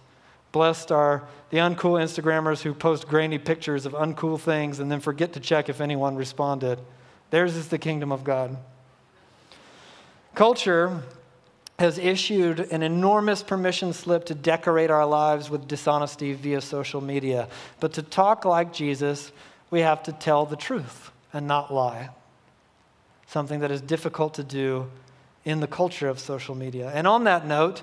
Blessed 0.51 0.91
are 0.91 1.23
the 1.49 1.57
uncool 1.57 2.01
Instagrammers 2.01 2.61
who 2.61 2.73
post 2.73 3.07
grainy 3.07 3.37
pictures 3.37 3.85
of 3.85 3.93
uncool 3.93 4.39
things 4.39 4.79
and 4.79 4.91
then 4.91 4.99
forget 4.99 5.33
to 5.33 5.39
check 5.39 5.69
if 5.69 5.81
anyone 5.81 6.15
responded. 6.15 6.79
Theirs 7.29 7.55
is 7.55 7.67
the 7.67 7.77
kingdom 7.77 8.11
of 8.11 8.23
God. 8.23 8.57
Culture 10.33 11.03
has 11.79 11.97
issued 11.97 12.59
an 12.71 12.81
enormous 12.81 13.43
permission 13.43 13.93
slip 13.93 14.25
to 14.25 14.33
decorate 14.33 14.89
our 14.89 15.05
lives 15.05 15.49
with 15.49 15.67
dishonesty 15.67 16.33
via 16.33 16.61
social 16.61 17.01
media. 17.01 17.47
But 17.79 17.93
to 17.93 18.01
talk 18.01 18.45
like 18.45 18.73
Jesus, 18.73 19.31
we 19.69 19.81
have 19.81 20.01
to 20.03 20.11
tell 20.11 20.45
the 20.45 20.55
truth 20.55 21.11
and 21.33 21.45
not 21.45 21.71
lie. 21.71 22.09
Something 23.27 23.59
that 23.59 23.69
is 23.69 23.81
difficult 23.81 24.33
to 24.35 24.43
do 24.43 24.89
in 25.47 25.61
the 25.61 25.67
culture 25.67 26.09
of 26.09 26.19
social 26.19 26.53
media. 26.55 26.91
And 26.93 27.07
on 27.07 27.23
that 27.23 27.47
note, 27.47 27.81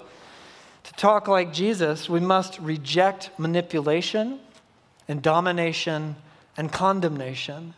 to 0.82 0.92
talk 0.92 1.28
like 1.28 1.50
Jesus, 1.50 2.10
we 2.10 2.20
must 2.20 2.58
reject 2.58 3.30
manipulation 3.38 4.38
and 5.08 5.22
domination 5.22 6.16
and 6.58 6.70
condemnation. 6.70 7.72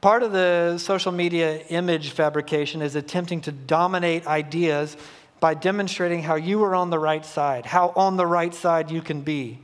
Part 0.00 0.24
of 0.24 0.32
the 0.32 0.76
social 0.78 1.12
media 1.12 1.58
image 1.68 2.10
fabrication 2.10 2.82
is 2.82 2.96
attempting 2.96 3.42
to 3.42 3.52
dominate 3.52 4.26
ideas 4.26 4.96
by 5.38 5.54
demonstrating 5.54 6.24
how 6.24 6.34
you 6.34 6.62
are 6.64 6.74
on 6.74 6.90
the 6.90 6.98
right 6.98 7.24
side, 7.24 7.66
how 7.66 7.92
on 7.94 8.16
the 8.16 8.26
right 8.26 8.52
side 8.52 8.90
you 8.90 9.02
can 9.02 9.20
be. 9.20 9.60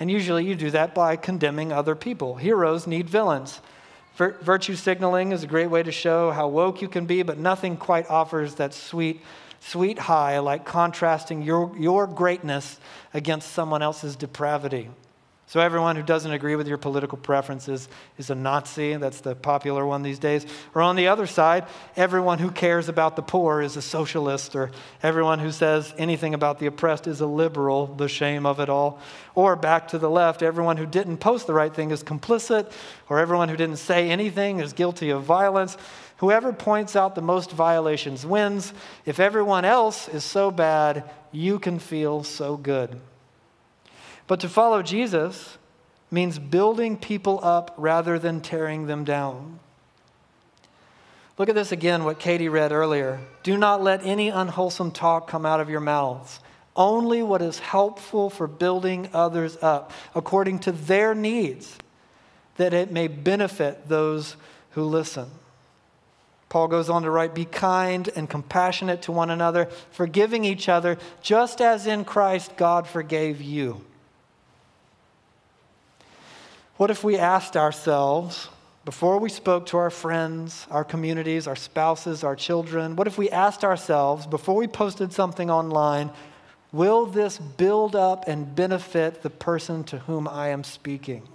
And 0.00 0.10
usually 0.10 0.46
you 0.46 0.54
do 0.54 0.70
that 0.70 0.94
by 0.94 1.16
condemning 1.16 1.70
other 1.70 1.94
people. 1.94 2.36
Heroes 2.36 2.86
need 2.86 3.10
villains. 3.10 3.60
Virtue 4.16 4.76
signaling 4.76 5.32
is 5.32 5.42
a 5.42 5.46
great 5.46 5.68
way 5.68 5.82
to 5.82 5.92
show 5.92 6.30
how 6.30 6.48
woke 6.48 6.82
you 6.82 6.88
can 6.88 7.06
be, 7.06 7.22
but 7.22 7.38
nothing 7.38 7.76
quite 7.76 8.08
offers 8.10 8.56
that 8.56 8.74
sweet 8.74 9.22
sweet 9.60 9.98
high, 9.98 10.38
like 10.38 10.64
contrasting 10.64 11.42
your, 11.42 11.76
your 11.78 12.06
greatness 12.06 12.80
against 13.14 13.52
someone 13.52 13.82
else's 13.82 14.16
depravity. 14.16 14.88
So, 15.50 15.58
everyone 15.58 15.96
who 15.96 16.04
doesn't 16.04 16.30
agree 16.30 16.54
with 16.54 16.68
your 16.68 16.78
political 16.78 17.18
preferences 17.18 17.88
is 18.16 18.30
a 18.30 18.36
Nazi. 18.36 18.94
That's 18.94 19.20
the 19.20 19.34
popular 19.34 19.84
one 19.84 20.04
these 20.04 20.20
days. 20.20 20.46
Or 20.76 20.82
on 20.82 20.94
the 20.94 21.08
other 21.08 21.26
side, 21.26 21.66
everyone 21.96 22.38
who 22.38 22.52
cares 22.52 22.88
about 22.88 23.16
the 23.16 23.22
poor 23.22 23.60
is 23.60 23.76
a 23.76 23.82
socialist. 23.82 24.54
Or 24.54 24.70
everyone 25.02 25.40
who 25.40 25.50
says 25.50 25.92
anything 25.98 26.34
about 26.34 26.60
the 26.60 26.66
oppressed 26.66 27.08
is 27.08 27.20
a 27.20 27.26
liberal, 27.26 27.88
the 27.88 28.06
shame 28.06 28.46
of 28.46 28.60
it 28.60 28.68
all. 28.68 29.00
Or 29.34 29.56
back 29.56 29.88
to 29.88 29.98
the 29.98 30.08
left, 30.08 30.44
everyone 30.44 30.76
who 30.76 30.86
didn't 30.86 31.16
post 31.16 31.48
the 31.48 31.52
right 31.52 31.74
thing 31.74 31.90
is 31.90 32.04
complicit. 32.04 32.70
Or 33.08 33.18
everyone 33.18 33.48
who 33.48 33.56
didn't 33.56 33.78
say 33.78 34.08
anything 34.08 34.60
is 34.60 34.72
guilty 34.72 35.10
of 35.10 35.24
violence. 35.24 35.76
Whoever 36.18 36.52
points 36.52 36.94
out 36.94 37.16
the 37.16 37.22
most 37.22 37.50
violations 37.50 38.24
wins. 38.24 38.72
If 39.04 39.18
everyone 39.18 39.64
else 39.64 40.06
is 40.06 40.22
so 40.22 40.52
bad, 40.52 41.10
you 41.32 41.58
can 41.58 41.80
feel 41.80 42.22
so 42.22 42.56
good. 42.56 43.00
But 44.30 44.38
to 44.40 44.48
follow 44.48 44.80
Jesus 44.80 45.58
means 46.08 46.38
building 46.38 46.96
people 46.96 47.40
up 47.42 47.74
rather 47.76 48.16
than 48.16 48.40
tearing 48.40 48.86
them 48.86 49.02
down. 49.02 49.58
Look 51.36 51.48
at 51.48 51.56
this 51.56 51.72
again, 51.72 52.04
what 52.04 52.20
Katie 52.20 52.48
read 52.48 52.70
earlier. 52.70 53.18
Do 53.42 53.58
not 53.58 53.82
let 53.82 54.06
any 54.06 54.28
unwholesome 54.28 54.92
talk 54.92 55.26
come 55.26 55.44
out 55.44 55.58
of 55.58 55.68
your 55.68 55.80
mouths, 55.80 56.38
only 56.76 57.24
what 57.24 57.42
is 57.42 57.58
helpful 57.58 58.30
for 58.30 58.46
building 58.46 59.10
others 59.12 59.58
up 59.60 59.90
according 60.14 60.60
to 60.60 60.70
their 60.70 61.12
needs, 61.12 61.76
that 62.54 62.72
it 62.72 62.92
may 62.92 63.08
benefit 63.08 63.88
those 63.88 64.36
who 64.70 64.84
listen. 64.84 65.28
Paul 66.48 66.68
goes 66.68 66.88
on 66.88 67.02
to 67.02 67.10
write, 67.10 67.34
Be 67.34 67.46
kind 67.46 68.08
and 68.14 68.30
compassionate 68.30 69.02
to 69.02 69.10
one 69.10 69.30
another, 69.30 69.66
forgiving 69.90 70.44
each 70.44 70.68
other, 70.68 70.98
just 71.20 71.60
as 71.60 71.88
in 71.88 72.04
Christ 72.04 72.56
God 72.56 72.86
forgave 72.86 73.42
you. 73.42 73.84
What 76.80 76.90
if 76.90 77.04
we 77.04 77.18
asked 77.18 77.58
ourselves, 77.58 78.48
before 78.86 79.18
we 79.18 79.28
spoke 79.28 79.66
to 79.66 79.76
our 79.76 79.90
friends, 79.90 80.66
our 80.70 80.82
communities, 80.82 81.46
our 81.46 81.54
spouses, 81.54 82.24
our 82.24 82.34
children, 82.34 82.96
what 82.96 83.06
if 83.06 83.18
we 83.18 83.28
asked 83.28 83.64
ourselves, 83.64 84.26
before 84.26 84.54
we 84.54 84.66
posted 84.66 85.12
something 85.12 85.50
online, 85.50 86.10
will 86.72 87.04
this 87.04 87.36
build 87.36 87.94
up 87.94 88.26
and 88.26 88.56
benefit 88.56 89.20
the 89.20 89.28
person 89.28 89.84
to 89.84 89.98
whom 89.98 90.26
I 90.26 90.48
am 90.48 90.64
speaking? 90.64 91.28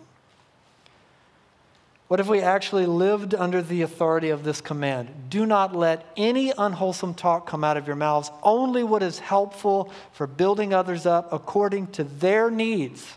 What 2.08 2.20
if 2.20 2.28
we 2.28 2.42
actually 2.42 2.88
lived 2.88 3.36
under 3.36 3.62
the 3.62 3.84
authority 3.84 4.32
of 4.32 4.44
this 4.44 4.62
command? 4.62 5.30
Do 5.30 5.46
not 5.46 5.76
let 5.76 6.08
any 6.18 6.54
unwholesome 6.58 7.14
talk 7.14 7.46
come 7.46 7.64
out 7.64 7.78
of 7.78 7.86
your 7.86 7.96
mouths, 7.96 8.32
only 8.42 8.84
what 8.84 9.04
is 9.04 9.20
helpful 9.20 9.92
for 10.12 10.26
building 10.26 10.74
others 10.74 11.06
up 11.06 11.32
according 11.32 11.92
to 11.92 12.04
their 12.04 12.50
needs, 12.50 13.16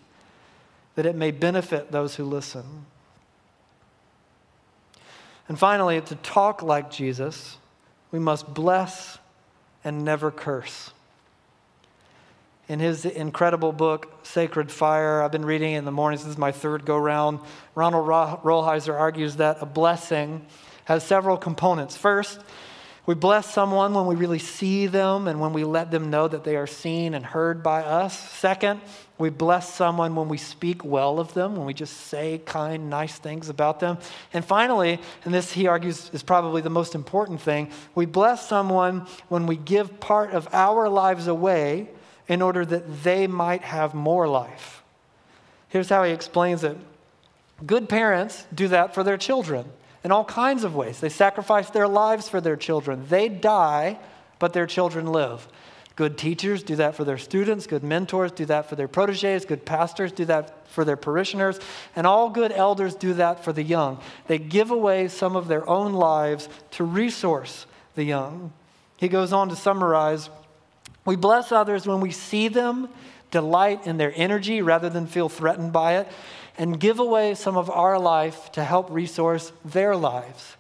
that 0.99 1.07
it 1.07 1.15
may 1.15 1.31
benefit 1.31 1.93
those 1.93 2.17
who 2.17 2.25
listen. 2.25 2.85
And 5.49 5.57
finally, 5.57 6.01
to 6.01 6.17
talk 6.17 6.61
like 6.61 6.91
Jesus, 6.91 7.57
we 8.11 8.19
must 8.19 8.53
bless 8.53 9.19
and 9.85 10.05
never 10.05 10.33
curse 10.33 10.91
in 12.67 12.81
his 12.81 13.05
incredible 13.05 13.71
book, 13.71 14.13
Sacred 14.27 14.73
Fire. 14.73 15.23
I've 15.23 15.31
been 15.31 15.45
reading 15.45 15.75
it 15.75 15.79
in 15.79 15.85
the 15.85 15.93
mornings. 15.93 16.25
This 16.25 16.33
is 16.33 16.37
my 16.37 16.51
third 16.51 16.85
go 16.85 16.97
round. 16.97 17.39
Ronald 17.77 18.05
Rolheiser 18.09 18.99
argues 18.99 19.37
that 19.37 19.59
a 19.61 19.67
blessing 19.67 20.45
has 20.87 21.05
several 21.05 21.37
components. 21.37 21.97
First, 21.97 22.41
we 23.09 23.15
bless 23.15 23.51
someone 23.51 23.95
when 23.95 24.05
we 24.05 24.17
really 24.17 24.39
see 24.39 24.87
them 24.87 25.29
and 25.29 25.41
when 25.41 25.55
we 25.55 25.65
let 25.65 25.91
them 25.91 26.11
know 26.11 26.29
that 26.29 26.45
they 26.45 26.57
are 26.57 26.67
seen 26.67 27.15
and 27.15 27.25
heard 27.25 27.63
by 27.63 27.83
us. 27.83 28.15
Second, 28.15 28.83
we 29.17 29.31
bless 29.31 29.73
someone 29.73 30.15
when 30.15 30.29
we 30.29 30.37
speak 30.37 30.85
well 30.85 31.19
of 31.19 31.33
them, 31.33 31.57
when 31.57 31.65
we 31.65 31.73
just 31.73 31.97
say 31.97 32.43
kind, 32.45 32.91
nice 32.91 33.19
things 33.19 33.49
about 33.49 33.81
them. 33.81 33.97
And 34.35 34.45
finally, 34.45 35.01
and 35.25 35.33
this 35.33 35.53
he 35.53 35.67
argues 35.67 36.11
is 36.13 36.23
probably 36.23 36.61
the 36.61 36.69
most 36.69 36.95
important 36.95 37.41
thing, 37.41 37.71
we 37.95 38.05
bless 38.05 38.47
someone 38.47 39.07
when 39.31 39.47
we 39.47 39.57
give 39.57 40.01
part 40.01 40.33
of 40.33 40.47
our 40.53 40.87
lives 40.91 41.29
away 41.29 41.89
in 42.29 42.43
order 42.43 42.67
that 42.67 43.05
they 43.05 43.27
might 43.27 43.63
have 43.63 43.95
more 43.95 44.29
life. 44.29 44.83
Here's 45.71 45.89
how 45.89 46.05
he 46.05 46.13
explains 46.13 46.63
it 46.63 46.77
Good 47.65 47.89
parents 47.89 48.47
do 48.55 48.69
that 48.69 48.93
for 48.93 49.03
their 49.03 49.17
children 49.17 49.65
in 50.05 50.13
all 50.13 50.25
kinds 50.25 50.65
of 50.65 50.75
ways. 50.75 51.01
They 51.01 51.09
sacrifice 51.09 51.71
their 51.71 51.89
lives 51.89 52.29
for 52.29 52.41
their 52.41 52.57
children. 52.57 53.07
They 53.09 53.29
die, 53.29 53.99
but 54.39 54.53
their 54.53 54.67
children 54.67 55.07
live. 55.07 55.49
Good 55.97 56.17
teachers 56.17 56.63
do 56.63 56.77
that 56.77 56.95
for 56.95 57.03
their 57.03 57.19
students. 57.19 57.67
Good 57.67 57.83
mentors 57.83 58.31
do 58.31 58.45
that 58.47 58.69
for 58.69 58.77
their 58.77 58.87
proteges. 58.87 59.45
Good 59.45 59.65
pastors 59.65 60.13
do 60.13 60.25
that 60.27 60.69
for 60.69 60.85
their 60.85 60.97
parishioners. 60.97 61.59
And 61.97 62.07
all 62.07 62.31
good 62.31 62.53
elders 62.53 62.95
do 62.95 63.15
that 63.15 63.43
for 63.43 63.53
the 63.53 63.65
young. 63.65 64.01
They 64.29 64.39
give 64.39 64.71
away 64.71 65.09
some 65.09 65.35
of 65.35 65.49
their 65.49 65.69
own 65.69 65.95
lives 65.95 66.49
to 66.73 66.85
resource 66.85 67.67
the 67.97 68.05
young. 68.05 68.53
He 68.97 69.09
goes 69.09 69.33
on 69.33 69.49
to 69.49 69.57
summarize 69.57 70.31
we 71.09 71.17
bless 71.17 71.53
others 71.53 71.87
when 71.87 72.03
we 72.03 72.11
see 72.11 72.49
them, 72.49 72.91
delight 73.31 73.87
in 73.87 73.97
their 73.97 74.13
energy 74.15 74.61
rather 74.61 74.91
than 74.91 75.07
feel 75.07 75.31
threatened 75.31 75.73
by 75.73 75.97
it, 75.97 76.09
and 76.59 76.81
give 76.81 76.99
away 76.99 77.35
some 77.35 77.57
of 77.57 77.71
our 77.71 77.99
life 77.99 78.51
to 78.53 78.65
help 78.65 78.91
resource 78.91 79.53
their 79.65 79.95
lives. 79.95 80.57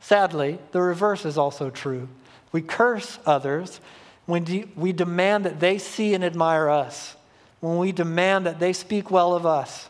Sadly, 0.00 0.58
the 0.70 0.80
reverse 0.80 1.26
is 1.26 1.36
also 1.36 1.68
true. 1.68 2.08
We 2.52 2.62
curse 2.62 3.18
others 3.26 3.80
when 4.26 4.70
we 4.76 4.92
demand 4.92 5.44
that 5.44 5.58
they 5.58 5.76
see 5.76 6.14
and 6.14 6.24
admire 6.24 6.68
us, 6.68 7.16
when 7.58 7.78
we 7.78 7.90
demand 7.90 8.46
that 8.46 8.60
they 8.60 8.72
speak 8.72 9.10
well 9.10 9.34
of 9.34 9.44
us, 9.44 9.88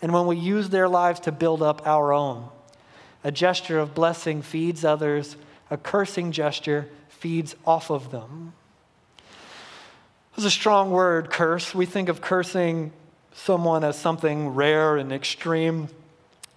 and 0.00 0.12
when 0.12 0.26
we 0.26 0.36
use 0.36 0.70
their 0.70 0.88
lives 0.88 1.20
to 1.20 1.32
build 1.32 1.60
up 1.60 1.86
our 1.86 2.12
own. 2.12 2.48
A 3.24 3.32
gesture 3.32 3.80
of 3.80 3.94
blessing 3.94 4.42
feeds 4.42 4.84
others, 4.84 5.36
a 5.70 5.76
cursing 5.76 6.30
gesture 6.32 6.88
feeds 7.08 7.54
off 7.66 7.90
of 7.90 8.12
them. 8.12 8.54
It's 10.36 10.46
a 10.46 10.50
strong 10.50 10.90
word, 10.90 11.30
curse. 11.30 11.74
We 11.74 11.84
think 11.84 12.08
of 12.08 12.20
cursing 12.20 12.92
someone 13.32 13.84
as 13.84 13.98
something 13.98 14.48
rare 14.50 14.96
and 14.96 15.12
extreme. 15.12 15.88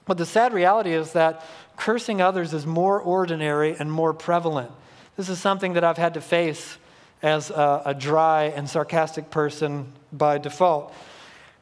But 0.06 0.18
the 0.18 0.26
sad 0.26 0.54
reality 0.54 0.94
is 0.94 1.14
that 1.14 1.46
cursing 1.78 2.22
others 2.22 2.54
is 2.54 2.66
more 2.66 3.00
ordinary 3.00 3.76
and 3.78 3.92
more 3.92 4.14
prevalent. 4.14 4.72
This 5.16 5.30
is 5.30 5.40
something 5.40 5.74
that 5.74 5.84
I've 5.84 5.98
had 5.98 6.16
to 6.16 6.22
face 6.22 6.78
as 7.22 7.50
a, 7.50 7.84
a 7.86 7.94
dry 7.94 8.46
and 8.46 8.70
sarcastic 8.70 9.30
person 9.30 9.92
by 10.12 10.38
default. 10.38 10.94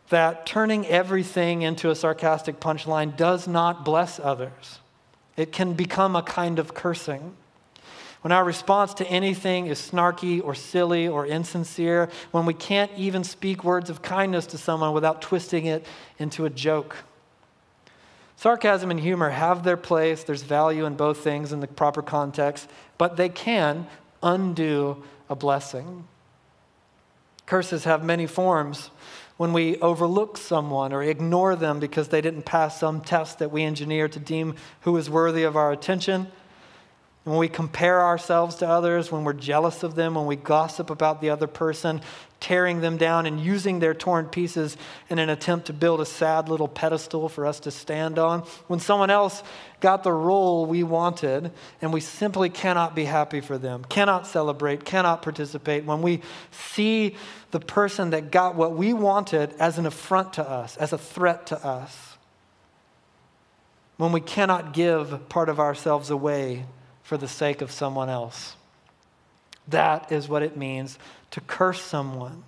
That 0.10 0.46
turning 0.46 0.86
everything 0.88 1.62
into 1.62 1.90
a 1.90 1.96
sarcastic 1.96 2.60
punchline 2.60 3.16
does 3.16 3.48
not 3.48 3.86
bless 3.86 4.20
others. 4.20 4.80
It 5.38 5.52
can 5.52 5.74
become 5.74 6.16
a 6.16 6.24
kind 6.24 6.60
of 6.60 6.74
cursing 6.74 7.36
when 8.22 8.32
our 8.32 8.44
response 8.44 8.94
to 8.96 9.08
anything 9.08 9.68
is 9.68 9.80
snarky 9.80 10.44
or 10.44 10.54
silly 10.54 11.08
or 11.08 11.26
insincere, 11.26 12.10
when 12.32 12.46
we 12.46 12.54
can't 12.54 12.92
even 12.96 13.24
speak 13.24 13.64
words 13.64 13.90
of 13.90 14.02
kindness 14.02 14.46
to 14.48 14.58
someone 14.58 14.94
without 14.94 15.22
twisting 15.22 15.66
it 15.66 15.86
into 16.20 16.46
a 16.46 16.50
joke. 16.50 16.98
Sarcasm 18.36 18.90
and 18.90 19.00
humor 19.00 19.30
have 19.30 19.64
their 19.64 19.78
place. 19.78 20.24
There's 20.24 20.44
value 20.44 20.86
in 20.86 20.96
both 20.96 21.20
things 21.20 21.52
in 21.52 21.60
the 21.60 21.68
proper 21.68 22.02
context, 22.02 22.70
but 22.98 23.18
they 23.18 23.30
can 23.30 23.88
undo 24.24 25.04
a 25.30 25.36
blessing. 25.36 26.06
Curses 27.46 27.84
have 27.84 28.04
many 28.04 28.28
forms. 28.28 28.90
when 29.42 29.54
we 29.54 29.76
overlook 29.78 30.38
someone 30.38 30.94
or 30.94 31.02
ignore 31.02 31.56
them 31.56 31.80
because 31.80 32.10
they 32.10 32.22
didn't 32.22 32.44
pass 32.44 32.80
some 32.80 33.02
test 33.02 33.40
that 33.40 33.52
we 33.52 33.64
engineered 33.64 34.12
to 34.12 34.20
deem 34.20 34.54
who 34.82 34.96
is 34.98 35.10
worthy 35.10 35.42
of 35.42 35.56
our 35.56 35.72
attention, 35.72 36.28
when 37.24 37.38
we 37.38 37.48
compare 37.48 38.02
ourselves 38.02 38.56
to 38.56 38.68
others, 38.68 39.12
when 39.12 39.24
we're 39.24 39.34
jealous 39.34 39.84
of 39.84 39.94
them, 39.94 40.16
when 40.16 40.26
we 40.26 40.36
gossip 40.36 40.90
about 40.90 41.22
the 41.22 41.30
other 41.30 41.46
person, 41.46 42.02
tearing 42.40 42.82
them 42.82 42.98
down 42.98 43.28
and 43.28 43.40
using 43.40 43.78
their 43.78 43.94
torn 43.94 44.26
pieces 44.26 44.76
in 45.08 45.20
an 45.20 45.30
attempt 45.30 45.68
to 45.68 45.74
build 45.74 46.02
a 46.02 46.06
sad 46.06 46.50
little 46.50 46.68
pedestal 46.68 47.30
for 47.30 47.46
us 47.46 47.60
to 47.60 47.70
stand 47.70 48.18
on, 48.18 48.40
when 48.66 48.80
someone 48.80 49.12
else 49.12 49.44
got 49.82 50.02
the 50.04 50.12
role 50.12 50.66
we 50.66 50.82
wanted 50.82 51.52
and 51.80 51.94
we 51.94 52.02
simply 52.02 52.50
cannot 52.50 52.96
be 52.96 53.06
happy 53.06 53.40
for 53.40 53.60
them, 53.60 53.86
cannot 53.88 54.26
celebrate, 54.26 54.84
cannot 54.84 55.22
participate, 55.22 55.86
when 55.86 56.02
we 56.02 56.22
see 56.50 57.16
the 57.52 57.60
person 57.60 58.10
that 58.10 58.32
got 58.32 58.56
what 58.56 58.74
we 58.74 58.94
wanted 58.94 59.54
as 59.60 59.78
an 59.78 59.86
affront 59.86 60.34
to 60.34 60.50
us, 60.50 60.76
as 60.78 60.92
a 60.92 60.98
threat 60.98 61.46
to 61.46 61.64
us, 61.64 62.18
when 63.98 64.12
we 64.12 64.22
cannot 64.22 64.74
give 64.74 65.30
part 65.30 65.50
of 65.50 65.60
ourselves 65.60 66.10
away 66.10 66.66
for 67.12 67.18
the 67.18 67.28
sake 67.28 67.62
of 67.62 67.70
someone 67.70 68.08
else. 68.08 68.56
That 69.68 70.14
is 70.14 70.30
what 70.30 70.44
it 70.44 70.56
means 70.56 70.98
to 71.32 71.42
curse 71.42 71.82
someone. 71.82 72.46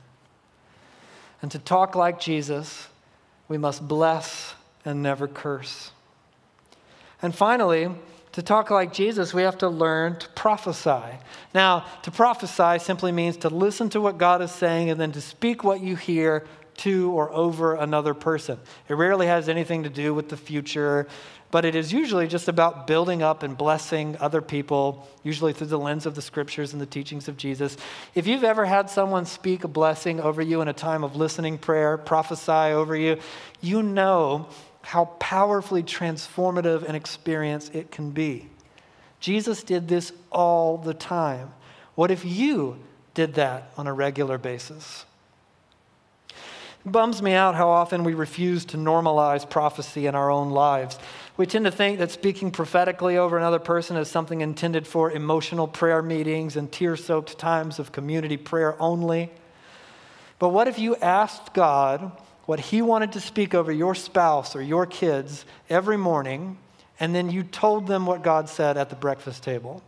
And 1.42 1.52
to 1.52 1.60
talk 1.60 1.96
like 1.96 2.18
Jesus, 2.18 2.88
we 3.50 3.58
must 3.58 3.86
bless 3.86 4.56
and 4.86 5.04
never 5.04 5.28
curse. 5.28 5.92
And 7.22 7.36
finally, 7.36 7.90
to 8.32 8.42
talk 8.42 8.72
like 8.72 8.94
Jesus, 8.94 9.34
we 9.34 9.42
have 9.42 9.58
to 9.58 9.68
learn 9.68 10.18
to 10.20 10.30
prophesy. 10.30 11.18
Now, 11.54 11.86
to 12.04 12.12
prophesy 12.12 12.80
simply 12.80 13.12
means 13.12 13.36
to 13.36 13.50
listen 13.50 13.90
to 13.90 14.00
what 14.00 14.18
God 14.18 14.42
is 14.42 14.52
saying 14.52 14.90
and 14.90 14.98
then 14.98 15.12
to 15.12 15.20
speak 15.20 15.66
what 15.66 15.82
you 15.82 15.98
hear 15.98 16.46
to 16.78 17.12
or 17.12 17.32
over 17.32 17.76
another 17.76 18.14
person. 18.14 18.60
It 18.88 18.94
rarely 18.94 19.28
has 19.28 19.50
anything 19.50 19.84
to 19.84 19.90
do 19.90 20.14
with 20.14 20.30
the 20.30 20.38
future 20.38 21.08
but 21.54 21.66
it 21.66 21.76
is 21.76 21.94
usually 21.94 22.26
just 22.26 22.48
about 22.48 22.88
building 22.88 23.22
up 23.22 23.44
and 23.44 23.56
blessing 23.56 24.18
other 24.20 24.42
people, 24.42 25.08
usually 25.22 25.54
through 25.54 25.68
the 25.68 25.78
lens 25.78 26.08
of 26.08 26.16
the 26.16 26.22
scriptures 26.24 26.74
and 26.74 26.82
the 26.82 26.88
teachings 26.88 27.28
of 27.28 27.38
Jesus. 27.38 27.78
If 28.16 28.26
you've 28.26 28.44
ever 28.44 28.66
had 28.66 28.90
someone 28.90 29.28
speak 29.28 29.64
a 29.64 29.68
blessing 29.68 30.20
over 30.20 30.42
you 30.42 30.62
in 30.62 30.68
a 30.68 30.74
time 30.74 31.04
of 31.04 31.16
listening 31.16 31.60
prayer, 31.60 31.96
prophesy 31.96 32.74
over 32.74 32.96
you, 32.96 33.20
you 33.62 33.84
know 33.84 34.48
how 34.82 35.06
powerfully 35.20 35.84
transformative 35.84 36.90
an 36.90 36.96
experience 36.96 37.70
it 37.70 37.92
can 37.92 38.10
be. 38.10 38.50
Jesus 39.20 39.62
did 39.62 39.88
this 39.88 40.12
all 40.32 40.80
the 40.80 40.96
time. 40.96 41.54
What 41.94 42.10
if 42.10 42.26
you 42.26 42.80
did 43.14 43.36
that 43.36 43.72
on 43.78 43.86
a 43.86 43.94
regular 43.94 44.40
basis? 44.40 45.06
Bums 46.86 47.22
me 47.22 47.32
out 47.32 47.56
how 47.56 47.70
often 47.70 48.04
we 48.04 48.14
refuse 48.14 48.66
to 48.66 48.78
normalize 48.78 49.50
prophecy 49.50 50.06
in 50.06 50.16
our 50.16 50.30
own 50.30 50.52
lives. 50.52 51.00
We 51.38 51.46
tend 51.46 51.64
to 51.64 51.72
think 51.72 51.98
that 52.00 52.12
speaking 52.12 52.52
prophetically 52.52 53.18
over 53.18 53.38
another 53.38 53.60
person 53.60 53.96
is 53.96 54.10
something 54.10 54.42
intended 54.42 54.86
for 54.86 55.10
emotional 55.10 55.66
prayer 55.66 56.02
meetings 56.02 56.58
and 56.58 56.70
tear 56.70 56.98
soaked 56.98 57.40
times 57.40 57.80
of 57.80 57.94
community 57.94 58.36
prayer 58.36 58.76
only. 58.82 59.32
But 60.40 60.50
what 60.50 60.68
if 60.68 60.78
you 60.78 60.98
asked 60.98 61.54
God 61.54 62.12
what 62.48 62.60
He 62.60 62.82
wanted 62.82 63.14
to 63.14 63.22
speak 63.22 63.56
over 63.56 63.72
your 63.72 63.96
spouse 63.96 64.54
or 64.54 64.62
your 64.62 64.86
kids 64.86 65.46
every 65.70 65.96
morning, 65.96 66.58
and 67.00 67.16
then 67.16 67.30
you 67.30 67.44
told 67.44 67.88
them 67.88 68.06
what 68.06 68.24
God 68.24 68.50
said 68.50 68.76
at 68.76 68.90
the 68.90 68.98
breakfast 68.98 69.42
table? 69.42 69.82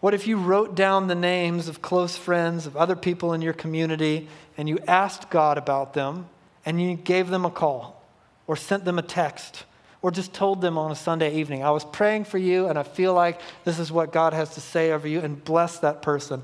What 0.00 0.14
if 0.14 0.26
you 0.26 0.36
wrote 0.36 0.76
down 0.76 1.08
the 1.08 1.14
names 1.14 1.66
of 1.66 1.82
close 1.82 2.16
friends, 2.16 2.66
of 2.66 2.76
other 2.76 2.94
people 2.94 3.32
in 3.32 3.42
your 3.42 3.52
community, 3.52 4.28
and 4.56 4.68
you 4.68 4.78
asked 4.86 5.28
God 5.28 5.58
about 5.58 5.94
them, 5.94 6.28
and 6.64 6.80
you 6.80 6.94
gave 6.96 7.28
them 7.28 7.44
a 7.44 7.50
call, 7.50 8.00
or 8.46 8.54
sent 8.54 8.84
them 8.84 8.98
a 8.98 9.02
text, 9.02 9.64
or 10.00 10.12
just 10.12 10.32
told 10.32 10.60
them 10.60 10.78
on 10.78 10.92
a 10.92 10.94
Sunday 10.94 11.34
evening, 11.34 11.64
I 11.64 11.70
was 11.72 11.84
praying 11.84 12.24
for 12.24 12.38
you, 12.38 12.68
and 12.68 12.78
I 12.78 12.84
feel 12.84 13.12
like 13.12 13.40
this 13.64 13.80
is 13.80 13.90
what 13.90 14.12
God 14.12 14.32
has 14.32 14.54
to 14.54 14.60
say 14.60 14.92
over 14.92 15.08
you, 15.08 15.20
and 15.20 15.42
bless 15.44 15.80
that 15.80 16.00
person? 16.00 16.42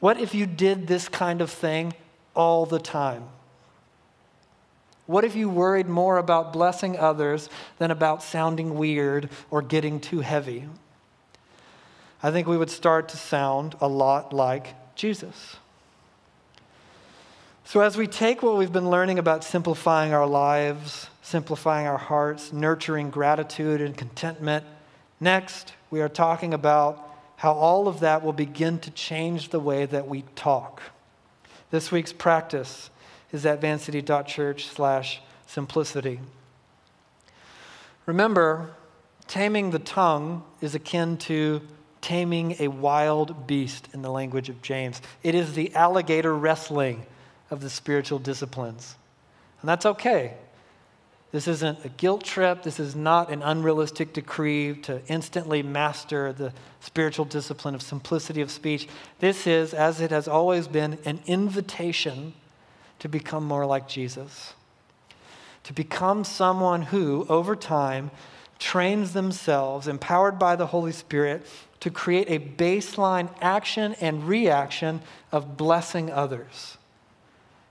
What 0.00 0.20
if 0.20 0.34
you 0.34 0.44
did 0.46 0.86
this 0.86 1.08
kind 1.08 1.40
of 1.40 1.50
thing 1.50 1.94
all 2.34 2.66
the 2.66 2.78
time? 2.78 3.24
What 5.06 5.24
if 5.24 5.34
you 5.34 5.48
worried 5.48 5.88
more 5.88 6.18
about 6.18 6.52
blessing 6.52 6.98
others 6.98 7.48
than 7.78 7.90
about 7.90 8.22
sounding 8.22 8.76
weird 8.76 9.30
or 9.50 9.62
getting 9.62 10.00
too 10.00 10.20
heavy? 10.20 10.66
I 12.22 12.30
think 12.30 12.46
we 12.46 12.58
would 12.58 12.70
start 12.70 13.08
to 13.10 13.16
sound 13.16 13.76
a 13.80 13.88
lot 13.88 14.32
like 14.32 14.74
Jesus. 14.94 15.56
So, 17.64 17.80
as 17.80 17.96
we 17.96 18.06
take 18.06 18.42
what 18.42 18.58
we've 18.58 18.72
been 18.72 18.90
learning 18.90 19.18
about 19.18 19.44
simplifying 19.44 20.12
our 20.12 20.26
lives, 20.26 21.08
simplifying 21.22 21.86
our 21.86 21.98
hearts, 21.98 22.52
nurturing 22.52 23.10
gratitude 23.10 23.80
and 23.80 23.96
contentment, 23.96 24.64
next 25.20 25.72
we 25.90 26.00
are 26.00 26.08
talking 26.08 26.52
about 26.52 27.08
how 27.36 27.52
all 27.52 27.88
of 27.88 28.00
that 28.00 28.22
will 28.22 28.32
begin 28.32 28.78
to 28.80 28.90
change 28.90 29.48
the 29.48 29.60
way 29.60 29.86
that 29.86 30.06
we 30.06 30.24
talk. 30.34 30.82
This 31.70 31.90
week's 31.90 32.12
practice 32.12 32.90
is 33.32 33.46
at 33.46 33.60
vancity.church 33.60 34.66
slash 34.66 35.22
simplicity. 35.46 36.20
Remember, 38.04 38.74
taming 39.26 39.70
the 39.70 39.78
tongue 39.78 40.42
is 40.60 40.74
akin 40.74 41.16
to 41.16 41.62
taming 42.00 42.56
a 42.58 42.68
wild 42.68 43.46
beast 43.46 43.88
in 43.92 44.02
the 44.02 44.10
language 44.10 44.48
of 44.48 44.62
James. 44.62 45.00
It 45.22 45.34
is 45.34 45.54
the 45.54 45.74
alligator 45.74 46.34
wrestling 46.34 47.06
of 47.50 47.60
the 47.60 47.70
spiritual 47.70 48.18
disciplines. 48.18 48.94
And 49.60 49.68
that's 49.68 49.86
okay. 49.86 50.34
This 51.32 51.46
isn't 51.46 51.84
a 51.84 51.88
guilt 51.88 52.24
trip. 52.24 52.62
This 52.62 52.80
is 52.80 52.96
not 52.96 53.30
an 53.30 53.42
unrealistic 53.42 54.12
decree 54.12 54.74
to 54.82 55.00
instantly 55.06 55.62
master 55.62 56.32
the 56.32 56.52
spiritual 56.80 57.24
discipline 57.24 57.74
of 57.74 57.82
simplicity 57.82 58.40
of 58.40 58.50
speech. 58.50 58.88
This 59.20 59.46
is, 59.46 59.72
as 59.72 60.00
it 60.00 60.10
has 60.10 60.26
always 60.26 60.66
been, 60.66 60.98
an 61.04 61.20
invitation 61.26 62.32
to 62.98 63.08
become 63.08 63.44
more 63.44 63.64
like 63.64 63.88
Jesus, 63.88 64.54
to 65.64 65.72
become 65.72 66.24
someone 66.24 66.82
who, 66.82 67.26
over 67.28 67.54
time, 67.54 68.10
trains 68.58 69.12
themselves, 69.12 69.86
empowered 69.86 70.38
by 70.38 70.56
the 70.56 70.66
Holy 70.66 70.92
Spirit, 70.92 71.46
to 71.80 71.90
create 71.90 72.28
a 72.28 72.38
baseline 72.38 73.28
action 73.40 73.94
and 74.00 74.28
reaction 74.28 75.00
of 75.32 75.56
blessing 75.56 76.10
others, 76.10 76.76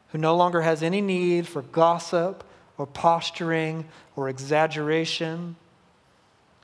who 0.09 0.17
no 0.17 0.35
longer 0.35 0.61
has 0.61 0.81
any 0.81 0.99
need 0.99 1.47
for 1.47 1.61
gossip 1.61 2.43
or 2.77 2.87
posturing 2.87 3.85
or 4.15 4.27
exaggeration, 4.27 5.55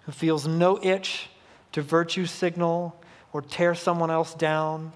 who 0.06 0.12
feels 0.12 0.48
no 0.48 0.80
itch 0.82 1.30
to 1.72 1.82
virtue 1.82 2.26
signal 2.26 3.00
or 3.32 3.42
tear 3.42 3.76
someone 3.76 4.10
else 4.10 4.34
down, 4.34 4.94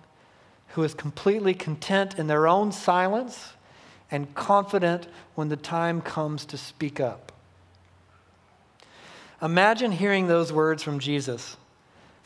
who 0.69 0.83
is 0.83 0.93
completely 0.93 1.53
content 1.53 2.17
in 2.17 2.27
their 2.27 2.47
own 2.47 2.71
silence 2.71 3.53
and 4.09 4.33
confident 4.33 5.07
when 5.35 5.49
the 5.49 5.57
time 5.57 6.01
comes 6.01 6.45
to 6.45 6.57
speak 6.57 6.99
up. 6.99 7.31
Imagine 9.41 9.91
hearing 9.91 10.27
those 10.27 10.51
words 10.51 10.81
from 10.81 10.99
Jesus 10.99 11.57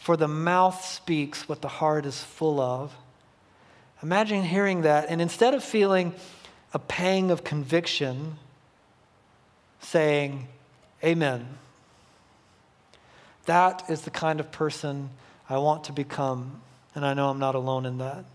For 0.04 0.18
the 0.18 0.28
mouth 0.28 0.84
speaks 0.84 1.47
what 1.47 1.62
the 1.62 1.70
heart 1.70 2.06
is 2.06 2.22
full 2.22 2.60
of. 2.60 2.93
Imagine 4.01 4.43
hearing 4.43 4.82
that, 4.82 5.06
and 5.08 5.22
instead 5.22 5.54
of 5.54 5.64
feeling 5.64 6.14
a 6.74 6.80
pang 6.80 7.32
of 7.32 7.45
conviction, 7.45 8.36
saying, 9.80 10.49
Amen. 11.06 11.47
That 13.45 13.89
is 13.89 14.01
the 14.01 14.10
kind 14.10 14.41
of 14.41 14.51
person 14.51 15.10
I 15.49 15.58
want 15.60 15.86
to 15.86 15.93
become, 15.93 16.62
and 16.93 17.06
I 17.06 17.14
know 17.14 17.30
I'm 17.30 17.39
not 17.39 17.56
alone 17.56 17.86
in 17.86 17.99
that. 17.99 18.26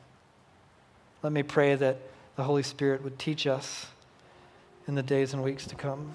Let 1.23 1.35
me 1.35 1.43
pray 1.43 1.75
that 1.75 1.99
the 2.37 2.45
Holy 2.45 2.62
Spirit 2.62 3.05
would 3.05 3.19
teach 3.19 3.47
us 3.47 3.89
in 4.87 4.95
the 4.95 5.03
days 5.03 5.35
and 5.35 5.45
weeks 5.45 5.66
to 5.66 5.75
come. 5.75 6.14